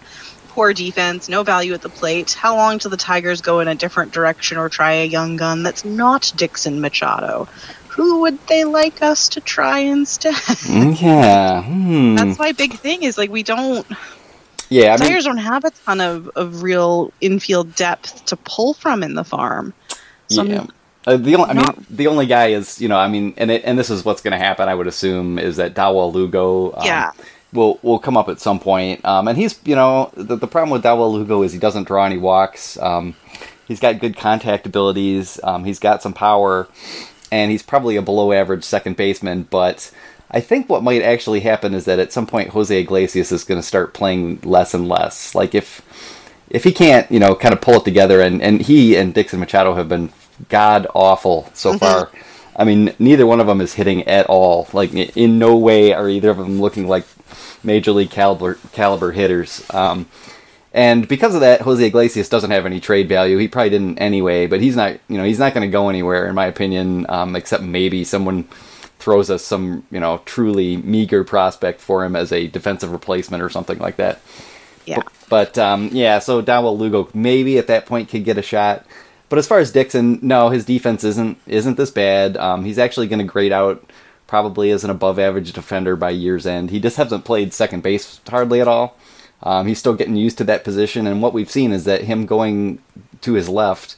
Poor 0.49 0.73
defense, 0.73 1.29
no 1.29 1.43
value 1.43 1.73
at 1.73 1.81
the 1.81 1.89
plate. 1.89 2.33
How 2.33 2.57
long 2.57 2.77
till 2.79 2.91
the 2.91 2.97
Tigers 2.97 3.41
go 3.41 3.61
in 3.61 3.69
a 3.69 3.75
different 3.75 4.11
direction 4.11 4.57
or 4.57 4.67
try 4.67 4.93
a 4.93 5.05
young 5.05 5.37
gun 5.37 5.63
that's 5.63 5.85
not 5.85 6.33
Dixon 6.35 6.81
Machado? 6.81 7.47
Who 7.89 8.21
would 8.21 8.45
they 8.47 8.65
like 8.65 9.01
us 9.01 9.29
to 9.29 9.41
try 9.41 9.79
instead? 9.79 10.35
yeah. 10.67 11.63
Hmm. 11.67 12.15
That's 12.15 12.37
my 12.37 12.51
big 12.51 12.73
thing 12.73 13.03
is 13.03 13.17
like 13.17 13.31
we 13.31 13.43
don't 13.43 13.87
yeah, 14.69 14.93
I 14.93 14.97
Tigers 14.97 15.25
don't 15.25 15.37
have 15.37 15.63
a 15.65 15.71
ton 15.71 16.01
of, 16.01 16.29
of 16.35 16.63
real 16.63 17.11
infield 17.21 17.75
depth 17.75 18.25
to 18.25 18.37
pull 18.37 18.73
from 18.73 19.03
in 19.03 19.15
the 19.15 19.23
farm. 19.23 19.73
So 20.29 20.43
yeah. 20.43 20.65
Uh, 21.05 21.15
the 21.15 21.35
only, 21.35 21.49
I 21.49 21.53
mean, 21.53 21.85
the 21.89 22.07
only 22.07 22.25
guy 22.25 22.47
is, 22.47 22.81
you 22.81 22.89
know, 22.89 22.97
I 22.97 23.07
mean, 23.07 23.33
and 23.37 23.49
it, 23.49 23.63
and 23.63 23.79
this 23.79 23.89
is 23.89 24.03
what's 24.03 24.21
going 24.21 24.33
to 24.33 24.37
happen. 24.37 24.67
I 24.67 24.75
would 24.75 24.87
assume 24.87 25.39
is 25.39 25.55
that 25.55 25.73
Dawel 25.73 26.11
Lugo, 26.11 26.73
um, 26.73 26.85
yeah, 26.85 27.11
will 27.53 27.79
will 27.81 27.97
come 27.97 28.17
up 28.17 28.27
at 28.27 28.41
some 28.41 28.59
point. 28.59 29.05
Um, 29.05 29.29
and 29.29 29.37
he's, 29.37 29.57
you 29.63 29.73
know, 29.73 30.11
the, 30.15 30.35
the 30.35 30.47
problem 30.47 30.71
with 30.71 30.83
Dawel 30.83 31.13
Lugo 31.13 31.43
is 31.43 31.53
he 31.53 31.59
doesn't 31.59 31.87
draw 31.87 32.05
any 32.05 32.17
walks. 32.17 32.77
Um, 32.79 33.15
he's 33.69 33.79
got 33.79 33.99
good 33.99 34.17
contact 34.17 34.65
abilities. 34.65 35.39
Um, 35.43 35.63
he's 35.63 35.79
got 35.79 36.03
some 36.03 36.13
power, 36.13 36.67
and 37.31 37.51
he's 37.51 37.63
probably 37.63 37.95
a 37.95 38.01
below 38.01 38.33
average 38.33 38.65
second 38.65 38.97
baseman. 38.97 39.43
But 39.43 39.89
I 40.29 40.41
think 40.41 40.69
what 40.69 40.83
might 40.83 41.01
actually 41.01 41.39
happen 41.39 41.73
is 41.73 41.85
that 41.85 41.99
at 41.99 42.11
some 42.11 42.27
point 42.27 42.49
Jose 42.49 42.77
Iglesias 42.77 43.31
is 43.31 43.43
going 43.43 43.61
to 43.61 43.67
start 43.67 43.93
playing 43.93 44.41
less 44.43 44.73
and 44.73 44.87
less. 44.87 45.33
Like 45.33 45.55
if 45.55 45.81
if 46.49 46.63
he 46.63 46.71
can't, 46.71 47.09
you 47.11 47.19
know, 47.19 47.35
kind 47.35 47.53
of 47.53 47.61
pull 47.61 47.75
it 47.75 47.85
together, 47.85 48.21
and 48.21 48.41
and 48.41 48.61
he 48.61 48.95
and 48.95 49.13
Dixon 49.13 49.39
Machado 49.39 49.75
have 49.75 49.89
been 49.89 50.11
god 50.49 50.87
awful 50.93 51.49
so 51.53 51.71
mm-hmm. 51.71 51.79
far. 51.79 52.11
I 52.55 52.63
mean, 52.63 52.93
neither 52.99 53.25
one 53.25 53.39
of 53.39 53.47
them 53.47 53.61
is 53.61 53.75
hitting 53.75 54.07
at 54.07 54.25
all. 54.25 54.67
Like 54.73 54.93
in 54.93 55.39
no 55.39 55.55
way 55.55 55.93
are 55.93 56.09
either 56.09 56.31
of 56.31 56.37
them 56.37 56.59
looking 56.59 56.87
like 56.87 57.05
major 57.63 57.91
league 57.91 58.09
caliber 58.09 58.55
caliber 58.73 59.11
hitters. 59.11 59.63
Um, 59.73 60.07
and 60.73 61.07
because 61.07 61.33
of 61.33 61.41
that, 61.41 61.61
Jose 61.61 61.83
Iglesias 61.83 62.29
doesn't 62.29 62.51
have 62.51 62.65
any 62.65 62.79
trade 62.79 63.09
value. 63.09 63.37
He 63.37 63.47
probably 63.47 63.71
didn't 63.71 63.97
anyway, 63.99 64.47
but 64.47 64.61
he's 64.61 64.75
not, 64.75 64.99
you 65.07 65.17
know, 65.17 65.23
he's 65.23 65.39
not 65.39 65.53
going 65.53 65.67
to 65.67 65.71
go 65.71 65.89
anywhere 65.89 66.27
in 66.27 66.35
my 66.35 66.45
opinion, 66.45 67.05
um, 67.09 67.35
except 67.35 67.63
maybe 67.63 68.03
someone 68.03 68.47
throws 68.99 69.29
us 69.29 69.43
some, 69.43 69.85
you 69.91 69.99
know, 69.99 70.21
truly 70.25 70.77
meager 70.77 71.23
prospect 71.23 71.81
for 71.81 72.03
him 72.03 72.15
as 72.15 72.31
a 72.31 72.47
defensive 72.47 72.91
replacement 72.91 73.43
or 73.43 73.49
something 73.49 73.77
like 73.79 73.97
that. 73.97 74.21
Yeah. 74.85 74.95
But, 74.95 75.13
but 75.29 75.57
um, 75.57 75.89
yeah, 75.91 76.19
so 76.19 76.41
Dawel 76.41 76.77
Lugo 76.77 77.09
maybe 77.13 77.57
at 77.57 77.67
that 77.67 77.85
point 77.85 78.09
could 78.09 78.23
get 78.23 78.37
a 78.37 78.41
shot. 78.41 78.85
But 79.29 79.39
as 79.39 79.47
far 79.47 79.59
as 79.59 79.71
Dixon, 79.71 80.19
no, 80.21 80.49
his 80.49 80.65
defense 80.65 81.03
isn't 81.03 81.37
isn't 81.47 81.75
this 81.75 81.91
bad. 81.91 82.37
Um, 82.37 82.63
he's 82.63 82.79
actually 82.79 83.07
going 83.07 83.19
to 83.19 83.25
grade 83.25 83.51
out 83.51 83.91
probably 84.25 84.71
as 84.71 84.83
an 84.83 84.89
above 84.89 85.19
average 85.19 85.53
defender 85.53 85.95
by 85.95 86.11
year's 86.11 86.45
end. 86.45 86.69
He 86.69 86.79
just 86.79 86.97
hasn't 86.97 87.25
played 87.25 87.53
second 87.53 87.83
base 87.83 88.19
hardly 88.29 88.61
at 88.61 88.67
all. 88.67 88.97
Um, 89.43 89.67
he's 89.67 89.79
still 89.79 89.93
getting 89.93 90.15
used 90.15 90.37
to 90.39 90.43
that 90.45 90.63
position, 90.63 91.05
and 91.05 91.21
what 91.21 91.33
we've 91.33 91.51
seen 91.51 91.71
is 91.71 91.83
that 91.83 92.05
him 92.05 92.25
going 92.25 92.79
to 93.21 93.33
his 93.33 93.47
left, 93.47 93.95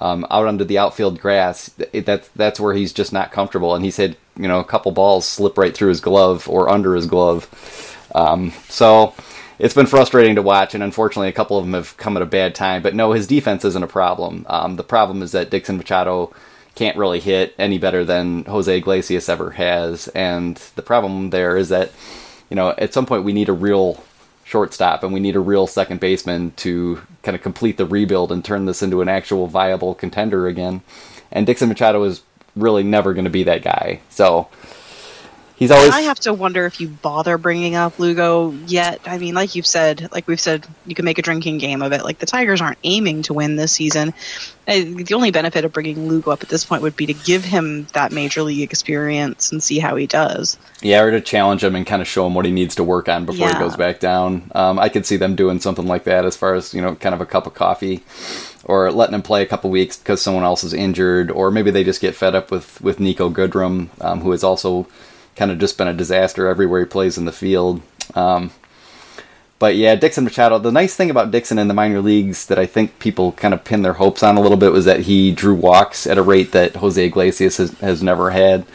um, 0.00 0.26
out 0.30 0.46
onto 0.46 0.64
the 0.64 0.78
outfield 0.78 1.20
grass, 1.20 1.70
it, 1.92 2.06
that's 2.06 2.28
that's 2.28 2.58
where 2.58 2.74
he's 2.74 2.92
just 2.92 3.12
not 3.12 3.32
comfortable, 3.32 3.74
and 3.74 3.84
he 3.84 3.90
said, 3.90 4.16
you 4.36 4.48
know 4.48 4.60
a 4.60 4.64
couple 4.64 4.92
balls 4.92 5.26
slip 5.26 5.58
right 5.58 5.74
through 5.74 5.90
his 5.90 6.00
glove 6.00 6.48
or 6.48 6.70
under 6.70 6.94
his 6.94 7.06
glove. 7.06 7.48
Um, 8.14 8.52
so 8.68 9.14
it's 9.58 9.74
been 9.74 9.86
frustrating 9.86 10.36
to 10.36 10.42
watch, 10.42 10.74
and 10.74 10.82
unfortunately, 10.82 11.28
a 11.28 11.32
couple 11.32 11.58
of 11.58 11.64
them 11.64 11.74
have 11.74 11.96
come 11.98 12.16
at 12.16 12.22
a 12.22 12.26
bad 12.26 12.54
time. 12.54 12.82
But 12.82 12.94
no, 12.94 13.12
his 13.12 13.26
defense 13.26 13.64
isn't 13.64 13.82
a 13.84 13.86
problem. 13.88 14.46
Um, 14.48 14.76
the 14.76 14.82
problem 14.82 15.22
is 15.22 15.32
that 15.32 15.50
Dixon 15.50 15.76
Machado 15.76 16.32
can't 16.74 16.96
really 16.96 17.20
hit 17.20 17.54
any 17.58 17.76
better 17.76 18.04
than 18.04 18.44
Jose 18.46 18.74
Iglesias 18.74 19.28
ever 19.28 19.50
has, 19.50 20.08
and 20.08 20.56
the 20.76 20.82
problem 20.82 21.30
there 21.30 21.58
is 21.58 21.68
that 21.68 21.92
you 22.48 22.56
know 22.56 22.70
at 22.78 22.94
some 22.94 23.04
point 23.04 23.24
we 23.24 23.34
need 23.34 23.50
a 23.50 23.52
real 23.52 24.02
shortstop 24.50 25.04
and 25.04 25.12
we 25.12 25.20
need 25.20 25.36
a 25.36 25.40
real 25.40 25.66
second 25.66 26.00
baseman 26.00 26.50
to 26.56 27.00
kind 27.22 27.36
of 27.36 27.42
complete 27.42 27.76
the 27.76 27.86
rebuild 27.86 28.32
and 28.32 28.44
turn 28.44 28.64
this 28.64 28.82
into 28.82 29.00
an 29.00 29.08
actual 29.08 29.46
viable 29.46 29.94
contender 29.94 30.48
again. 30.48 30.82
And 31.30 31.46
Dixon 31.46 31.68
Machado 31.68 32.02
is 32.02 32.22
really 32.56 32.82
never 32.82 33.14
going 33.14 33.24
to 33.24 33.30
be 33.30 33.44
that 33.44 33.62
guy. 33.62 34.00
So 34.10 34.48
he's 35.60 35.70
always. 35.70 35.92
I 35.92 36.00
have 36.00 36.18
to 36.20 36.34
wonder 36.34 36.66
if 36.66 36.80
you 36.80 36.88
bother 36.88 37.38
bringing 37.38 37.76
up 37.76 38.00
Lugo 38.00 38.50
yet. 38.66 39.00
I 39.06 39.18
mean, 39.18 39.36
like 39.36 39.54
you've 39.54 39.66
said, 39.66 40.08
like 40.10 40.26
we've 40.26 40.40
said, 40.40 40.66
you 40.86 40.96
can 40.96 41.04
make 41.04 41.18
a 41.18 41.22
drinking 41.22 41.58
game 41.58 41.82
of 41.82 41.92
it. 41.92 42.02
Like 42.02 42.18
the 42.18 42.26
Tigers 42.26 42.60
aren't 42.60 42.78
aiming 42.82 43.22
to 43.22 43.34
win 43.34 43.54
this 43.54 43.72
season. 43.72 44.12
Uh, 44.66 44.80
The 44.82 45.14
only 45.14 45.30
benefit 45.30 45.64
of 45.64 45.72
bringing 45.72 46.08
Lugo 46.08 46.32
up 46.32 46.42
at 46.42 46.48
this 46.48 46.64
point 46.64 46.82
would 46.82 46.96
be 46.96 47.06
to 47.06 47.14
give 47.14 47.44
him 47.44 47.86
that 47.92 48.10
major 48.10 48.42
league 48.42 48.62
experience 48.62 49.52
and 49.52 49.62
see 49.62 49.78
how 49.78 49.94
he 49.94 50.06
does. 50.06 50.58
Yeah, 50.82 51.02
or 51.02 51.10
to 51.10 51.20
challenge 51.20 51.62
him 51.62 51.76
and 51.76 51.86
kind 51.86 52.02
of 52.02 52.08
show 52.08 52.26
him 52.26 52.34
what 52.34 52.46
he 52.46 52.50
needs 52.50 52.74
to 52.76 52.84
work 52.84 53.08
on 53.08 53.26
before 53.26 53.48
he 53.48 53.54
goes 53.54 53.76
back 53.76 54.00
down. 54.00 54.50
Um, 54.54 54.78
I 54.78 54.88
could 54.88 55.04
see 55.06 55.16
them 55.18 55.36
doing 55.36 55.60
something 55.60 55.86
like 55.86 56.04
that 56.04 56.24
as 56.24 56.36
far 56.36 56.54
as, 56.54 56.72
you 56.72 56.80
know, 56.80 56.94
kind 56.94 57.14
of 57.14 57.20
a 57.20 57.26
cup 57.26 57.46
of 57.46 57.54
coffee 57.54 58.02
or 58.64 58.90
letting 58.90 59.14
him 59.14 59.22
play 59.22 59.42
a 59.42 59.46
couple 59.46 59.68
weeks 59.70 59.96
because 59.96 60.22
someone 60.22 60.44
else 60.44 60.64
is 60.64 60.72
injured, 60.72 61.30
or 61.30 61.50
maybe 61.50 61.70
they 61.70 61.84
just 61.84 62.00
get 62.00 62.14
fed 62.14 62.34
up 62.34 62.50
with, 62.50 62.80
with 62.80 62.98
Niko 62.98 63.32
Goodrum, 63.32 63.88
um, 64.00 64.20
who 64.20 64.30
has 64.30 64.44
also 64.44 64.86
kind 65.40 65.50
of 65.50 65.58
just 65.58 65.78
been 65.78 65.88
a 65.88 65.94
disaster 65.94 66.48
everywhere 66.48 66.80
he 66.80 66.84
plays 66.84 67.16
in 67.16 67.24
the 67.24 67.32
field. 67.32 67.80
Um, 68.14 68.50
but 69.58 69.74
yeah, 69.74 69.94
Dixon 69.94 70.24
Machado. 70.24 70.58
The 70.58 70.70
nice 70.70 70.94
thing 70.94 71.08
about 71.08 71.30
Dixon 71.30 71.58
in 71.58 71.66
the 71.66 71.72
minor 71.72 72.02
leagues 72.02 72.44
that 72.48 72.58
I 72.58 72.66
think 72.66 72.98
people 72.98 73.32
kind 73.32 73.54
of 73.54 73.64
pin 73.64 73.80
their 73.80 73.94
hopes 73.94 74.22
on 74.22 74.36
a 74.36 74.40
little 74.42 74.58
bit 74.58 74.70
was 74.70 74.84
that 74.84 75.00
he 75.00 75.32
drew 75.32 75.54
walks 75.54 76.06
at 76.06 76.18
a 76.18 76.22
rate 76.22 76.52
that 76.52 76.76
Jose 76.76 77.02
Iglesias 77.02 77.56
has, 77.56 77.70
has 77.78 78.02
never 78.02 78.32
had. 78.32 78.66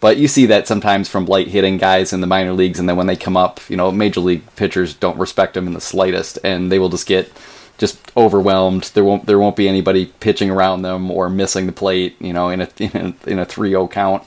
But 0.00 0.18
you 0.18 0.28
see 0.28 0.44
that 0.46 0.68
sometimes 0.68 1.08
from 1.08 1.24
light 1.24 1.48
hitting 1.48 1.78
guys 1.78 2.12
in 2.12 2.20
the 2.20 2.26
minor 2.26 2.52
leagues, 2.52 2.78
and 2.78 2.86
then 2.86 2.96
when 2.96 3.06
they 3.06 3.16
come 3.16 3.36
up, 3.38 3.58
you 3.70 3.78
know, 3.78 3.90
major 3.90 4.20
league 4.20 4.42
pitchers 4.54 4.92
don't 4.92 5.18
respect 5.18 5.54
them 5.54 5.66
in 5.66 5.72
the 5.72 5.80
slightest, 5.80 6.38
and 6.44 6.70
they 6.70 6.78
will 6.78 6.90
just 6.90 7.06
get 7.06 7.32
just 7.78 7.98
overwhelmed. 8.18 8.90
There 8.92 9.04
won't 9.04 9.24
there 9.24 9.38
won't 9.38 9.56
be 9.56 9.66
anybody 9.66 10.12
pitching 10.20 10.50
around 10.50 10.82
them 10.82 11.10
or 11.10 11.30
missing 11.30 11.64
the 11.64 11.72
plate, 11.72 12.20
you 12.20 12.34
know, 12.34 12.50
in 12.50 12.60
a 12.60 12.68
in 12.78 13.16
a, 13.24 13.30
in 13.30 13.38
a 13.38 13.46
3-0 13.46 13.90
count. 13.90 14.24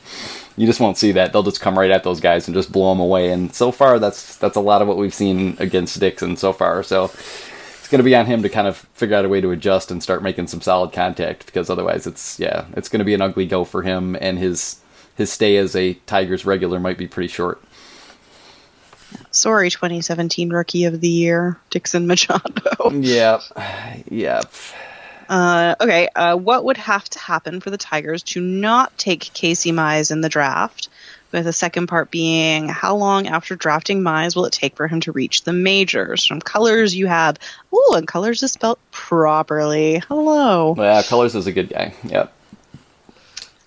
You 0.57 0.65
just 0.65 0.79
won't 0.79 0.97
see 0.97 1.11
that. 1.13 1.33
They'll 1.33 1.43
just 1.43 1.61
come 1.61 1.77
right 1.77 1.91
at 1.91 2.03
those 2.03 2.21
guys 2.21 2.47
and 2.47 2.55
just 2.55 2.71
blow 2.71 2.91
them 2.91 3.01
away. 3.01 3.31
And 3.31 3.53
so 3.53 3.71
far, 3.71 3.99
that's 3.99 4.37
that's 4.37 4.55
a 4.55 4.61
lot 4.61 4.81
of 4.81 4.87
what 4.87 4.97
we've 4.97 5.13
seen 5.13 5.57
against 5.59 5.99
Dixon 5.99 6.37
so 6.37 6.53
far. 6.53 6.81
So 6.83 7.05
it's 7.05 7.89
going 7.89 7.99
to 7.99 8.03
be 8.03 8.15
on 8.15 8.25
him 8.25 8.41
to 8.41 8.49
kind 8.49 8.67
of 8.67 8.77
figure 8.93 9.15
out 9.15 9.25
a 9.25 9.29
way 9.29 9.41
to 9.41 9.51
adjust 9.51 9.91
and 9.91 10.01
start 10.01 10.23
making 10.23 10.47
some 10.47 10.61
solid 10.61 10.93
contact 10.93 11.45
because 11.45 11.69
otherwise, 11.69 12.07
it's 12.07 12.39
yeah, 12.39 12.65
it's 12.73 12.89
going 12.89 12.99
to 12.99 13.05
be 13.05 13.13
an 13.13 13.21
ugly 13.21 13.45
go 13.45 13.65
for 13.65 13.81
him 13.81 14.15
and 14.21 14.39
his 14.39 14.79
his 15.15 15.31
stay 15.31 15.57
as 15.57 15.75
a 15.75 15.93
Tigers 16.05 16.45
regular 16.45 16.79
might 16.79 16.97
be 16.97 17.07
pretty 17.07 17.27
short. 17.27 17.61
Sorry, 19.31 19.69
2017 19.69 20.49
Rookie 20.51 20.85
of 20.85 20.99
the 21.01 21.09
Year, 21.09 21.59
Dixon 21.69 22.07
Machado. 22.07 22.91
Yep, 22.91 23.41
yep. 24.09 24.51
Uh, 25.29 25.75
okay, 25.79 26.07
uh, 26.15 26.35
what 26.35 26.65
would 26.65 26.77
have 26.77 27.03
to 27.09 27.19
happen 27.19 27.59
for 27.59 27.69
the 27.69 27.77
Tigers 27.77 28.23
to 28.23 28.41
not 28.41 28.97
take 28.97 29.21
Casey 29.33 29.71
Mize 29.71 30.11
in 30.11 30.21
the 30.21 30.29
draft? 30.29 30.89
With 31.31 31.45
the 31.45 31.53
second 31.53 31.87
part 31.87 32.11
being, 32.11 32.69
how 32.69 32.95
long 32.95 33.27
after 33.27 33.55
drafting 33.55 34.01
Mize 34.01 34.35
will 34.35 34.45
it 34.45 34.53
take 34.53 34.77
for 34.77 34.87
him 34.87 35.01
to 35.01 35.11
reach 35.11 35.43
the 35.43 35.51
majors? 35.51 36.25
From 36.25 36.39
Colors, 36.39 36.95
you 36.95 37.07
have, 37.07 37.37
oh, 37.73 37.95
and 37.97 38.07
Colors 38.07 38.41
is 38.41 38.53
spelled 38.53 38.79
properly. 38.91 40.01
Hello. 40.07 40.75
Yeah, 40.77 41.01
Colors 41.03 41.35
is 41.35 41.47
a 41.47 41.51
good 41.51 41.69
guy. 41.69 41.93
Yep. 42.05 42.31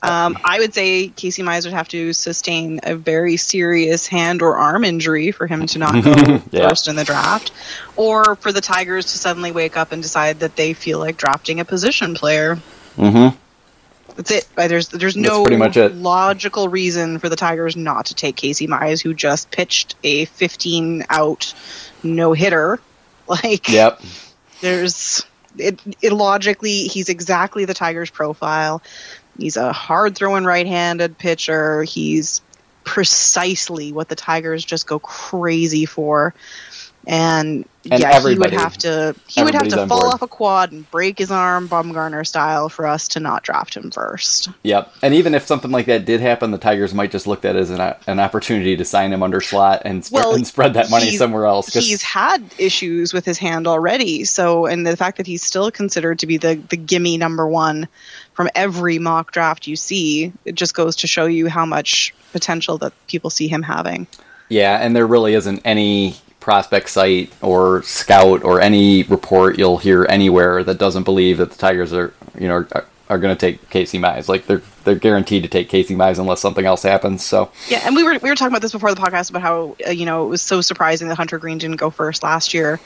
Um, 0.01 0.39
I 0.45 0.61
would 0.61 0.73
say 0.75 1.09
Casey 1.09 1.43
Mize 1.43 1.65
would 1.65 1.75
have 1.75 1.89
to 1.89 2.13
sustain 2.13 2.79
a 2.85 2.95
very 2.95 3.37
serious 3.37 4.07
hand 4.07 4.43
or 4.43 4.57
arm 4.57 4.85
injury 4.85 5.33
for 5.33 5.47
him 5.49 5.67
to 5.67 5.79
not 5.81 6.05
go 6.05 6.13
Yeah. 6.53 6.69
first 6.69 6.87
in 6.87 6.95
the 6.95 7.03
draft, 7.05 7.51
or 7.97 8.37
for 8.37 8.53
the 8.53 8.61
Tigers 8.61 9.07
to 9.07 9.19
suddenly 9.19 9.51
wake 9.51 9.77
up 9.77 9.91
and 9.91 10.01
decide 10.01 10.39
that 10.41 10.55
they 10.55 10.73
feel 10.73 11.01
like 11.01 11.17
drafting 11.17 11.59
a 11.59 11.65
position 11.65 12.15
player. 12.15 12.59
Mm-hmm. 12.97 13.37
That's 14.15 14.31
it. 14.31 14.49
Uh, 14.57 14.69
There's 14.69 14.89
there's 14.89 15.17
no 15.17 15.43
pretty 15.45 15.57
much 15.59 15.77
it. 15.77 15.95
logical 15.95 16.69
reason 16.69 17.19
for 17.19 17.29
the 17.29 17.37
Tigers 17.37 17.77
not 17.77 18.07
to 18.07 18.15
take 18.15 18.37
Casey 18.37 18.67
Mize, 18.69 19.03
who 19.03 19.15
just 19.15 19.51
pitched 19.51 19.95
a 20.05 20.25
15 20.27 21.05
out 21.11 21.55
no 22.03 22.33
hitter. 22.35 22.79
Like 23.29 23.69
Yep. 23.69 24.01
there's 24.63 25.23
it, 25.59 25.79
it 26.01 26.13
logically 26.13 26.85
he's 26.85 27.11
exactly 27.11 27.67
the 27.67 27.75
Tigers 27.75 28.09
profile. 28.11 28.81
He's 29.39 29.57
a 29.57 29.73
hard 29.73 30.17
throwing 30.17 30.45
right-handed 30.45 31.17
pitcher. 31.17 31.85
He's 31.85 32.43
precisely 32.85 33.93
what 33.93 34.09
the 34.09 34.17
Tigers 34.17 34.65
just 34.65 34.87
go 34.87 34.99
crazy 34.99 35.87
for. 35.87 36.35
And, 37.11 37.65
And 37.91 38.03
yeah, 38.03 38.21
he 38.21 38.35
would 38.37 38.53
have 38.53 38.77
to 38.79 39.15
he 39.29 39.43
would 39.43 39.55
have 39.55 39.69
to 39.69 39.87
fall 39.87 40.03
board. 40.03 40.13
off 40.15 40.21
a 40.21 40.27
quad 40.29 40.73
and 40.73 40.89
break 40.91 41.17
his 41.19 41.31
arm 41.31 41.67
Bumgarner 41.67 42.27
style 42.27 42.69
for 42.69 42.87
us 42.87 43.09
to 43.09 43.21
not 43.21 43.43
draft 43.45 43.75
him 43.75 43.91
first. 43.91 44.51
Yep. 44.63 44.93
And 45.03 45.15
even 45.15 45.35
if 45.35 45.47
something 45.47 45.71
like 45.71 45.87
that 45.87 46.05
did 46.05 46.21
happen, 46.21 46.51
the 46.51 46.59
Tigers 46.59 46.93
might 46.93 47.11
just 47.11 47.27
look 47.27 47.47
at 47.47 47.57
it 47.57 47.61
as 47.61 47.71
an, 47.71 47.95
an 48.07 48.21
opportunity 48.21 48.77
to 48.77 48.85
sign 48.85 49.11
him 49.11 49.23
under 49.23 49.41
slot 49.41 49.81
and, 49.87 50.05
sp- 50.05 50.13
Well, 50.13 50.35
and 50.35 50.47
spread 50.47 50.75
that 50.75 50.91
money 50.91 51.11
somewhere 51.17 51.47
else. 51.47 51.71
'cause- 51.71 51.87
He's 51.87 52.03
had 52.03 52.45
issues 52.59 53.15
with 53.15 53.25
his 53.25 53.39
hand 53.39 53.67
already, 53.67 54.25
so 54.27 54.67
and 54.67 54.87
the 54.87 54.95
fact 54.95 55.17
that 55.17 55.27
he's 55.27 55.43
still 55.43 55.71
considered 55.71 56.19
to 56.19 56.27
be 56.27 56.37
the 56.37 56.61
the 56.69 56.77
gimme 56.77 57.17
number 57.17 57.49
one 57.49 57.89
from 58.35 58.51
every 58.55 58.99
mock 58.99 59.33
draft 59.33 59.67
you 59.67 59.77
see, 59.77 60.31
it 60.45 60.57
just 60.57 60.75
goes 60.75 60.95
to 60.97 61.07
show 61.07 61.25
you 61.25 61.49
how 61.49 61.65
much 61.65 62.13
potential 62.33 62.77
that 62.79 62.93
people 63.07 63.31
see 63.31 63.49
him 63.49 63.63
having. 63.63 64.07
Yeah, 64.51 64.77
and 64.77 64.95
there 64.95 65.07
really 65.07 65.33
isn't 65.35 65.63
any 65.65 66.17
prospect 66.49 66.89
site 66.89 67.31
or 67.43 67.83
scout 67.83 68.43
or 68.43 68.59
any 68.59 69.03
report 69.03 69.59
you'll 69.59 69.77
hear 69.77 70.07
anywhere 70.09 70.65
that 70.65 70.79
doesn't 70.79 71.03
believe 71.03 71.37
that 71.37 71.51
the 71.51 71.59
Tigers 71.59 71.93
are, 71.93 72.15
you 72.39 72.49
know, 72.49 72.67
are, 72.73 72.87
are 73.11 73.19
going 73.19 73.37
to 73.37 73.39
take 73.39 73.69
Casey 73.69 73.99
Mize. 73.99 74.29
Like 74.31 74.47
they're 74.47 74.63
they're 74.85 74.95
guaranteed 74.95 75.43
to 75.43 75.49
take 75.51 75.69
Casey 75.69 75.95
Mize 75.95 76.19
unless 76.19 76.41
something 76.41 76.65
else 76.65 76.83
happens. 76.83 77.23
So 77.23 77.51
Yeah, 77.69 77.83
and 77.85 77.95
we 77.95 78.03
were 78.03 78.19
we 78.23 78.31
were 78.31 78.35
talking 78.35 78.53
about 78.53 78.63
this 78.63 78.73
before 78.73 78.95
the 78.95 78.99
podcast 78.99 79.29
about 79.29 79.43
how 79.43 79.77
uh, 79.87 79.91
you 79.91 80.07
know 80.07 80.25
it 80.25 80.29
was 80.31 80.41
so 80.41 80.63
surprising 80.63 81.09
that 81.09 81.17
Hunter 81.17 81.37
Greene 81.37 81.59
didn't 81.59 81.77
go 81.77 81.91
first 81.91 82.23
last 82.23 82.55
year, 82.55 82.81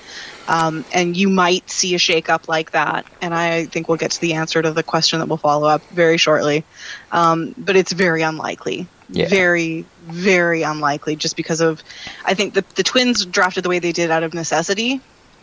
um, 0.48 0.84
and 0.92 1.16
you 1.16 1.28
might 1.28 1.70
see 1.70 1.94
a 1.94 1.98
shakeup 1.98 2.48
like 2.48 2.72
that. 2.72 3.06
And 3.20 3.32
I 3.32 3.66
think 3.66 3.86
we'll 3.86 3.96
get 3.96 4.10
to 4.10 4.20
the 4.20 4.32
answer 4.32 4.60
to 4.60 4.72
the 4.72 4.82
question 4.82 5.20
that 5.20 5.28
will 5.28 5.36
follow 5.36 5.68
up 5.68 5.88
very 5.90 6.18
shortly, 6.18 6.64
um, 7.12 7.54
but 7.56 7.76
it's 7.76 7.92
very 7.92 8.22
unlikely. 8.22 8.88
Yeah. 9.08 9.28
Very, 9.28 9.84
very 10.02 10.62
unlikely, 10.62 11.16
just 11.16 11.36
because 11.36 11.60
of, 11.60 11.82
I 12.24 12.34
think 12.34 12.54
the 12.54 12.64
the 12.74 12.82
Twins 12.82 13.24
drafted 13.24 13.64
the 13.64 13.68
way 13.68 13.78
they 13.78 13.92
did 13.92 14.10
out 14.10 14.22
of 14.22 14.34
necessity. 14.34 15.00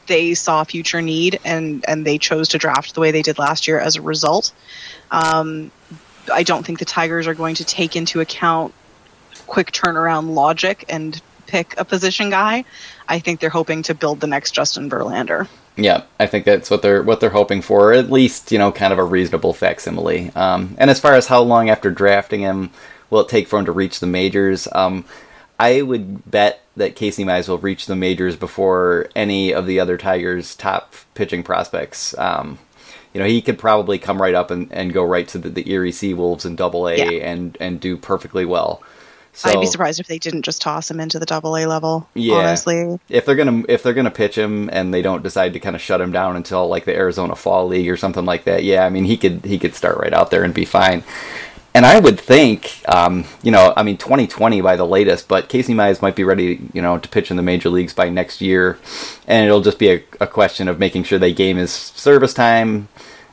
They 0.07 0.33
saw 0.33 0.63
future 0.63 1.01
need 1.01 1.39
and 1.45 1.85
and 1.87 2.05
they 2.05 2.17
chose 2.17 2.49
to 2.49 2.57
draft 2.57 2.95
the 2.95 3.01
way 3.01 3.11
they 3.11 3.21
did 3.21 3.37
last 3.37 3.67
year 3.67 3.79
as 3.79 3.95
a 3.95 4.01
result. 4.01 4.51
Um, 5.11 5.71
I 6.31 6.43
don't 6.43 6.65
think 6.65 6.79
the 6.79 6.85
Tigers 6.85 7.27
are 7.27 7.33
going 7.33 7.55
to 7.55 7.65
take 7.65 7.95
into 7.95 8.19
account 8.19 8.73
quick 9.47 9.71
turnaround 9.71 10.33
logic 10.33 10.85
and 10.89 11.19
pick 11.47 11.73
a 11.79 11.85
position 11.85 12.29
guy. 12.29 12.65
I 13.07 13.19
think 13.19 13.39
they're 13.39 13.49
hoping 13.49 13.83
to 13.83 13.95
build 13.95 14.19
the 14.19 14.27
next 14.27 14.51
Justin 14.51 14.89
Verlander. 14.89 15.47
yeah, 15.75 16.03
I 16.19 16.27
think 16.27 16.45
that's 16.45 16.69
what 16.69 16.81
they're 16.81 17.01
what 17.01 17.19
they're 17.19 17.29
hoping 17.29 17.61
for. 17.61 17.93
At 17.93 18.11
least 18.11 18.51
you 18.51 18.57
know, 18.57 18.71
kind 18.71 18.93
of 18.93 18.99
a 18.99 19.03
reasonable 19.03 19.53
facsimile. 19.53 20.31
Um, 20.35 20.75
and 20.77 20.89
as 20.89 20.99
far 20.99 21.15
as 21.15 21.27
how 21.27 21.41
long 21.41 21.69
after 21.69 21.89
drafting 21.89 22.41
him 22.41 22.69
will 23.09 23.21
it 23.21 23.29
take 23.29 23.47
for 23.47 23.59
him 23.59 23.65
to 23.65 23.71
reach 23.71 23.99
the 23.99 24.07
majors? 24.07 24.67
Um, 24.71 25.05
I 25.59 25.81
would 25.81 26.29
bet 26.29 26.61
that 26.77 26.95
Casey 26.95 27.25
Mize 27.25 27.49
will 27.49 27.57
reach 27.57 27.85
the 27.85 27.95
majors 27.95 28.35
before 28.35 29.09
any 29.15 29.53
of 29.53 29.65
the 29.67 29.79
other 29.81 29.97
Tigers' 29.97 30.55
top 30.55 30.95
pitching 31.15 31.43
prospects. 31.43 32.17
Um, 32.17 32.57
you 33.13 33.19
know, 33.19 33.27
he 33.27 33.41
could 33.41 33.57
probably 33.59 33.97
come 33.99 34.21
right 34.21 34.35
up 34.35 34.51
and, 34.51 34.71
and 34.71 34.93
go 34.93 35.03
right 35.03 35.27
to 35.29 35.37
the, 35.37 35.49
the 35.49 35.69
Erie 35.69 35.91
Sea 35.91 36.13
Wolves 36.13 36.45
in 36.45 36.55
Double 36.55 36.87
A 36.87 36.95
Yeah. 36.97 37.27
and 37.27 37.57
and 37.59 37.79
do 37.79 37.97
perfectly 37.97 38.45
well. 38.45 38.81
So 39.33 39.49
I'd 39.49 39.59
be 39.61 39.67
surprised 39.67 39.99
if 39.99 40.07
they 40.07 40.17
didn't 40.17 40.41
just 40.41 40.61
toss 40.61 40.89
him 40.89 40.99
into 40.99 41.17
the 41.19 41.25
double 41.25 41.55
A 41.55 41.65
level. 41.65 42.07
Yeah. 42.13 42.35
Honestly. 42.35 42.99
if 43.09 43.25
they're 43.25 43.35
gonna 43.35 43.63
if 43.67 43.83
they're 43.83 43.93
gonna 43.93 44.11
pitch 44.11 44.37
him 44.37 44.69
and 44.71 44.93
they 44.93 45.01
don't 45.01 45.23
decide 45.23 45.53
to 45.53 45.59
kind 45.59 45.75
of 45.75 45.81
shut 45.81 46.01
him 46.01 46.11
down 46.11 46.35
until 46.35 46.67
like 46.67 46.85
the 46.85 46.95
Arizona 46.95 47.35
Fall 47.35 47.67
League 47.67 47.89
or 47.89 47.97
something 47.97 48.25
like 48.25 48.45
that, 48.45 48.63
yeah, 48.63 48.85
I 48.85 48.89
mean 48.89 49.05
he 49.05 49.17
could 49.17 49.43
he 49.45 49.57
could 49.59 49.75
start 49.75 49.97
right 49.97 50.13
out 50.13 50.29
there 50.31 50.43
and 50.43 50.53
be 50.53 50.65
fine. 50.65 51.03
And 51.73 51.85
I 51.85 51.99
would 51.99 52.19
think, 52.19 52.81
um, 52.87 53.25
you 53.43 53.51
know, 53.51 53.73
I 53.77 53.83
mean, 53.83 53.97
2020 53.97 54.61
by 54.61 54.75
the 54.75 54.85
latest, 54.85 55.27
but 55.27 55.49
Casey 55.49 55.73
Mize 55.73 56.01
might 56.01 56.15
be 56.15 56.23
ready, 56.23 56.67
you 56.73 56.81
know, 56.81 56.97
to 56.97 57.07
pitch 57.07 57.29
in 57.29 57.37
the 57.37 57.43
major 57.43 57.69
leagues 57.69 57.93
by 57.93 58.09
next 58.09 58.41
year, 58.41 58.79
and 59.27 59.45
it'll 59.45 59.61
just 59.61 59.77
be 59.77 59.91
a, 59.91 60.03
a 60.19 60.27
question 60.27 60.67
of 60.67 60.79
making 60.79 61.03
sure 61.03 61.19
they 61.19 61.33
game 61.33 61.57
his 61.57 61.71
service 61.71 62.33
time. 62.33 62.87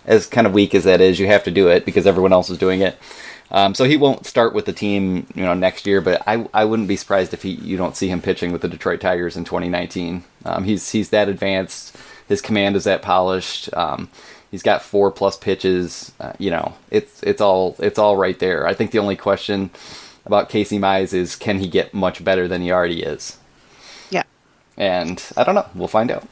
As 0.05 0.27
kind 0.27 0.47
of 0.47 0.53
weak 0.53 0.73
as 0.75 0.85
that 0.85 1.01
is, 1.01 1.19
you 1.19 1.27
have 1.27 1.43
to 1.45 1.51
do 1.51 1.69
it 1.69 1.85
because 1.85 2.07
everyone 2.07 2.33
else 2.33 2.49
is 2.49 2.59
doing 2.59 2.81
it. 2.81 2.97
Um, 3.51 3.75
so 3.75 3.85
he 3.85 3.97
won't 3.97 4.27
start 4.27 4.55
with 4.55 4.67
the 4.67 4.73
team, 4.73 5.27
you 5.35 5.43
know, 5.43 5.55
next 5.55 5.87
year. 5.87 6.01
But 6.01 6.23
I, 6.27 6.49
I 6.53 6.65
wouldn't 6.65 6.89
be 6.89 6.97
surprised 6.97 7.35
if 7.35 7.43
he 7.43 7.51
you 7.51 7.77
don't 7.77 7.97
see 7.97 8.09
him 8.09 8.23
pitching 8.23 8.53
with 8.53 8.63
the 8.63 8.69
Detroit 8.69 9.01
Tigers 9.01 9.37
in 9.37 9.45
2019. 9.45 10.25
Um, 10.45 10.65
he's 10.65 10.91
he's 10.91 11.11
that 11.11 11.29
advanced. 11.29 11.97
His 12.29 12.41
command 12.41 12.77
is 12.77 12.85
that 12.85 13.03
polished. 13.03 13.73
Um, 13.73 14.11
he's 14.57 14.63
got 14.63 14.81
four 14.81 15.11
plus 15.11 15.37
pitches. 15.37 16.13
Uh, 16.19 16.33
you 16.39 16.51
know, 16.51 16.73
it's 16.91 17.23
it's 17.23 17.43
all 17.43 17.77
it's 17.79 17.99
all 17.99 18.17
right 18.17 18.39
there. 18.39 18.67
I 18.67 18.73
think 18.73 18.91
the 18.91 19.01
only 19.01 19.15
question 19.15 19.69
about 20.25 20.49
Casey 20.49 20.79
Mize 20.79 21.13
is 21.13 21.37
can 21.37 21.59
he 21.59 21.69
get 21.69 21.93
much 21.93 22.25
better 22.25 22.49
than 22.49 22.63
he 22.63 22.73
already 22.73 23.03
is? 23.03 23.37
Yeah. 24.09 24.23
And 24.79 25.23
I 25.37 25.45
don't 25.45 25.55
know. 25.55 25.67
We'll 25.75 25.89
find 25.89 26.11
out. 26.11 26.27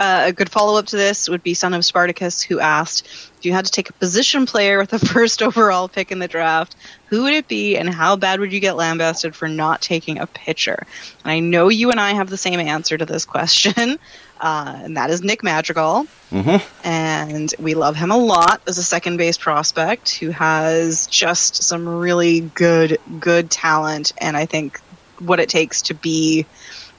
Uh, 0.00 0.24
a 0.26 0.32
good 0.32 0.50
follow 0.50 0.76
up 0.76 0.86
to 0.86 0.96
this 0.96 1.28
would 1.28 1.44
be 1.44 1.54
Son 1.54 1.72
of 1.72 1.84
Spartacus, 1.84 2.42
who 2.42 2.58
asked 2.58 3.06
if 3.42 3.46
you 3.46 3.52
had 3.52 3.64
to 3.64 3.72
take 3.72 3.90
a 3.90 3.92
position 3.94 4.46
player 4.46 4.78
with 4.78 4.90
the 4.90 4.98
first 5.14 5.42
overall 5.42 5.88
pick 5.88 6.12
in 6.12 6.20
the 6.20 6.28
draft, 6.28 6.76
who 7.06 7.24
would 7.24 7.34
it 7.34 7.48
be, 7.48 7.76
and 7.76 7.90
how 7.90 8.14
bad 8.14 8.38
would 8.38 8.52
you 8.52 8.60
get 8.60 8.76
lambasted 8.76 9.34
for 9.34 9.48
not 9.48 9.82
taking 9.82 10.18
a 10.20 10.28
pitcher? 10.28 10.86
And 11.24 11.32
I 11.32 11.40
know 11.40 11.68
you 11.68 11.90
and 11.90 11.98
I 11.98 12.12
have 12.12 12.30
the 12.30 12.36
same 12.36 12.60
answer 12.60 12.96
to 12.96 13.04
this 13.04 13.24
question, 13.34 13.98
uh, 14.40 14.80
and 14.84 14.96
that 14.96 15.10
is 15.10 15.22
Nick 15.22 15.42
Madrigal. 15.42 16.06
Mm-hmm. 16.30 16.86
And 16.86 17.52
we 17.58 17.74
love 17.74 17.96
him 17.96 18.12
a 18.12 18.16
lot 18.16 18.62
as 18.68 18.78
a 18.78 18.82
second 18.84 19.16
base 19.16 19.38
prospect 19.38 20.14
who 20.18 20.30
has 20.30 21.08
just 21.08 21.64
some 21.64 21.88
really 21.88 22.42
good, 22.42 22.98
good 23.18 23.50
talent, 23.50 24.12
and 24.18 24.36
I 24.36 24.46
think 24.46 24.78
what 25.18 25.40
it 25.40 25.48
takes 25.48 25.82
to 25.82 25.94
be 25.94 26.46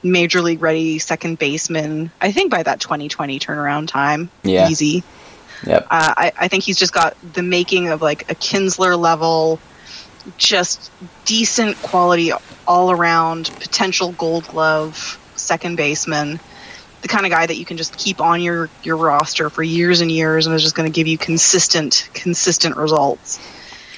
major 0.04 0.41
league 0.41 0.62
ready 0.62 1.00
second 1.00 1.39
baseman. 1.39 2.12
I 2.20 2.34
think 2.34 2.52
by 2.52 2.64
that 2.64 2.82
2020 2.82 3.39
turnaround 3.39 3.88
time, 3.88 4.30
Yeah. 4.44 4.68
easy. 4.68 5.04
Yep. 5.66 5.88
Uh, 5.89 6.14
I, 6.18 6.32
I 6.38 6.47
think 6.47 6.64
he's 6.64 6.78
just 6.78 6.93
got 6.93 7.16
the 7.34 7.43
making 7.43 7.89
of 7.89 8.01
like 8.01 8.30
a 8.30 8.36
Kinsler 8.36 8.97
level, 8.97 9.59
just 10.38 10.91
decent 11.26 11.78
quality 11.78 12.32
all 12.68 12.91
around, 12.91 13.49
potential 13.59 14.11
gold 14.14 14.45
glove 14.47 15.20
second 15.36 15.76
baseman. 15.76 16.39
The 17.01 17.07
kind 17.07 17.26
of 17.26 17.32
guy 17.32 17.45
that 17.45 17.57
you 17.57 17.66
can 17.66 17.76
just 17.76 17.97
keep 17.97 18.22
on 18.22 18.41
your, 18.41 18.70
your 18.84 18.95
roster 18.95 19.49
for 19.49 19.61
years 19.61 19.99
and 19.99 20.09
years 20.09 20.47
and 20.47 20.55
is 20.55 20.64
just 20.64 20.76
going 20.76 20.89
to 20.89 20.95
give 20.95 21.07
you 21.07 21.18
consistent, 21.18 22.09
consistent 22.14 22.78
results. 22.78 23.39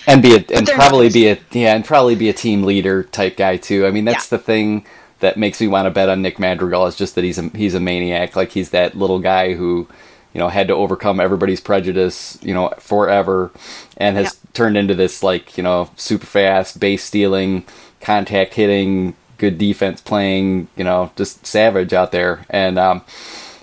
and 0.07 0.21
be 0.21 0.35
a, 0.35 0.43
and 0.53 0.67
probably 0.67 1.09
be 1.09 1.27
a 1.29 1.37
yeah, 1.51 1.75
and 1.75 1.85
probably 1.85 2.15
be 2.15 2.29
a 2.29 2.33
team 2.33 2.63
leader 2.63 3.03
type 3.03 3.37
guy 3.37 3.57
too. 3.57 3.85
I 3.85 3.91
mean, 3.91 4.05
that's 4.05 4.29
the 4.29 4.37
thing 4.37 4.85
that 5.19 5.37
makes 5.37 5.61
me 5.61 5.67
want 5.67 5.85
to 5.85 5.91
bet 5.91 6.09
on 6.09 6.21
Nick 6.21 6.39
Madrigal 6.39 6.85
is 6.87 6.95
just 6.95 7.15
that 7.15 7.23
he's 7.23 7.37
a 7.37 7.49
he's 7.49 7.73
a 7.73 7.79
maniac. 7.79 8.35
Like 8.35 8.51
he's 8.51 8.69
that 8.71 8.95
little 8.95 9.19
guy 9.19 9.53
who 9.53 9.87
you 10.35 10.39
know 10.39 10.49
had 10.49 10.67
to 10.67 10.75
overcome 10.75 11.19
everybody's 11.19 11.61
prejudice, 11.61 12.37
you 12.43 12.53
know, 12.53 12.69
forever, 12.79 13.51
and 13.97 14.17
has 14.17 14.25
Yeah. 14.35 14.49
turned 14.53 14.77
into 14.77 14.93
this 14.95 15.23
like 15.23 15.57
you 15.57 15.63
know 15.63 15.89
super 15.95 16.27
fast 16.27 16.79
base 16.79 17.03
stealing, 17.03 17.63
contact 18.01 18.53
hitting, 18.55 19.15
good 19.37 19.57
defense 19.57 20.01
playing, 20.01 20.67
you 20.75 20.83
know, 20.83 21.11
just 21.15 21.47
savage 21.47 21.93
out 21.93 22.11
there, 22.11 22.45
and 22.49 22.77
um, 22.77 23.01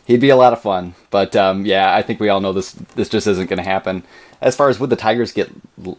he'd 0.06 0.20
be 0.20 0.30
a 0.30 0.36
lot 0.36 0.52
of 0.54 0.62
fun. 0.62 0.94
But 1.10 1.36
um, 1.36 1.66
yeah, 1.66 1.94
I 1.94 2.02
think 2.02 2.18
we 2.20 2.30
all 2.30 2.40
know 2.40 2.52
this 2.54 2.72
this 2.96 3.08
just 3.10 3.26
isn't 3.28 3.48
going 3.50 3.58
to 3.58 3.62
happen. 3.62 4.02
As 4.40 4.56
far 4.56 4.68
as 4.68 4.80
would 4.80 4.90
the 4.90 4.96
Tigers 4.96 5.30
get, 5.32 5.50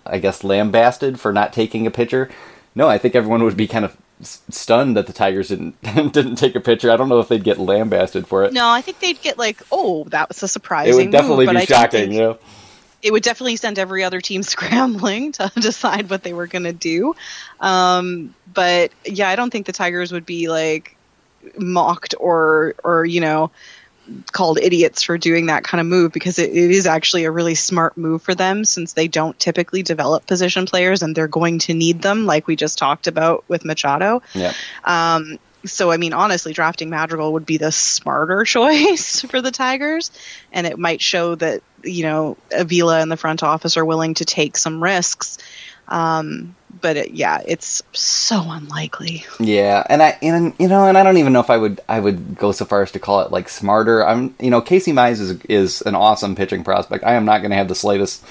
I 0.06 0.20
guess, 0.20 0.44
lambasted 0.44 1.18
for 1.20 1.32
not 1.32 1.54
taking 1.54 1.88
a 1.88 1.92
pitcher? 1.92 2.30
No, 2.76 2.90
I 2.90 2.98
think 2.98 3.16
everyone 3.16 3.44
would 3.44 3.56
be 3.56 3.68
kind 3.68 3.86
of 3.86 3.96
stunned 4.22 4.96
that 4.98 5.08
the 5.08 5.14
Tigers 5.14 5.50
didn't 5.50 5.82
didn't 6.14 6.36
take 6.36 6.56
a 6.56 6.60
picture. 6.60 6.92
I 6.92 6.98
don't 6.98 7.10
know 7.10 7.20
if 7.20 7.28
they'd 7.28 7.44
get 7.44 7.60
lambasted 7.60 8.28
for 8.28 8.44
it. 8.44 8.54
No, 8.54 8.70
I 8.70 8.82
think 8.82 9.00
they'd 9.00 9.22
get 9.22 9.38
like, 9.38 9.62
oh, 9.72 10.06
that 10.06 10.30
was 10.30 10.42
a 10.44 10.48
surprising 10.48 10.94
it 10.94 10.98
would 11.06 11.12
definitely 11.12 11.46
move, 11.48 11.56
be 11.56 11.66
shocking. 11.66 12.12
You 12.12 12.20
know? 12.20 12.40
it 13.04 13.12
would 13.12 13.22
definitely 13.22 13.58
send 13.58 13.78
every 13.78 14.04
other 14.04 14.22
team 14.22 14.42
scrambling 14.44 15.34
to 15.34 15.52
decide 15.60 16.10
what 16.10 16.24
they 16.24 16.34
were 16.34 16.48
going 16.48 16.64
to 16.64 16.74
do. 16.74 17.14
Um, 17.60 18.34
but 18.52 18.92
yeah, 19.06 19.30
I 19.30 19.36
don't 19.36 19.52
think 19.52 19.68
the 19.68 19.74
Tigers 19.74 20.12
would 20.12 20.26
be 20.26 20.48
like 20.48 20.96
mocked 21.58 22.16
or 22.20 22.74
or 22.86 23.04
you 23.04 23.20
know 23.20 23.52
called 24.32 24.60
idiots 24.60 25.04
for 25.04 25.18
doing 25.18 25.46
that 25.48 25.64
kind 25.64 25.80
of 25.80 25.88
move 25.88 26.12
because 26.12 26.40
it, 26.40 26.50
it 26.50 26.72
is 26.72 26.86
actually 26.86 27.24
a 27.24 27.32
really 27.32 27.56
smart 27.56 27.98
move 27.98 28.22
for 28.22 28.36
them 28.36 28.66
since 28.66 28.94
they 28.94 29.08
don't 29.08 29.40
typically 29.40 29.84
develop 29.84 30.26
position 30.26 30.66
players 30.66 31.02
and 31.04 31.16
they're 31.16 31.28
going 31.28 31.60
to 31.60 31.74
need 31.74 32.02
them 32.02 32.26
like 32.26 32.48
we 32.48 32.56
just 32.56 32.78
talked 32.78 33.08
about 33.08 33.44
with 33.48 33.64
Machado. 33.64 34.22
Yeah. 34.34 34.54
Um, 34.84 35.40
so, 35.66 35.92
I 35.92 35.98
mean, 35.98 36.14
honestly, 36.14 36.54
drafting 36.54 36.90
Madrigal 36.90 37.34
would 37.34 37.46
be 37.46 37.58
the 37.58 37.72
smarter 37.72 38.44
choice 38.46 39.22
for 39.22 39.42
the 39.42 39.52
Tigers, 39.52 40.12
and 40.52 40.68
it 40.68 40.78
might 40.78 41.02
show 41.02 41.36
that 41.36 41.64
you 41.84 42.04
know 42.04 42.38
Avila 42.52 43.00
and 43.00 43.12
the 43.12 43.18
front 43.18 43.44
office 43.44 43.78
are 43.78 43.86
willing 43.86 44.16
to 44.16 44.26
take 44.26 44.58
some 44.58 44.84
risks. 44.84 45.38
Um, 45.88 46.56
but 46.82 46.98
it, 46.98 47.12
yeah, 47.12 47.42
it's 47.46 47.84
so 47.94 48.42
unlikely. 48.46 49.26
Yeah, 49.40 49.86
and 49.90 50.02
I 50.02 50.18
and 50.22 50.54
you 50.60 50.68
know, 50.68 50.88
and 50.88 50.98
I 50.98 51.04
don't 51.04 51.18
even 51.18 51.34
know 51.34 51.40
if 51.40 51.50
I 51.50 51.58
would 51.58 51.82
I 51.88 52.00
would 52.00 52.36
go 52.36 52.52
so 52.52 52.66
far 52.66 52.82
as 52.82 52.92
to 52.92 53.00
call 53.00 53.22
it 53.22 53.32
like 53.32 53.50
smarter. 53.50 54.06
I'm 54.06 54.36
you 54.40 54.50
know, 54.50 54.62
Casey 54.62 54.92
Mize 54.92 55.20
is 55.20 55.40
is 55.50 55.82
an 55.82 55.96
awesome 55.96 56.36
pitching 56.36 56.64
prospect. 56.64 57.04
I 57.04 57.14
am 57.14 57.26
not 57.26 57.40
going 57.40 57.52
to 57.52 57.58
have 57.58 57.68
the 57.68 57.76
slightest 57.76 58.24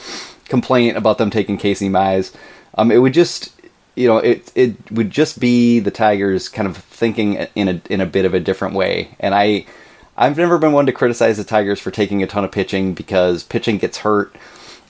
complaint 0.47 0.97
about 0.97 1.19
them 1.19 1.31
taking 1.31 1.57
Casey 1.57 1.89
Mize. 1.89 2.35
Um, 2.75 2.91
it 2.91 2.99
would 2.99 3.15
just 3.15 3.53
you 3.95 4.09
know 4.09 4.19
it 4.19 4.51
it 4.55 4.77
would 4.91 5.11
just 5.11 5.41
be 5.41 5.79
the 5.81 5.91
Tigers 5.91 6.49
kind 6.49 6.69
of 6.69 6.77
thinking 6.77 7.35
in 7.55 7.69
a 7.69 7.81
in 7.89 8.01
a 8.01 8.07
bit 8.07 8.25
of 8.25 8.35
a 8.35 8.41
different 8.41 8.75
way, 8.75 9.17
and 9.19 9.35
I. 9.35 9.67
I've 10.15 10.37
never 10.37 10.59
been 10.59 10.73
one 10.73 10.85
to 10.87 10.93
criticize 10.93 11.39
the 11.39 11.43
Tigers 11.43 11.81
for 11.81 11.91
taking 11.91 12.23
a 12.23 12.27
ton 12.27 12.45
of 12.45 12.53
pitching 12.53 12.93
because 12.93 13.45
pitching 13.45 13.79
gets 13.79 13.97
hurt, 13.97 14.37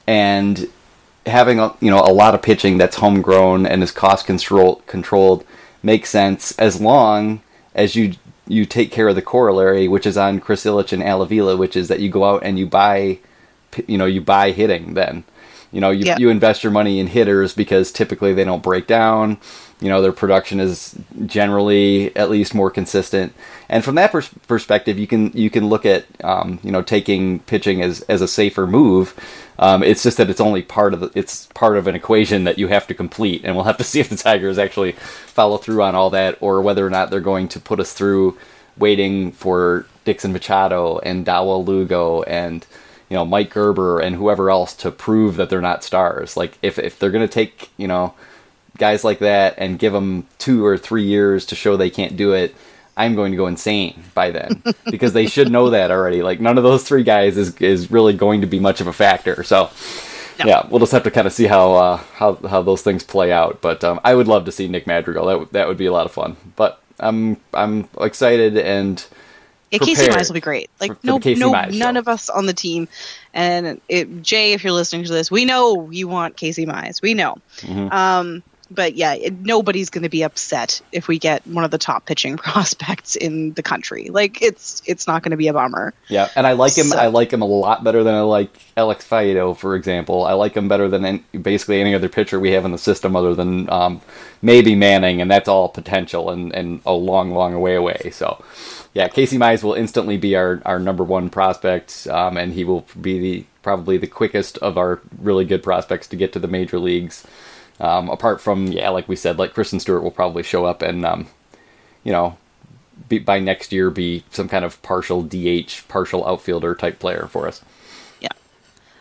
and 0.05 0.69
having 1.27 1.59
a, 1.61 1.75
you 1.81 1.91
know 1.91 2.01
a 2.01 2.13
lot 2.13 2.35
of 2.35 2.43
pitching 2.43 2.79
that's 2.79 2.97
homegrown 2.97 3.67
and 3.67 3.83
is 3.83 3.91
cost 3.93 4.27
control 4.27 4.77
controlled 4.87 5.45
makes 5.83 6.11
sense 6.11 6.57
as 6.59 6.81
long 6.81 7.43
as 7.75 7.95
you 7.97 8.15
you 8.49 8.67
take 8.67 8.91
care 8.91 9.09
of 9.09 9.15
the 9.15 9.23
corollary, 9.23 9.87
which 9.89 10.05
is 10.05 10.17
on 10.17 10.41
Chris 10.41 10.65
Ilitch 10.65 10.93
and 10.93 11.03
Al 11.03 11.23
Avila, 11.23 11.57
which 11.57 11.77
is 11.77 11.89
that 11.89 12.01
you 12.01 12.09
go 12.11 12.25
out 12.25 12.43
and 12.43 12.59
you 12.59 12.67
buy, 12.67 13.19
you 13.87 13.97
know, 13.97 14.05
you 14.05 14.21
buy 14.21 14.51
hitting. 14.51 14.95
Then, 14.95 15.23
you 15.71 15.81
know, 15.81 15.91
you 15.91 16.05
Yeah. 16.07 16.19
you 16.19 16.29
invest 16.29 16.63
your 16.65 16.73
money 16.73 16.99
in 16.99 17.07
hitters 17.07 17.55
because 17.55 17.93
typically 17.93 18.35
they 18.35 18.45
don't 18.45 18.63
break 18.63 18.87
down. 18.87 19.39
You 19.81 19.89
know, 19.89 20.03
their 20.03 20.13
production 20.13 20.61
is 20.61 20.95
generally 21.27 22.15
at 22.17 22.31
least 22.31 22.55
more 22.55 22.71
consistent. 22.71 23.33
And 23.69 23.85
from 23.85 23.95
that 23.95 24.13
pers- 24.13 24.31
perspective, 24.47 24.99
you 24.99 25.07
can 25.07 25.31
you 25.35 25.49
can 25.51 25.69
look 25.69 25.87
at 25.87 26.05
um, 26.23 26.59
you 26.63 26.73
know 26.73 26.83
taking 26.83 27.39
pitching 27.41 27.81
as 27.81 28.03
as 28.03 28.21
a 28.21 28.29
safer 28.29 28.67
move. 28.67 29.15
Um, 29.59 29.83
it's 29.83 30.03
just 30.03 30.17
that 30.17 30.31
it's 30.31 30.41
only 30.41 30.63
part 30.63 30.95
of 30.95 31.01
the, 31.01 31.11
it's 31.15 31.47
part 31.55 31.77
of 31.77 31.87
an 31.87 31.95
equation 31.95 32.45
that 32.45 32.59
you 32.59 32.69
have 32.69 32.87
to 32.89 32.95
complete, 32.95 33.43
and 33.45 33.55
we'll 33.55 33.65
have 33.65 33.79
to 33.79 33.85
see 33.93 34.01
if 34.01 34.09
the 34.09 34.17
Tigers 34.17 34.59
actually 34.59 34.93
follow 34.93 35.59
through 35.59 35.83
on 35.83 35.95
all 35.95 36.11
that, 36.11 36.39
or 36.41 36.63
whether 36.63 36.87
or 36.87 36.91
not 36.91 37.11
they're 37.11 37.21
going 37.21 37.49
to 37.49 37.61
put 37.61 37.81
us 37.81 37.93
through 37.93 38.39
waiting 38.77 39.33
for 39.33 39.87
Dixon 40.05 40.33
Machado 40.33 40.99
and 41.01 41.27
Dawel 41.27 41.67
Lugo 41.67 42.23
and 42.23 42.67
you 43.09 43.17
know 43.17 43.25
Mike 43.25 43.51
Gerber 43.51 44.01
and 44.01 44.17
whoever 44.17 44.51
else 44.51 44.75
to 44.77 44.91
prove 44.91 45.37
that 45.37 45.51
they're 45.51 45.61
not 45.61 45.85
stars. 45.85 46.37
Like 46.37 46.59
if 46.63 46.79
if 46.79 46.99
they're 46.99 47.11
to 47.11 47.29
take 47.29 47.71
you 47.77 47.87
know 47.87 48.15
guys 48.79 49.05
like 49.05 49.19
that 49.19 49.55
and 49.59 49.79
give 49.79 49.93
them 49.93 50.27
two 50.39 50.65
or 50.65 50.79
three 50.79 51.05
years 51.05 51.45
to 51.47 51.55
show 51.55 51.77
they 51.77 51.91
can't 51.91 52.17
do 52.17 52.33
it. 52.33 52.55
I'm 52.97 53.15
going 53.15 53.33
to 53.33 53.37
go 53.37 53.47
insane 53.47 54.03
by 54.15 54.31
then 54.31 54.63
because 54.91 55.13
they 55.15 55.27
should 55.27 55.51
know 55.51 55.71
that 55.71 55.91
already. 55.91 56.23
Like 56.23 56.41
none 56.41 56.59
of 56.59 56.65
those 56.65 56.85
three 56.85 57.03
guys 57.05 57.37
is 57.37 57.57
is 57.57 57.91
really 57.91 58.13
going 58.13 58.41
to 58.43 58.47
be 58.47 58.59
much 58.61 58.81
of 58.81 58.87
a 58.87 58.93
factor. 58.93 59.43
So 59.45 59.71
No. 60.39 60.47
yeah, 60.47 60.67
we'll 60.69 60.81
just 60.81 60.93
have 60.93 61.05
to 61.05 61.11
kind 61.11 61.27
of 61.27 61.33
see 61.33 61.47
how 61.47 61.73
uh, 61.75 61.97
how 62.15 62.35
how 62.49 62.63
those 62.63 62.83
things 62.83 63.03
play 63.05 63.33
out. 63.33 63.61
But 63.63 63.83
um, 63.85 64.01
I 64.05 64.15
would 64.15 64.29
love 64.29 64.45
to 64.47 64.53
see 64.53 64.69
Nick 64.69 64.87
Madrigal. 64.87 65.27
That 65.27 65.39
would- 65.39 65.51
that 65.53 65.69
would 65.69 65.79
be 65.79 65.87
a 65.87 65.93
lot 65.93 66.07
of 66.07 66.13
fun. 66.13 66.37
But 66.57 66.81
I'm 67.01 67.39
I'm 67.55 67.89
excited 68.01 68.57
and 68.59 69.05
Yeah, 69.71 69.79
Casey 69.79 70.07
Mize 70.09 70.29
will 70.29 70.35
be 70.35 70.41
great. 70.41 70.69
Like 70.81 70.91
for- 70.93 71.01
for 71.01 71.07
no, 71.07 71.19
Casey 71.19 71.41
no, 71.41 71.53
Mize 71.53 71.79
none 71.79 71.95
show. 71.95 71.99
of 72.01 72.09
us 72.09 72.29
on 72.29 72.45
the 72.47 72.53
team, 72.55 72.89
and 73.33 73.81
it, 73.89 74.21
Jay, 74.23 74.53
if 74.53 74.63
you're 74.65 74.73
listening 74.75 75.05
to 75.05 75.13
this, 75.13 75.31
we 75.31 75.47
know 75.47 75.89
you 75.91 76.09
want 76.09 76.37
Casey 76.37 76.67
Mize. 76.67 77.01
We 77.01 77.15
know. 77.15 77.37
Mm-hmm. 77.61 77.91
Um, 77.93 78.43
but 78.75 78.95
yeah, 78.95 79.15
it, 79.15 79.41
nobody's 79.41 79.91
going 79.91 80.03
to 80.03 80.09
be 80.09 80.23
upset 80.23 80.81
if 80.93 81.09
we 81.09 81.19
get 81.19 81.47
one 81.47 81.65
of 81.65 81.71
the 81.71 81.79
top 81.79 82.07
pitching 82.07 82.37
prospects 82.39 83.17
in 83.17 83.53
the 83.53 83.63
country. 83.63 84.09
Like 84.11 84.43
it's 84.43 84.83
it's 84.87 85.07
not 85.07 85.23
going 85.23 85.31
to 85.33 85.37
be 85.37 85.49
a 85.49 85.53
bummer. 85.53 85.95
Yeah, 86.09 86.29
and 86.37 86.47
I 86.47 86.53
like 86.53 86.77
him. 86.77 86.87
So- 86.87 86.99
I 86.99 87.07
like 87.09 87.33
him 87.33 87.43
a 87.43 87.47
lot 87.47 87.85
better 87.85 88.03
than 88.05 88.15
I 88.15 88.21
like 88.23 88.51
Alex 88.77 89.07
Faedo, 89.09 89.57
for 89.57 89.75
example. 89.77 90.25
I 90.25 90.33
like 90.33 90.55
him 90.57 90.69
better 90.69 90.89
than 90.89 91.05
any, 91.05 91.25
basically 91.41 91.81
any 91.81 91.95
other 91.95 92.09
pitcher 92.09 92.41
we 92.41 92.53
have 92.53 92.65
in 92.65 92.73
the 92.73 92.79
system, 92.79 93.15
other 93.17 93.35
than 93.35 93.69
um, 93.71 94.01
maybe 94.41 94.75
Manning, 94.75 95.21
and 95.21 95.31
that's 95.31 95.49
all 95.49 95.69
potential 95.69 96.31
and, 96.31 96.53
and 96.55 96.81
a 96.87 96.93
long, 96.93 97.33
long 97.33 97.61
way 97.61 97.75
away. 97.75 98.11
So, 98.13 98.43
yeah, 98.95 99.09
Casey 99.09 99.39
Mize 99.39 99.63
will 99.63 99.75
instantly 99.75 100.17
be 100.17 100.37
our, 100.37 100.61
our 100.65 100.79
number 100.79 101.05
one 101.05 101.31
prospect, 101.31 102.07
um, 102.09 102.37
and 102.37 102.53
he 102.53 102.65
will 102.65 102.87
be 103.01 103.19
the 103.19 103.47
probably 103.63 103.97
the 103.97 104.07
quickest 104.09 104.59
of 104.59 104.77
our 104.77 105.01
really 105.21 105.45
good 105.45 105.63
prospects 105.63 106.09
to 106.09 106.17
get 106.17 106.33
to 106.33 106.39
the 106.41 106.49
major 106.49 106.79
leagues. 106.81 107.25
Um, 107.81 108.09
apart 108.11 108.41
from 108.41 108.69
yeah, 108.69 108.91
like 108.91 109.09
we 109.09 109.17
said, 109.17 109.39
like 109.39 109.55
Christin 109.55 109.81
Stewart 109.81 110.03
will 110.03 110.11
probably 110.11 110.43
show 110.43 110.65
up 110.65 110.83
and 110.83 111.05
um, 111.05 111.27
you 112.05 112.13
know 112.13 112.37
be, 113.09 113.19
by 113.19 113.39
next 113.39 113.73
year 113.73 113.91
be 113.91 114.25
some 114.31 114.49
kind 114.49 114.65
of 114.65 114.81
partial 114.83 115.23
DH, 115.23 115.89
partial 115.89 116.27
outfielder 116.27 116.75
type 116.75 116.99
player 116.99 117.27
for 117.31 117.49
us. 117.49 117.63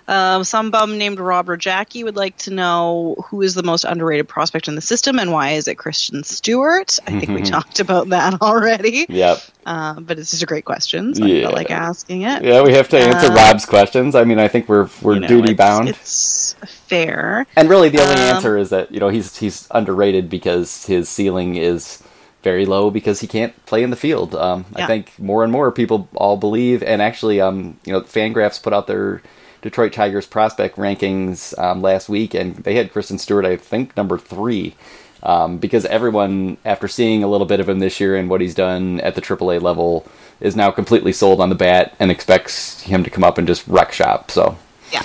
Um, 0.08 0.44
some 0.44 0.72
bum 0.72 0.98
named 0.98 1.20
Rob 1.20 1.48
Rogacki 1.48 2.04
would 2.04 2.16
like 2.16 2.36
to 2.40 2.52
know 2.52 3.16
who 3.30 3.42
is 3.42 3.54
the 3.54 3.64
most 3.64 3.84
underrated 3.86 4.28
prospect 4.28 4.68
in 4.68 4.76
the 4.76 4.82
system 4.82 5.20
and 5.20 5.32
why 5.32 5.52
is 5.52 5.68
it 5.68 5.78
Christin 5.78 6.26
Stewart? 6.26 6.98
I 7.08 7.20
think 7.20 7.30
we 7.32 7.42
talked 7.58 7.80
about 7.80 8.10
that 8.10 8.42
already, 8.42 9.06
Yep. 9.08 9.38
uh, 9.66 10.00
but 10.00 10.20
it's 10.20 10.32
just 10.32 10.44
a 10.44 10.46
great 10.48 10.66
question, 10.66 11.14
so 11.16 11.24
I 11.24 11.28
Yeah. 11.28 11.42
felt 11.44 11.56
like 11.56 11.72
asking 11.72 12.24
it. 12.24 12.44
Yeah, 12.44 12.62
we 12.62 12.74
have 12.74 12.90
to 12.90 13.00
answer 13.00 13.32
Uh, 13.32 13.36
Rob's 13.36 13.66
questions. 13.66 14.16
I 14.16 14.24
mean, 14.24 14.40
I 14.40 14.48
think 14.48 14.68
we're 14.68 14.90
we're 15.02 15.14
You 15.16 15.20
know, 15.22 15.28
duty 15.28 15.52
it's- 15.54 15.58
bound. 15.58 15.90
It's 15.90 16.56
fair. 16.88 17.46
And 17.56 17.70
really, 17.70 17.90
the 17.90 18.02
only 18.02 18.14
Um, 18.16 18.36
answer 18.36 18.58
is 18.58 18.70
that 18.72 18.92
you 18.92 19.00
know 19.00 19.10
he's 19.10 19.38
he's 19.38 19.68
underrated 19.72 20.30
because 20.30 20.86
his 20.86 21.08
ceiling 21.10 21.56
is 21.56 22.00
very 22.44 22.66
low 22.66 22.90
because 22.90 23.20
he 23.20 23.28
can't 23.28 23.54
play 23.68 23.84
in 23.84 23.92
the 23.92 23.96
field. 23.96 24.34
Um, 24.36 24.66
I 24.76 24.88
think 24.88 25.12
more 25.20 25.44
and 25.44 25.52
more 25.54 25.72
people 25.72 26.08
all 26.16 26.38
believe, 26.38 26.82
and 26.82 27.00
actually, 27.02 27.40
um, 27.40 27.78
you 27.86 27.94
know, 27.94 28.02
Fangraphs 28.02 28.62
put 28.62 28.74
out 28.74 28.88
their 28.88 29.22
Detroit 29.62 29.94
Tigers 29.94 30.26
prospect 30.26 30.78
rankings 30.78 31.58
um, 31.60 31.82
last 31.82 32.10
week, 32.10 32.34
and 32.34 32.56
they 32.58 32.76
had 32.76 32.92
Christin 32.92 33.20
Stewart, 33.20 33.46
I 33.46 33.58
think, 33.58 33.96
number 33.96 34.18
three. 34.18 34.76
Um, 35.24 35.60
because 35.60 35.86
everyone, 35.86 36.58
after 36.66 36.88
seeing 36.88 37.24
a 37.24 37.28
little 37.28 37.46
bit 37.46 37.60
of 37.60 37.70
him 37.70 37.78
this 37.78 38.00
year 38.00 38.16
and 38.16 38.28
what 38.28 38.42
he's 38.42 38.56
done 38.56 39.00
at 39.02 39.14
the 39.14 39.22
AAA 39.22 39.62
level, 39.62 40.06
is 40.40 40.56
now 40.56 40.72
completely 40.72 41.14
sold 41.14 41.40
on 41.40 41.50
the 41.50 41.56
bat 41.56 41.96
and 42.00 42.10
expects 42.10 42.82
him 42.82 43.04
to 43.04 43.10
come 43.12 43.24
up 43.24 43.38
and 43.38 43.48
just 43.48 43.68
wreck 43.68 43.92
shop. 43.92 44.32
So, 44.32 44.58
Yeah. 44.92 45.04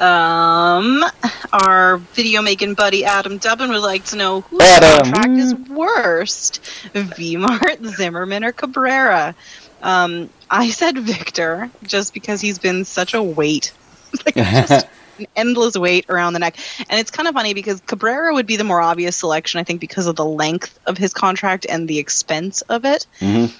Um, 0.00 1.04
our 1.52 1.96
video 2.14 2.40
making 2.40 2.74
buddy 2.74 3.04
Adam 3.04 3.38
Dubbin 3.38 3.70
would 3.70 3.80
like 3.82 4.04
to 4.06 4.16
know 4.16 4.42
whose 4.42 4.60
Adam. 4.62 5.12
contract 5.12 5.32
is 5.32 5.54
worst, 5.68 6.60
Vmart, 6.94 7.84
Zimmermann, 7.96 8.44
or 8.44 8.52
Cabrera. 8.52 9.34
Um, 9.82 10.30
I 10.50 10.70
said 10.70 10.98
Victor 10.98 11.70
just 11.84 12.14
because 12.14 12.40
he's 12.40 12.58
been 12.58 12.84
such 12.84 13.14
a 13.14 13.22
weight, 13.22 13.72
like 14.26 14.34
just 14.34 14.86
an 15.18 15.26
endless 15.36 15.76
weight 15.76 16.06
around 16.08 16.32
the 16.32 16.38
neck. 16.38 16.56
And 16.88 17.00
it's 17.00 17.10
kind 17.10 17.28
of 17.28 17.34
funny 17.34 17.54
because 17.54 17.80
Cabrera 17.80 18.32
would 18.34 18.46
be 18.46 18.56
the 18.56 18.64
more 18.64 18.80
obvious 18.80 19.16
selection, 19.16 19.60
I 19.60 19.64
think, 19.64 19.80
because 19.80 20.06
of 20.06 20.16
the 20.16 20.24
length 20.24 20.78
of 20.86 20.98
his 20.98 21.12
contract 21.12 21.66
and 21.68 21.88
the 21.88 21.98
expense 21.98 22.62
of 22.62 22.84
it 22.84 23.06
mhm. 23.20 23.52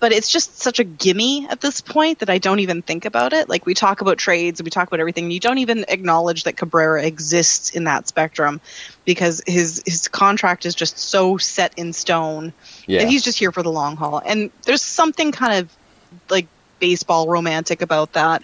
but 0.00 0.12
it's 0.12 0.28
just 0.28 0.58
such 0.58 0.78
a 0.80 0.84
gimme 0.84 1.46
at 1.48 1.60
this 1.60 1.80
point 1.80 2.18
that 2.18 2.28
I 2.28 2.38
don't 2.38 2.58
even 2.60 2.82
think 2.82 3.04
about 3.06 3.32
it. 3.32 3.48
Like 3.48 3.64
we 3.64 3.72
talk 3.72 4.02
about 4.02 4.18
trades 4.18 4.60
and 4.60 4.66
we 4.66 4.70
talk 4.70 4.88
about 4.88 5.00
everything, 5.00 5.24
and 5.24 5.32
you 5.32 5.40
don't 5.40 5.58
even 5.58 5.86
acknowledge 5.88 6.44
that 6.44 6.56
Cabrera 6.56 7.02
exists 7.04 7.70
in 7.70 7.84
that 7.84 8.06
spectrum 8.06 8.60
because 9.04 9.42
his 9.46 9.82
his 9.86 10.08
contract 10.08 10.66
is 10.66 10.74
just 10.74 10.98
so 10.98 11.38
set 11.38 11.72
in 11.78 11.92
stone 11.92 12.52
yeah, 12.86 13.00
that 13.00 13.08
he's 13.08 13.22
just 13.22 13.38
here 13.38 13.52
for 13.52 13.62
the 13.62 13.72
long 13.72 13.96
haul. 13.96 14.20
And 14.24 14.50
there's 14.64 14.82
something 14.82 15.32
kind 15.32 15.64
of 15.64 15.76
like 16.28 16.48
baseball 16.78 17.28
romantic 17.28 17.80
about 17.80 18.12
that. 18.12 18.42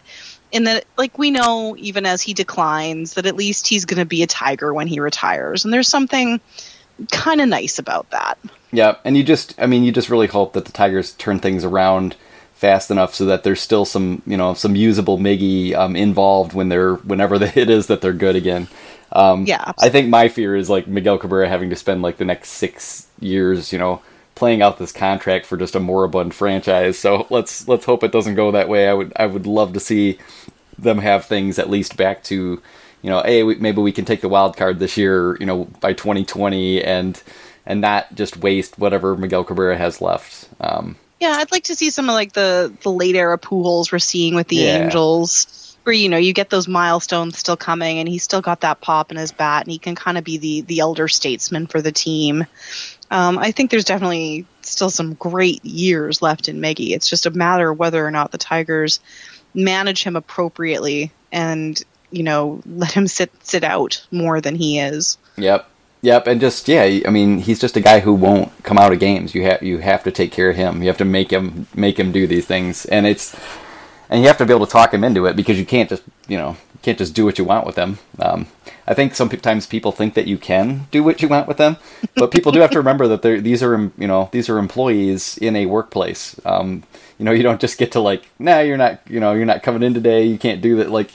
In 0.53 0.65
that, 0.65 0.85
like 0.97 1.17
we 1.19 1.31
know, 1.31 1.77
even 1.79 2.07
as 2.07 2.23
he 2.23 2.35
declines, 2.35 3.15
that 3.15 3.27
at 3.27 3.37
least 3.37 3.69
he's 3.69 3.85
going 3.85 4.01
to 4.01 4.05
be 4.05 4.23
a 4.23 4.27
tiger 4.27 4.75
when 4.75 4.87
he 4.87 5.01
retires, 5.01 5.65
and 5.65 5.73
there's 5.73 5.89
something 5.89 6.41
kind 7.11 7.41
of 7.41 7.49
nice 7.49 7.79
about 7.79 8.11
that. 8.11 8.39
Yeah, 8.73 8.97
and 9.05 9.17
you 9.17 9.23
just, 9.23 9.55
I 9.59 9.67
mean, 9.67 9.85
you 9.85 9.93
just 9.93 10.11
really 10.11 10.27
hope 10.27 10.53
that 10.53 10.65
the 10.65 10.73
Tigers 10.73 11.13
turn 11.13 11.41
things 11.41 11.65
around 11.65 12.17
fast 12.55 12.91
enough 12.91 13.15
so 13.15 13.25
that 13.27 13.43
there's 13.43 13.61
still 13.61 13.85
some, 13.85 14.23
you 14.27 14.37
know, 14.37 14.55
some 14.55 14.77
usable 14.77 15.19
Miggy 15.19 15.75
um, 15.75 15.97
involved 15.97 16.53
when 16.53 16.69
they're, 16.69 16.95
whenever 16.95 17.39
the 17.39 17.49
hit 17.49 17.71
is 17.71 17.87
that 17.89 18.01
they're 18.01 18.13
good 18.13 18.37
again. 18.37 18.69
Um, 19.13 19.45
Yeah, 19.47 19.73
I 19.79 19.89
think 19.89 20.09
my 20.09 20.29
fear 20.29 20.55
is 20.55 20.71
like 20.71 20.87
Miguel 20.87 21.19
Cabrera 21.19 21.49
having 21.49 21.71
to 21.71 21.77
spend 21.77 22.03
like 22.03 22.19
the 22.19 22.25
next 22.25 22.51
six 22.51 23.09
years, 23.19 23.73
you 23.73 23.79
know, 23.79 24.03
playing 24.37 24.63
out 24.63 24.79
this 24.79 24.93
contract 24.93 25.47
for 25.47 25.57
just 25.57 25.75
a 25.75 25.81
moribund 25.81 26.33
franchise. 26.33 26.99
So 26.99 27.27
let's 27.29 27.67
let's 27.67 27.85
hope 27.85 28.05
it 28.05 28.13
doesn't 28.13 28.37
go 28.37 28.53
that 28.53 28.69
way. 28.69 28.89
I 28.89 28.95
would 28.95 29.13
I 29.17 29.27
would 29.27 29.47
love 29.47 29.73
to 29.73 29.81
see 29.81 30.19
them 30.79 30.99
have 30.99 31.25
things 31.25 31.59
at 31.59 31.71
least 31.71 31.97
back 31.97 32.23
to, 32.25 32.61
you 33.03 33.11
know, 33.11 33.23
hey, 33.23 33.43
we, 33.43 33.57
maybe 33.57 33.81
we 33.81 33.93
can 33.93 34.05
take 34.05 34.21
the 34.21 34.29
wild 34.29 34.57
card 34.57 34.79
this 34.79 34.97
year, 34.97 35.37
you 35.39 35.47
know, 35.47 35.65
by 35.81 35.93
2020 35.93 36.83
and 36.83 37.23
and 37.67 37.81
not 37.81 38.15
just 38.15 38.37
waste 38.39 38.79
whatever 38.79 39.17
Miguel 39.17 39.45
Cabrera 39.45 39.77
has 39.77 40.01
left. 40.01 40.49
Um, 40.61 40.97
Yeah, 41.21 41.35
I'd 41.37 41.53
like 41.53 41.65
to 41.65 41.75
see 41.77 41.91
some 41.91 42.09
of 42.09 42.15
like 42.15 42.33
the 42.33 42.73
the 42.83 42.91
late 42.91 43.17
era 43.17 43.39
Pujols 43.39 43.93
we're 43.93 43.99
seeing 43.99 44.35
with 44.35 44.49
the 44.49 44.57
Yeah. 44.57 44.85
Angels, 44.85 45.77
where 45.85 45.95
you 45.95 46.09
know 46.09 46.17
you 46.17 46.33
get 46.33 46.51
those 46.51 46.69
milestones 46.69 47.39
still 47.39 47.57
coming, 47.57 47.99
and 47.99 48.09
he's 48.09 48.23
still 48.23 48.41
got 48.41 48.63
that 48.63 48.81
pop 48.81 49.11
in 49.11 49.17
his 49.19 49.33
bat, 49.33 49.65
and 49.65 49.73
he 49.73 49.79
can 49.79 49.95
kind 49.95 50.19
of 50.19 50.25
be 50.25 50.39
the 50.39 50.61
the 50.63 50.81
elder 50.81 51.09
statesman 51.09 51.67
for 51.67 51.81
the 51.83 51.93
team. 51.93 52.47
Um, 53.11 53.39
I 53.39 53.51
think 53.51 53.71
there's 53.71 53.85
definitely 53.85 54.47
still 54.63 54.91
some 54.91 55.15
great 55.15 55.65
years 55.65 56.23
left 56.23 56.49
in 56.49 56.61
Miggy. 56.61 56.91
It's 56.91 57.09
just 57.09 57.27
a 57.27 57.31
matter 57.31 57.71
of 57.71 57.79
whether 57.79 58.05
or 58.07 58.11
not 58.11 58.31
the 58.31 58.39
Tigers 58.39 59.01
manage 59.55 60.03
him 60.03 60.17
appropriately 60.17 61.13
and 61.33 61.83
you 62.11 62.23
know 62.23 62.61
let 62.67 62.93
him 62.93 63.07
sit 63.07 63.31
sit 63.45 63.65
out 63.65 64.05
more 64.11 64.41
than 64.41 64.55
he 64.55 64.79
is. 64.79 65.19
Yep. 65.37 65.67
Yep, 66.03 66.29
and 66.29 66.41
just 66.41 66.67
yeah, 66.67 67.01
I 67.07 67.11
mean, 67.11 67.39
he's 67.39 67.61
just 67.61 67.77
a 67.77 67.81
guy 67.81 68.01
who 68.01 68.15
won't 68.15 68.51
come 68.63 68.79
out 68.79 68.93
of 68.93 68.99
games. 68.99 69.35
You 69.35 69.43
have 69.43 69.63
you 69.63 69.79
have 69.79 70.03
to 70.05 70.11
take 70.11 70.33
care 70.33 70.49
of 70.49 70.57
him. 70.57 70.81
You 70.81 70.89
have 70.89 70.97
to 70.99 71.05
make 71.05 71.31
him 71.31 71.67
make 71.75 71.99
him 71.99 72.11
do 72.11 72.27
these 72.27 72.47
things, 72.47 72.87
and 72.87 73.07
it's 73.07 73.39
and 74.09 74.23
you 74.23 74.27
have 74.29 74.39
to 74.39 74.47
be 74.47 74.55
able 74.55 74.65
to 74.65 74.73
talk 74.73 74.95
him 74.95 75.05
into 75.05 75.27
it 75.27 75.37
because 75.37 75.59
you 75.59 75.67
can't 75.67 75.91
just 75.91 76.03
you 76.27 76.39
know 76.39 76.51
you 76.53 76.81
can't 76.81 76.97
just 76.97 77.15
do 77.15 77.27
what 77.27 77.39
you 77.39 77.45
want 77.45 77.67
with 77.67 77.77
him. 77.77 77.99
Um, 78.19 78.47
I 78.87 78.95
think 78.95 79.15
sometimes 79.15 79.67
people 79.67 79.93
think 79.93 80.15
that 80.15 80.27
you 80.27 80.39
can 80.39 80.87
do 80.91 81.05
what 81.05 81.21
you 81.21 81.29
want 81.29 81.47
with 81.47 81.59
them, 81.59 81.77
but 82.15 82.31
people 82.31 82.51
do 82.51 82.61
have 82.61 82.71
to 82.71 82.79
remember 82.79 83.07
that 83.09 83.21
these 83.23 83.63
are 83.63 83.79
you 83.99 84.09
know 84.09 84.31
these 84.33 84.49
are 84.49 84.57
employees 84.57 85.37
in 85.37 85.55
a 85.55 85.67
workplace. 85.67 86.41
Um, 86.47 86.83
you 87.21 87.25
know, 87.27 87.33
you 87.33 87.43
don't 87.43 87.61
just 87.61 87.79
get 87.79 87.93
to 87.93 88.01
like, 88.01 88.29
nah, 88.39 88.61
you're 88.61 88.79
not 88.79 89.03
you 89.09 89.21
know 89.21 89.35
you're 89.35 89.45
not 89.45 89.63
coming 89.63 89.83
in 89.83 89.95
today. 89.95 90.25
You 90.25 90.39
can't 90.39 90.61
do 90.61 90.77
that. 90.77 90.91
Like 90.91 91.11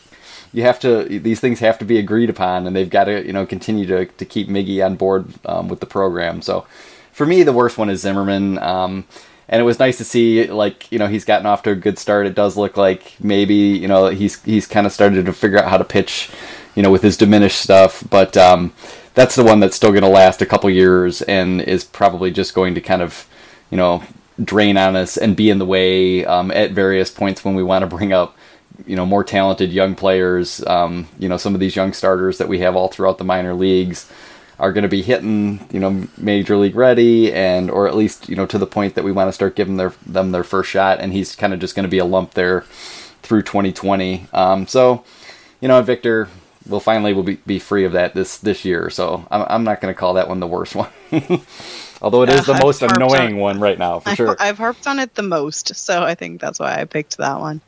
you 0.56 0.64
have 0.64 0.80
to 0.80 1.04
these 1.04 1.42
things 1.42 1.60
have 1.60 1.78
to 1.80 1.86
be 1.86 2.00
agreed 2.00 2.30
upon 2.30 2.66
and 2.66 2.74
they've 2.74 2.90
got 2.90 3.04
to 3.04 3.26
you 3.26 3.34
know 3.34 3.46
continue 3.46 3.86
to, 3.86 4.06
to 4.06 4.26
keep 4.26 4.48
miggy 4.48 4.84
on 4.84 4.96
board 4.96 5.28
um, 5.46 5.68
with 5.68 5.82
the 5.82 5.86
program 5.86 6.42
so 6.42 6.66
for 7.12 7.26
me 7.26 7.44
the 7.44 7.52
worst 7.52 7.78
one 7.78 7.90
is 7.90 8.00
zimmermann 8.00 8.58
um, 8.60 9.04
and 9.50 9.62
it 9.62 9.66
was 9.66 9.80
nice 9.80 9.98
to 9.98 10.06
see 10.06 10.48
like 10.48 10.90
you 10.92 10.98
know 10.98 11.08
he's 11.08 11.26
gotten 11.26 11.46
off 11.46 11.62
to 11.62 11.72
a 11.72 11.76
good 11.76 12.00
start 12.00 12.26
it 12.26 12.36
does 12.36 12.56
look 12.56 12.78
like 12.78 13.16
maybe 13.20 13.54
you 13.54 13.88
know 13.88 14.08
he's 14.08 14.42
he's 14.44 14.66
kind 14.66 14.88
of 14.88 14.94
started 14.94 15.26
to 15.26 15.34
figure 15.34 15.60
out 15.60 15.70
how 15.70 15.78
to 15.78 15.84
pitch 15.84 16.30
you 16.74 16.82
know 16.82 16.90
with 16.90 17.04
his 17.04 17.18
diminished 17.18 17.60
stuff 17.60 18.02
but 18.10 18.38
um, 18.38 18.74
that's 19.14 19.36
the 19.36 19.44
one 19.44 19.60
that's 19.60 19.76
still 19.76 19.92
going 19.92 20.04
to 20.04 20.08
last 20.08 20.42
a 20.42 20.46
couple 20.46 20.70
years 20.70 21.22
and 21.24 21.62
is 21.62 21.84
probably 21.84 22.32
just 22.32 22.54
going 22.54 22.74
to 22.74 22.82
kind 22.82 23.02
of 23.02 23.28
you 23.70 23.78
know 23.78 24.02
drain 24.44 24.78
on 24.78 24.96
us 24.96 25.18
and 25.18 25.36
be 25.36 25.50
in 25.50 25.60
the 25.60 25.66
way 25.66 26.26
um, 26.26 26.52
at 26.52 26.72
various 26.72 27.10
points 27.10 27.46
when 27.46 27.56
we 27.56 27.64
want 27.64 27.84
to 27.84 27.88
bring 27.88 28.12
up 28.12 28.36
you 28.86 28.96
know 28.96 29.06
more 29.06 29.24
talented 29.24 29.72
young 29.72 29.96
players. 29.96 30.66
Um, 30.66 31.08
you 31.18 31.30
know 31.30 31.38
some 31.38 31.54
of 31.54 31.60
these 31.60 31.76
young 31.76 31.94
starters 31.94 32.38
that 32.38 32.48
we 32.48 32.60
have 32.60 32.76
all 32.76 32.88
throughout 32.88 33.18
the 33.18 33.24
minor 33.24 33.54
leagues 33.54 34.12
are 34.60 34.72
going 34.72 34.84
to 34.84 34.90
be 34.90 35.02
hitting 35.02 35.68
you 35.72 35.80
know 35.80 36.08
major 36.18 36.58
league 36.58 36.76
ready 36.76 37.32
and 37.34 37.70
or 37.70 37.88
at 37.88 37.96
least 37.96 38.30
you 38.30 38.36
know 38.36 38.46
to 38.46 38.58
the 38.58 38.68
point 38.68 38.96
that 38.96 39.04
we 39.04 39.12
want 39.12 39.28
to 39.28 39.34
start 39.34 39.56
giving 39.56 39.78
their 39.78 39.94
them 40.06 40.32
their 40.32 40.44
first 40.44 40.70
shot. 40.70 41.00
And 41.00 41.14
he's 41.14 41.36
kind 41.36 41.54
of 41.54 41.60
just 41.60 41.76
going 41.76 41.86
to 41.86 41.90
be 41.90 42.00
a 42.00 42.06
lump 42.06 42.34
there 42.34 42.62
through 43.22 43.44
2020. 43.44 44.28
Um, 44.34 44.68
so 44.68 45.04
you 45.62 45.68
know 45.68 45.82
Victor 45.82 46.30
will 46.68 46.80
finally 46.80 47.14
will 47.14 47.24
be, 47.24 47.36
be 47.46 47.60
free 47.60 47.86
of 47.86 47.94
that 47.94 48.14
this 48.14 48.38
this 48.38 48.66
year. 48.66 48.90
So 48.90 49.26
I'm 49.32 49.46
I'm 49.48 49.64
not 49.64 49.82
going 49.82 49.94
to 49.94 49.98
call 50.00 50.16
that 50.16 50.28
one 50.28 50.40
the 50.40 50.48
worst 50.48 50.76
one. 50.76 50.90
Although 52.06 52.22
it 52.22 52.30
is 52.30 52.42
Uh, 52.42 52.54
the 52.54 52.54
I've 52.54 52.62
most 52.62 52.82
annoying 52.84 53.34
on- 53.34 53.40
one 53.40 53.60
right 53.60 53.80
now, 53.80 54.00
for 54.00 54.10
I've, 54.10 54.16
sure. 54.16 54.36
I've 54.40 54.60
harped 54.60 54.86
on 54.86 55.00
it 55.00 55.16
the 55.16 55.24
most, 55.24 55.76
so 55.76 56.04
I 56.04 56.14
think 56.14 56.40
that's 56.40 56.60
why 56.60 56.80
I 56.80 56.86
picked 56.86 57.18
that 57.18 57.40
one. 57.40 57.62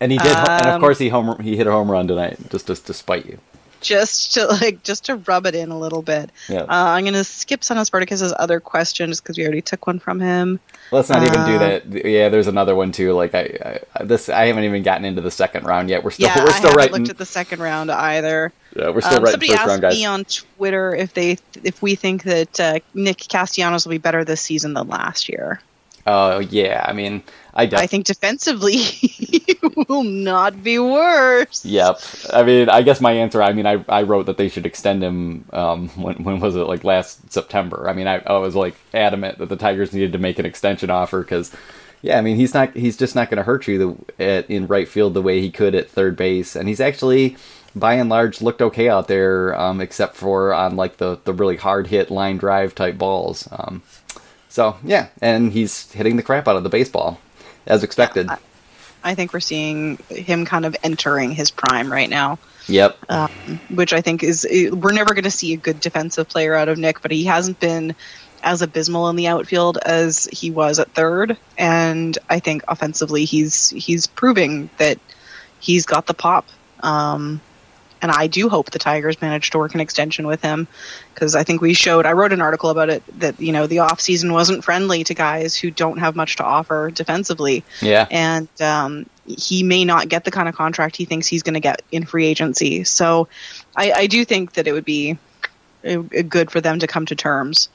And 0.00 0.10
he 0.10 0.18
did, 0.18 0.26
and 0.36 0.66
of 0.66 0.74
Um, 0.74 0.80
course 0.80 0.98
he 0.98 1.08
home 1.08 1.38
he 1.40 1.56
hit 1.56 1.68
a 1.68 1.70
home 1.70 1.88
run 1.88 2.08
tonight, 2.08 2.36
just 2.50 2.66
just 2.66 2.86
to 2.88 2.92
spite 2.94 3.26
you. 3.26 3.38
Just 3.80 4.34
to 4.34 4.46
like 4.46 4.82
just 4.82 5.04
to 5.06 5.16
rub 5.16 5.46
it 5.46 5.54
in 5.54 5.70
a 5.70 5.78
little 5.78 6.02
bit. 6.02 6.30
Yeah. 6.48 6.60
Uh, 6.62 6.66
I'm 6.68 7.04
gonna 7.04 7.24
skip 7.24 7.62
Son 7.64 7.78
of 7.78 7.86
Spartacus's 7.86 8.32
other 8.38 8.60
question 8.60 9.10
just 9.10 9.22
because 9.22 9.36
we 9.38 9.44
already 9.44 9.62
took 9.62 9.86
one 9.86 9.98
from 9.98 10.20
him. 10.20 10.60
Let's 10.92 11.08
not 11.08 11.22
even 11.22 11.32
do 11.46 11.54
Uh, 11.56 11.58
that. 11.58 12.04
Yeah, 12.06 12.28
there's 12.28 12.46
another 12.48 12.74
one 12.74 12.92
too. 12.92 13.12
Like 13.12 13.34
I, 13.34 13.80
I 13.94 14.04
this 14.04 14.28
I 14.28 14.46
haven't 14.46 14.64
even 14.64 14.82
gotten 14.82 15.04
into 15.04 15.20
the 15.20 15.30
second 15.30 15.64
round 15.66 15.88
yet. 15.88 16.02
We're 16.04 16.10
still 16.10 16.26
yeah, 16.28 16.38
we're 16.42 16.50
I 16.50 16.52
still 16.52 16.62
haven't 16.70 16.76
writing. 16.76 16.92
looked 16.98 17.10
at 17.10 17.18
the 17.18 17.26
second 17.26 17.60
round 17.60 17.90
either. 17.90 18.52
yeah, 18.76 18.90
we're 18.90 19.00
still 19.00 19.16
Um, 19.18 19.24
writing 19.24 19.32
somebody 19.32 19.48
first 19.48 19.60
asked 19.60 19.68
round 19.68 19.82
guys. 19.82 19.94
me 19.94 20.04
on 20.04 20.24
Twitter 20.24 20.94
if 20.94 21.14
they 21.14 21.38
if 21.62 21.80
we 21.82 21.94
think 21.94 22.24
that 22.24 22.60
uh, 22.60 22.78
Nick 22.94 23.18
Castellanos 23.28 23.84
will 23.86 23.90
be 23.92 23.98
better 23.98 24.24
this 24.24 24.40
season 24.40 24.74
than 24.74 24.88
last 24.88 25.28
year. 25.28 25.60
Oh 26.06 26.38
yeah, 26.38 26.84
I 26.88 26.92
mean 26.92 27.22
I 27.54 27.64
I 27.64 27.86
think 27.86 28.06
defensively 28.06 28.76
he 28.76 29.58
will 29.88 30.04
not 30.04 30.62
be 30.62 30.78
worse. 30.78 31.64
Yep. 31.64 32.00
I 32.32 32.42
mean, 32.42 32.68
I 32.68 32.82
guess 32.82 33.00
my 33.00 33.12
answer. 33.12 33.42
I 33.42 33.52
mean, 33.52 33.66
I, 33.66 33.84
I 33.88 34.02
wrote 34.02 34.26
that 34.26 34.36
they 34.36 34.48
should 34.48 34.66
extend 34.66 35.02
him. 35.02 35.44
Um, 35.52 35.88
when 35.96 36.22
when 36.22 36.40
was 36.40 36.56
it? 36.56 36.60
Like 36.64 36.84
last 36.84 37.32
September. 37.32 37.88
I 37.88 37.92
mean, 37.92 38.06
I, 38.06 38.22
I 38.26 38.38
was 38.38 38.54
like 38.54 38.74
adamant 38.94 39.38
that 39.38 39.48
the 39.48 39.56
Tigers 39.56 39.92
needed 39.92 40.12
to 40.12 40.18
make 40.18 40.38
an 40.38 40.46
extension 40.46 40.90
offer 40.90 41.20
because, 41.20 41.52
yeah, 42.02 42.18
I 42.18 42.20
mean, 42.20 42.36
he's 42.36 42.54
not. 42.54 42.74
He's 42.76 42.96
just 42.96 43.14
not 43.14 43.30
going 43.30 43.38
to 43.38 43.44
hurt 43.44 43.66
you 43.66 43.78
the, 44.18 44.24
at, 44.24 44.50
in 44.50 44.66
right 44.66 44.88
field 44.88 45.14
the 45.14 45.22
way 45.22 45.40
he 45.40 45.50
could 45.50 45.74
at 45.74 45.90
third 45.90 46.16
base, 46.16 46.56
and 46.56 46.68
he's 46.68 46.80
actually. 46.80 47.36
By 47.72 47.94
and 47.94 48.10
large, 48.10 48.42
looked 48.42 48.62
okay 48.62 48.88
out 48.88 49.06
there, 49.06 49.54
um, 49.54 49.80
except 49.80 50.16
for 50.16 50.52
on 50.52 50.74
like 50.74 50.96
the, 50.96 51.20
the 51.22 51.32
really 51.32 51.54
hard 51.54 51.86
hit 51.86 52.10
line 52.10 52.36
drive 52.36 52.74
type 52.74 52.98
balls. 52.98 53.48
Um, 53.52 53.84
so 54.50 54.76
yeah, 54.82 55.06
and 55.22 55.52
he's 55.52 55.90
hitting 55.92 56.16
the 56.16 56.24
crap 56.24 56.48
out 56.48 56.56
of 56.56 56.64
the 56.64 56.68
baseball, 56.68 57.20
as 57.70 57.84
expected. 57.84 58.28
I 59.02 59.14
think 59.14 59.32
we're 59.32 59.40
seeing 59.40 59.96
him 60.10 60.44
kind 60.44 60.66
of 60.66 60.76
entering 60.82 61.30
his 61.30 61.50
prime 61.50 61.90
right 61.90 62.10
now. 62.10 62.38
Yep. 62.66 63.10
um, 63.10 63.30
which 63.70 63.92
I 63.92 64.00
think 64.00 64.22
is 64.22 64.46
we're 64.72 64.92
never 64.92 65.14
going 65.14 65.24
to 65.24 65.30
see 65.30 65.54
a 65.54 65.56
good 65.56 65.80
defensive 65.80 66.28
player 66.28 66.54
out 66.54 66.68
of 66.68 66.78
Nick, 66.78 67.02
but 67.02 67.10
he 67.10 67.24
hasn't 67.24 67.58
been 67.58 67.96
as 68.42 68.62
abysmal 68.62 69.08
in 69.08 69.16
the 69.16 69.26
outfield 69.26 69.78
as 69.78 70.26
he 70.32 70.50
was 70.50 70.78
at 70.78 70.92
third, 70.92 71.36
and 71.58 72.16
I 72.28 72.38
think 72.38 72.62
offensively 72.68 73.24
he's 73.24 73.70
he's 73.70 74.06
proving 74.06 74.70
that 74.78 74.98
he's 75.58 75.86
got 75.86 76.06
the 76.06 76.14
pop. 76.14 76.46
Um, 76.82 77.40
and 78.02 78.10
I 78.10 78.26
do 78.26 78.48
hope 78.48 78.70
the 78.70 78.78
Tigers 78.78 79.20
manage 79.20 79.50
to 79.50 79.58
work 79.58 79.74
an 79.74 79.80
extension 79.80 80.26
with 80.26 80.42
him 80.42 80.66
because 81.14 81.34
I 81.34 81.44
think 81.44 81.60
we 81.60 81.74
showed. 81.74 82.06
I 82.06 82.12
wrote 82.12 82.32
an 82.32 82.40
article 82.40 82.70
about 82.70 82.88
it 82.90 83.02
that 83.20 83.40
you 83.40 83.52
know 83.52 83.66
the 83.66 83.80
off 83.80 84.00
season 84.00 84.32
wasn't 84.32 84.64
friendly 84.64 85.04
to 85.04 85.14
guys 85.14 85.54
who 85.56 85.70
don't 85.70 85.98
have 85.98 86.16
much 86.16 86.36
to 86.36 86.44
offer 86.44 86.90
defensively 86.90 87.64
Yeah. 87.82 88.06
and 88.10 88.48
um, 88.60 89.06
he 89.26 89.62
may 89.62 89.84
not 89.84 90.08
get 90.08 90.24
the 90.24 90.30
kind 90.30 90.48
of 90.48 90.54
contract 90.54 90.96
he 90.96 91.04
thinks 91.04 91.26
he's 91.26 91.42
going 91.42 91.54
to 91.54 91.60
get 91.60 91.82
in 91.92 92.04
free 92.06 92.26
agency. 92.26 92.84
So 92.84 93.28
I, 93.76 93.92
I 93.92 94.06
do 94.06 94.24
think 94.24 94.54
that 94.54 94.66
it 94.66 94.72
would 94.72 94.84
be 94.84 95.18
good 95.82 96.50
for 96.50 96.60
them 96.60 96.78
to 96.80 96.86
come 96.86 97.06
to 97.06 97.14
terms. 97.16 97.68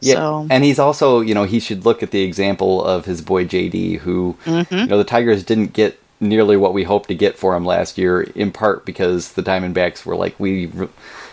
Yeah, 0.00 0.14
So 0.14 0.46
and 0.50 0.62
he's 0.62 0.78
also, 0.78 1.20
you 1.20 1.34
know, 1.34 1.44
he 1.44 1.58
should 1.60 1.84
look 1.84 2.02
at 2.02 2.10
the 2.12 2.22
example 2.22 2.84
of 2.84 3.04
his 3.04 3.20
boy 3.20 3.44
JD, 3.46 3.98
who, 3.98 4.36
Mm-hmm. 4.44 4.74
you 4.74 4.86
know, 4.86 4.98
the 4.98 5.04
Tigers 5.04 5.42
didn't 5.44 5.72
get 5.72 5.98
nearly 6.20 6.56
what 6.56 6.74
we 6.74 6.84
hoped 6.84 7.08
to 7.08 7.14
get 7.14 7.36
for 7.36 7.54
him 7.56 7.64
last 7.64 7.98
year, 7.98 8.22
in 8.22 8.52
part 8.52 8.84
because 8.84 9.32
the 9.32 9.42
Diamondbacks 9.42 10.04
were 10.04 10.16
like, 10.16 10.38
we, 10.38 10.70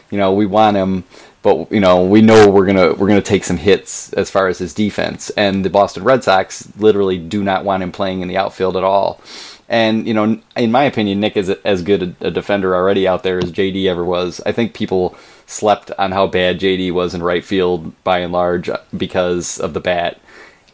you 0.10 0.18
know, 0.18 0.34
we 0.34 0.46
want 0.46 0.78
him, 0.78 1.04
but 1.42 1.72
you 1.72 1.80
know, 1.80 2.04
we 2.04 2.22
know 2.22 2.50
we're 2.50 2.66
gonna 2.66 2.94
we're 2.94 3.08
gonna 3.08 3.22
take 3.22 3.44
some 3.44 3.58
hits 3.58 4.12
as 4.14 4.32
far 4.32 4.48
as 4.48 4.58
his 4.58 4.74
defense, 4.74 5.30
and 5.32 5.64
the 5.64 5.70
Boston 5.70 6.04
Red 6.04 6.24
Sox 6.24 6.68
literally 6.78 7.20
do 7.20 7.44
not 7.44 7.64
want 7.64 7.84
him 7.84 7.92
playing 7.92 8.22
in 8.22 8.28
the 8.28 8.38
outfield 8.38 8.76
at 8.76 8.84
all. 8.84 9.22
And 9.68 10.08
you 10.08 10.14
know, 10.14 10.40
in 10.56 10.72
my 10.72 10.84
opinion, 10.84 11.20
Nick 11.20 11.38
is 11.38 11.50
as 11.50 11.82
good 11.82 12.16
a, 12.22 12.32
defender 12.32 12.76
already 12.76 13.08
out 13.08 13.24
there 13.24 13.38
as 13.38 13.52
JD 13.52 13.86
ever 13.86 14.04
was. 14.04 14.42
I 14.46 14.52
think 14.52 14.74
people 14.74 15.16
slept 15.48 15.92
on 16.00 16.12
how 16.12 16.28
bad 16.28 16.60
JD 16.60 16.92
was 16.92 17.14
in 17.14 17.22
right 17.22 17.44
field 17.44 17.94
by 18.04 18.20
and 18.20 18.34
large 18.34 18.70
because 18.96 19.60
of 19.60 19.74
the 19.74 19.80
bat. 19.80 20.20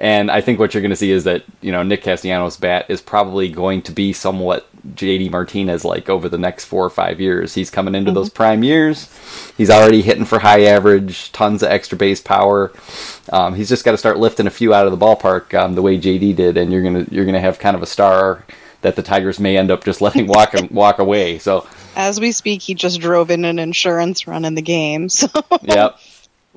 And 0.01 0.31
I 0.31 0.41
think 0.41 0.57
what 0.57 0.73
you're 0.73 0.81
going 0.81 0.89
to 0.89 0.95
see 0.95 1.11
is 1.11 1.25
that 1.25 1.43
you 1.61 1.71
know 1.71 1.83
Nick 1.83 2.01
Castellanos' 2.01 2.57
bat 2.57 2.87
is 2.89 3.01
probably 3.01 3.49
going 3.49 3.83
to 3.83 3.91
be 3.91 4.13
somewhat 4.13 4.67
JD 4.95 5.29
Martinez 5.29 5.85
like 5.85 6.09
over 6.09 6.27
the 6.27 6.39
next 6.39 6.65
four 6.65 6.83
or 6.83 6.89
five 6.89 7.21
years. 7.21 7.53
He's 7.53 7.69
coming 7.69 7.93
into 7.93 8.11
those 8.11 8.31
prime 8.31 8.63
years. 8.63 9.09
He's 9.55 9.69
already 9.69 10.01
hitting 10.01 10.25
for 10.25 10.39
high 10.39 10.63
average, 10.63 11.31
tons 11.33 11.61
of 11.61 11.69
extra 11.69 11.99
base 11.99 12.19
power. 12.19 12.73
Um, 13.31 13.53
he's 13.53 13.69
just 13.69 13.85
got 13.85 13.91
to 13.91 13.97
start 13.97 14.17
lifting 14.17 14.47
a 14.47 14.49
few 14.49 14.73
out 14.73 14.87
of 14.87 14.91
the 14.91 15.05
ballpark 15.05 15.53
um, 15.53 15.75
the 15.75 15.83
way 15.83 15.99
JD 15.99 16.35
did, 16.35 16.57
and 16.57 16.73
you're 16.73 16.81
gonna 16.81 17.05
you're 17.11 17.25
gonna 17.25 17.39
have 17.39 17.59
kind 17.59 17.75
of 17.75 17.83
a 17.83 17.87
star 17.87 18.43
that 18.81 18.95
the 18.95 19.03
Tigers 19.03 19.39
may 19.39 19.55
end 19.55 19.69
up 19.69 19.83
just 19.85 20.01
letting 20.01 20.25
walk 20.25 20.55
walk 20.71 20.97
away. 20.97 21.37
So 21.37 21.67
as 21.95 22.19
we 22.19 22.31
speak, 22.31 22.63
he 22.63 22.73
just 22.73 22.99
drove 23.01 23.29
in 23.29 23.45
an 23.45 23.59
insurance 23.59 24.25
run 24.25 24.45
in 24.45 24.55
the 24.55 24.63
game. 24.63 25.09
So 25.21 25.27
yep. 25.61 25.99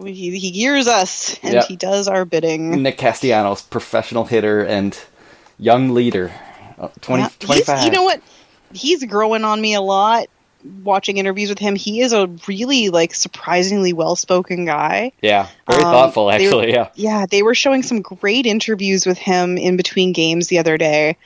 He, 0.02 0.38
he 0.38 0.50
gears 0.50 0.86
us 0.88 1.38
and 1.42 1.54
Yep. 1.54 1.64
he 1.66 1.76
does 1.76 2.08
our 2.08 2.24
bidding. 2.24 2.82
Nick 2.82 2.98
Castellanos, 2.98 3.62
professional 3.62 4.24
hitter 4.24 4.62
and 4.64 4.98
young 5.58 5.90
leader. 5.94 6.32
Uh, 6.78 6.88
20, 7.00 7.22
Yeah, 7.22 7.28
he's- 7.28 7.64
25. 7.64 7.84
You 7.84 7.90
know 7.90 8.02
what? 8.02 8.20
He's 8.72 9.04
growing 9.04 9.44
on 9.44 9.60
me 9.60 9.74
a 9.74 9.80
lot. 9.80 10.26
Watching 10.82 11.18
interviews 11.18 11.50
with 11.50 11.58
him, 11.58 11.76
he 11.76 12.00
is 12.00 12.12
a 12.14 12.26
really 12.48 12.88
like 12.88 13.14
surprisingly 13.14 13.92
well-spoken 13.92 14.64
guy. 14.64 15.12
Yeah, 15.20 15.48
very 15.68 15.84
Um, 15.84 15.92
thoughtful, 15.92 16.30
actually. 16.30 16.72
Yeah. 16.72 16.88
yeah, 16.94 17.26
they 17.30 17.42
were 17.42 17.54
showing 17.54 17.82
some 17.82 18.00
great 18.00 18.46
interviews 18.46 19.04
with 19.04 19.18
him 19.18 19.58
in 19.58 19.76
between 19.76 20.12
games 20.14 20.48
the 20.48 20.58
other 20.58 20.78
day. 20.78 21.16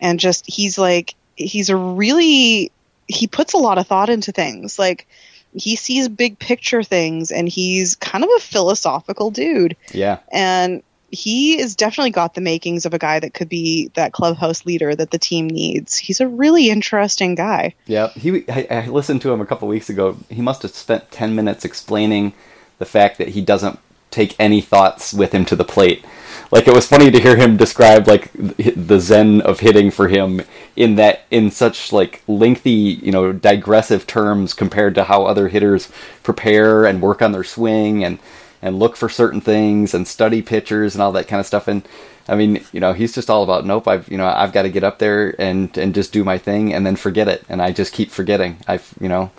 And 0.00 0.18
just, 0.18 0.44
he's 0.46 0.76
like, 0.76 1.14
he's 1.36 1.68
a 1.70 1.76
really, 1.76 2.72
he 3.06 3.26
puts 3.28 3.52
a 3.54 3.58
lot 3.58 3.78
of 3.78 3.86
thought 3.86 4.10
into 4.10 4.32
things. 4.32 4.76
Like, 4.78 5.06
he 5.54 5.76
sees 5.76 6.08
big 6.08 6.38
picture 6.38 6.82
things 6.82 7.30
and 7.30 7.48
he's 7.48 7.94
kind 7.96 8.24
of 8.24 8.30
a 8.36 8.40
philosophical 8.40 9.30
dude. 9.30 9.76
Yeah. 9.92 10.18
And 10.32 10.82
he 11.10 11.58
is 11.58 11.74
definitely 11.74 12.12
got 12.12 12.34
the 12.34 12.40
makings 12.40 12.86
of 12.86 12.94
a 12.94 12.98
guy 12.98 13.18
that 13.18 13.34
could 13.34 13.48
be 13.48 13.90
that 13.94 14.12
clubhouse 14.12 14.64
leader 14.64 14.94
that 14.94 15.10
the 15.10 15.18
team 15.18 15.48
needs. 15.48 15.96
He's 15.96 16.20
a 16.20 16.28
really 16.28 16.70
interesting 16.70 17.34
guy. 17.34 17.74
Yeah. 17.86 18.08
He, 18.10 18.44
I, 18.48 18.66
I 18.70 18.86
listened 18.86 19.22
to 19.22 19.32
him 19.32 19.40
a 19.40 19.46
couple 19.46 19.66
weeks 19.66 19.90
ago. 19.90 20.16
He 20.28 20.40
must 20.40 20.62
have 20.62 20.70
spent 20.70 21.10
10 21.10 21.34
minutes 21.34 21.64
explaining 21.64 22.32
the 22.78 22.86
fact 22.86 23.18
that 23.18 23.28
he 23.28 23.40
doesn't 23.40 23.78
take 24.10 24.36
any 24.38 24.60
thoughts 24.60 25.12
with 25.12 25.32
him 25.32 25.44
to 25.46 25.56
the 25.56 25.64
plate. 25.64 26.04
Like 26.50 26.66
it 26.66 26.74
was 26.74 26.88
funny 26.88 27.10
to 27.10 27.20
hear 27.20 27.36
him 27.36 27.56
describe 27.56 28.08
like 28.08 28.30
the 28.32 28.98
zen 28.98 29.40
of 29.42 29.60
hitting 29.60 29.90
for 29.90 30.08
him 30.08 30.42
in 30.74 30.96
that 30.96 31.22
in 31.30 31.50
such 31.50 31.92
like 31.92 32.22
lengthy, 32.26 32.70
you 32.70 33.12
know, 33.12 33.32
digressive 33.32 34.06
terms 34.06 34.52
compared 34.52 34.94
to 34.96 35.04
how 35.04 35.24
other 35.24 35.48
hitters 35.48 35.90
prepare 36.22 36.86
and 36.86 37.02
work 37.02 37.22
on 37.22 37.32
their 37.32 37.44
swing 37.44 38.04
and 38.04 38.18
and 38.62 38.78
look 38.78 38.96
for 38.96 39.08
certain 39.08 39.40
things 39.40 39.94
and 39.94 40.06
study 40.08 40.42
pitchers 40.42 40.94
and 40.94 41.02
all 41.02 41.12
that 41.12 41.28
kind 41.28 41.40
of 41.40 41.46
stuff 41.46 41.68
and 41.68 41.86
I 42.28 42.36
mean, 42.36 42.64
you 42.72 42.78
know, 42.78 42.92
he's 42.92 43.12
just 43.12 43.28
all 43.28 43.42
about 43.42 43.66
nope. 43.66 43.88
I've 43.88 44.08
you 44.08 44.16
know 44.16 44.26
I've 44.26 44.52
got 44.52 44.62
to 44.62 44.68
get 44.70 44.84
up 44.84 44.98
there 45.00 45.34
and 45.40 45.76
and 45.76 45.92
just 45.92 46.12
do 46.12 46.22
my 46.22 46.38
thing 46.38 46.72
and 46.72 46.86
then 46.86 46.94
forget 46.94 47.26
it, 47.26 47.44
and 47.48 47.60
I 47.60 47.72
just 47.72 47.92
keep 47.92 48.10
forgetting. 48.10 48.58
I 48.68 48.78
you 49.00 49.08
know, 49.08 49.32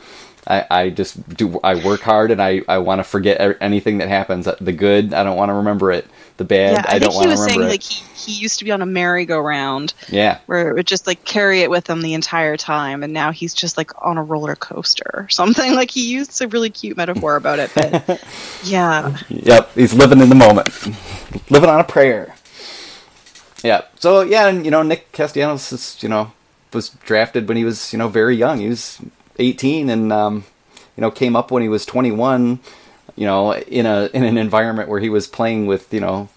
I 0.47 0.65
I 0.69 0.89
just 0.89 1.37
do 1.37 1.59
I 1.63 1.75
work 1.83 2.01
hard 2.01 2.31
and 2.31 2.41
I 2.41 2.61
I 2.67 2.79
want 2.79 2.99
to 2.99 3.03
forget 3.03 3.57
anything 3.61 3.99
that 3.99 4.09
happens. 4.09 4.47
Uh, 4.47 4.55
the 4.59 4.71
good 4.71 5.13
I 5.13 5.23
don't 5.23 5.37
want 5.37 5.49
to 5.49 5.53
remember 5.53 5.91
it. 5.91 6.07
The 6.37 6.45
bad 6.45 6.73
yeah, 6.73 6.85
I, 6.87 6.95
I, 6.95 6.99
don't 6.99 7.13
want 7.13 7.25
to 7.25 7.29
was 7.31 7.41
remember 7.41 7.53
saying 7.53 7.67
it. 7.67 7.71
like 7.71 7.83
he, 7.83 8.31
he 8.33 8.41
used 8.41 8.57
to 8.59 8.65
be 8.65 8.71
on 8.71 8.81
a 8.81 8.85
merry-go-round 8.85 9.93
yeah, 10.09 10.39
where 10.47 10.71
it 10.71 10.73
would 10.73 10.87
just 10.87 11.05
like 11.05 11.23
carry 11.23 11.61
it 11.61 11.69
with 11.69 11.87
him 11.87 12.01
the 12.01 12.15
entire 12.15 12.57
time, 12.57 13.03
and 13.03 13.13
now 13.13 13.31
he's 13.31 13.53
just 13.53 13.77
like 13.77 13.91
on 14.03 14.17
a 14.17 14.23
roller 14.23 14.55
coaster 14.55 15.09
or 15.13 15.29
something. 15.29 15.75
Like 15.81 15.91
he 15.91 16.11
used 16.11 16.41
a 16.41 16.47
really 16.47 16.69
cute 16.69 16.97
metaphor 16.97 17.35
about 17.35 17.59
it, 17.59 17.71
but 17.73 18.23
yeah, 18.63 19.17
Yep, 19.29 19.73
he's 19.73 19.93
living 19.93 20.19
in 20.19 20.29
the 20.29 20.35
moment, 20.35 20.69
living 21.49 21.69
on 21.69 21.79
a 21.79 21.83
prayer. 21.83 22.35
Yeah. 23.63 23.81
So 23.99 24.21
yeah, 24.21 24.47
and 24.47 24.65
you 24.65 24.71
know 24.71 24.83
Nick 24.83 25.11
Castellanos 25.11 25.71
is 25.71 25.97
you 26.01 26.09
know 26.09 26.31
was 26.73 26.89
drafted 26.89 27.47
when 27.47 27.57
he 27.57 27.63
was 27.63 27.93
you 27.93 27.99
know 27.99 28.07
very 28.07 28.35
young. 28.35 28.59
He 28.59 28.69
was 28.69 28.99
18 29.38 29.89
and 29.89 30.11
um, 30.11 30.43
you 30.95 31.01
know 31.01 31.11
came 31.11 31.36
up 31.36 31.51
when 31.51 31.63
he 31.63 31.69
was 31.69 31.86
21. 31.86 32.59
You 33.15 33.25
know 33.25 33.53
in 33.53 33.86
a 33.86 34.09
in 34.13 34.23
an 34.23 34.38
environment 34.38 34.89
where 34.89 34.99
he 34.99 35.09
was 35.09 35.27
playing 35.27 35.65
with 35.65 35.93
you 35.93 35.99
know 35.99 36.29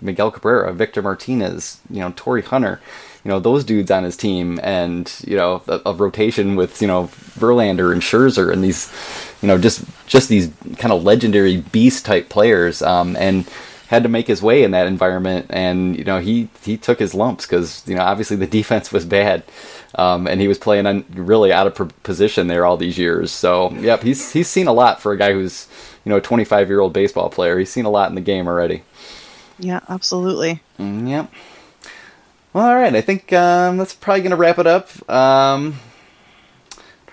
Miguel 0.00 0.30
Cabrera, 0.30 0.72
Victor 0.72 1.00
Martinez, 1.00 1.80
you 1.88 2.00
know 2.00 2.12
Torii 2.16 2.42
Hunter. 2.42 2.80
You 3.24 3.28
know 3.28 3.38
those 3.38 3.62
dudes 3.62 3.90
on 3.90 4.02
his 4.02 4.16
team, 4.16 4.58
and 4.62 5.12
you 5.26 5.36
know 5.36 5.62
a, 5.68 5.80
a 5.86 5.94
rotation 5.94 6.56
with 6.56 6.82
you 6.82 6.88
know 6.88 7.04
Verlander 7.38 7.92
and 7.92 8.02
Scherzer 8.02 8.52
and 8.52 8.64
these, 8.64 8.92
you 9.40 9.46
know 9.46 9.58
just 9.58 9.84
just 10.06 10.28
these 10.28 10.50
kind 10.78 10.92
of 10.92 11.04
legendary 11.04 11.58
beast 11.58 12.04
type 12.04 12.28
players, 12.28 12.82
um, 12.82 13.14
and 13.16 13.48
had 13.92 14.02
to 14.04 14.08
make 14.08 14.26
his 14.26 14.40
way 14.40 14.62
in 14.62 14.70
that 14.70 14.86
environment. 14.86 15.46
And 15.50 15.96
you 15.98 16.04
know 16.04 16.18
he 16.18 16.48
he 16.64 16.76
took 16.78 16.98
his 16.98 17.14
lumps 17.14 17.46
because 17.46 17.82
you 17.86 17.94
know 17.94 18.02
obviously 18.02 18.36
the 18.36 18.46
defense 18.58 18.90
was 18.90 19.04
bad, 19.04 19.44
um, 19.94 20.26
and 20.26 20.40
he 20.40 20.48
was 20.48 20.58
playing 20.58 20.86
on 20.86 21.04
really 21.14 21.52
out 21.52 21.66
of 21.66 22.02
position 22.02 22.46
there 22.48 22.64
all 22.64 22.78
these 22.78 22.96
years. 22.98 23.30
So 23.30 23.70
yep, 23.72 24.02
he's 24.02 24.32
he's 24.32 24.48
seen 24.48 24.66
a 24.66 24.72
lot 24.72 25.00
for 25.00 25.12
a 25.12 25.18
guy 25.18 25.32
who's 25.32 25.68
you 26.04 26.10
know 26.10 26.16
a 26.16 26.20
25 26.22 26.68
year 26.68 26.80
old 26.80 26.92
baseball 26.92 27.28
player. 27.28 27.58
He's 27.58 27.70
seen 27.70 27.84
a 27.84 27.90
lot 27.90 28.08
in 28.08 28.14
the 28.14 28.20
game 28.22 28.48
already. 28.48 28.82
yeah, 29.58 29.80
absolutely. 29.88 30.60
Mm, 30.78 31.08
Yep. 31.08 31.30
Well, 32.54 32.66
all 32.66 32.74
right. 32.76 32.94
I 32.94 33.00
think 33.00 33.32
um, 33.32 33.78
that's 33.78 33.94
probably 33.94 34.20
going 34.20 34.30
to 34.32 34.36
wrap 34.36 34.58
it 34.58 34.66
up. 34.66 34.88
Um, 35.10 35.78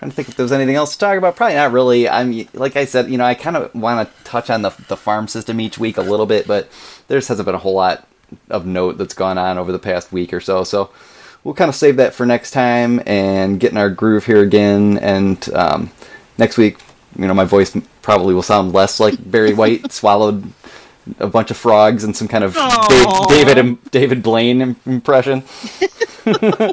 trying 0.00 0.10
to 0.10 0.16
think 0.16 0.30
if 0.30 0.34
there's 0.34 0.50
anything 0.50 0.76
else 0.76 0.94
to 0.94 0.98
talk 0.98 1.18
about. 1.18 1.36
Probably 1.36 1.56
not 1.56 1.72
really. 1.72 2.08
I'm 2.08 2.48
like 2.54 2.74
I 2.74 2.86
said, 2.86 3.10
you 3.10 3.18
know, 3.18 3.24
I 3.24 3.34
kind 3.34 3.54
of 3.54 3.74
want 3.74 4.08
to 4.08 4.24
touch 4.24 4.48
on 4.48 4.62
the 4.62 4.70
the 4.88 4.96
farm 4.96 5.28
system 5.28 5.60
each 5.60 5.78
week 5.78 5.98
a 5.98 6.02
little 6.02 6.24
bit, 6.24 6.46
but 6.46 6.70
there 7.06 7.18
just 7.18 7.28
hasn't 7.28 7.44
been 7.44 7.54
a 7.54 7.58
whole 7.58 7.74
lot 7.74 8.08
of 8.48 8.64
note 8.64 8.96
that's 8.96 9.12
gone 9.12 9.36
on 9.36 9.58
over 9.58 9.72
the 9.72 9.78
past 9.78 10.10
week 10.10 10.32
or 10.32 10.40
so. 10.40 10.64
So 10.64 10.90
we'll 11.44 11.54
kind 11.54 11.68
of 11.68 11.74
save 11.74 11.96
that 11.96 12.14
for 12.14 12.24
next 12.24 12.52
time 12.52 13.02
and 13.06 13.60
get 13.60 13.72
in 13.72 13.76
our 13.76 13.90
groove 13.90 14.24
here 14.24 14.40
again. 14.40 14.96
And 14.98 15.46
um, 15.52 15.90
next 16.38 16.56
week, 16.56 16.78
you 17.18 17.26
know, 17.26 17.34
my 17.34 17.44
voice 17.44 17.76
probably 18.00 18.32
will 18.32 18.42
sound 18.42 18.72
less 18.72 19.00
like 19.00 19.30
Barry 19.30 19.52
White 19.52 19.92
swallowed 19.92 20.50
a 21.18 21.26
bunch 21.26 21.50
of 21.50 21.56
frogs 21.56 22.04
and 22.04 22.16
some 22.16 22.28
kind 22.28 22.44
of 22.44 22.56
Aw. 22.56 23.26
Da- 23.28 23.44
David 23.44 23.90
David 23.90 24.22
Blaine 24.22 24.62
im- 24.62 24.76
impression. 24.86 25.42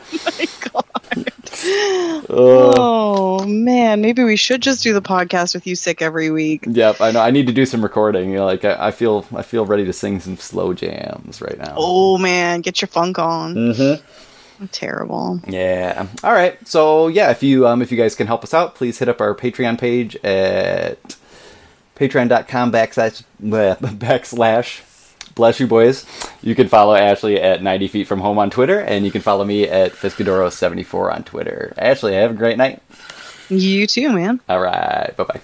Oh 2.29 3.45
man, 3.47 4.01
maybe 4.01 4.23
we 4.23 4.35
should 4.35 4.61
just 4.61 4.83
do 4.83 4.93
the 4.93 5.01
podcast 5.01 5.53
with 5.55 5.65
you 5.65 5.75
sick 5.75 6.01
every 6.01 6.29
week. 6.29 6.65
Yep, 6.67 7.01
I 7.01 7.11
know. 7.11 7.21
I 7.21 7.31
need 7.31 7.47
to 7.47 7.53
do 7.53 7.65
some 7.65 7.81
recording. 7.81 8.29
You 8.31 8.38
know, 8.38 8.45
like 8.45 8.65
I, 8.65 8.88
I 8.88 8.91
feel, 8.91 9.25
I 9.35 9.41
feel 9.41 9.65
ready 9.65 9.85
to 9.85 9.93
sing 9.93 10.19
some 10.19 10.38
slow 10.38 10.73
jams 10.73 11.41
right 11.41 11.57
now. 11.57 11.73
Oh 11.77 12.17
man, 12.17 12.61
get 12.61 12.81
your 12.81 12.88
funk 12.88 13.17
on. 13.19 13.55
Mm-hmm. 13.55 14.65
Terrible. 14.71 15.39
Yeah. 15.47 16.07
All 16.23 16.33
right. 16.33 16.57
So 16.67 17.07
yeah, 17.07 17.31
if 17.31 17.43
you 17.43 17.67
um, 17.67 17.81
if 17.81 17.91
you 17.91 17.97
guys 17.97 18.15
can 18.15 18.27
help 18.27 18.43
us 18.43 18.53
out, 18.53 18.75
please 18.75 18.99
hit 18.99 19.07
up 19.09 19.21
our 19.21 19.35
Patreon 19.35 19.79
page 19.79 20.15
at 20.17 21.15
patreon.com 21.97 22.71
backslash 22.71 23.23
backslash 23.41 24.81
bless 25.37 25.59
you 25.59 25.67
boys. 25.67 26.05
You 26.41 26.55
can 26.55 26.67
follow 26.67 26.95
Ashley 26.95 27.39
at 27.39 27.63
90 27.63 27.87
feet 27.87 28.07
from 28.07 28.19
home 28.19 28.37
on 28.37 28.49
Twitter, 28.49 28.81
and 28.81 29.05
you 29.05 29.11
can 29.11 29.21
follow 29.21 29.45
me 29.45 29.67
at 29.67 29.93
Fiscadoro74 29.93 31.13
on 31.13 31.23
Twitter. 31.23 31.73
Ashley, 31.77 32.13
have 32.13 32.31
a 32.31 32.33
great 32.33 32.57
night. 32.57 32.81
You 33.49 33.87
too, 33.87 34.11
man. 34.11 34.41
All 34.49 34.59
right. 34.59 35.15
Bye 35.15 35.23
bye. 35.23 35.41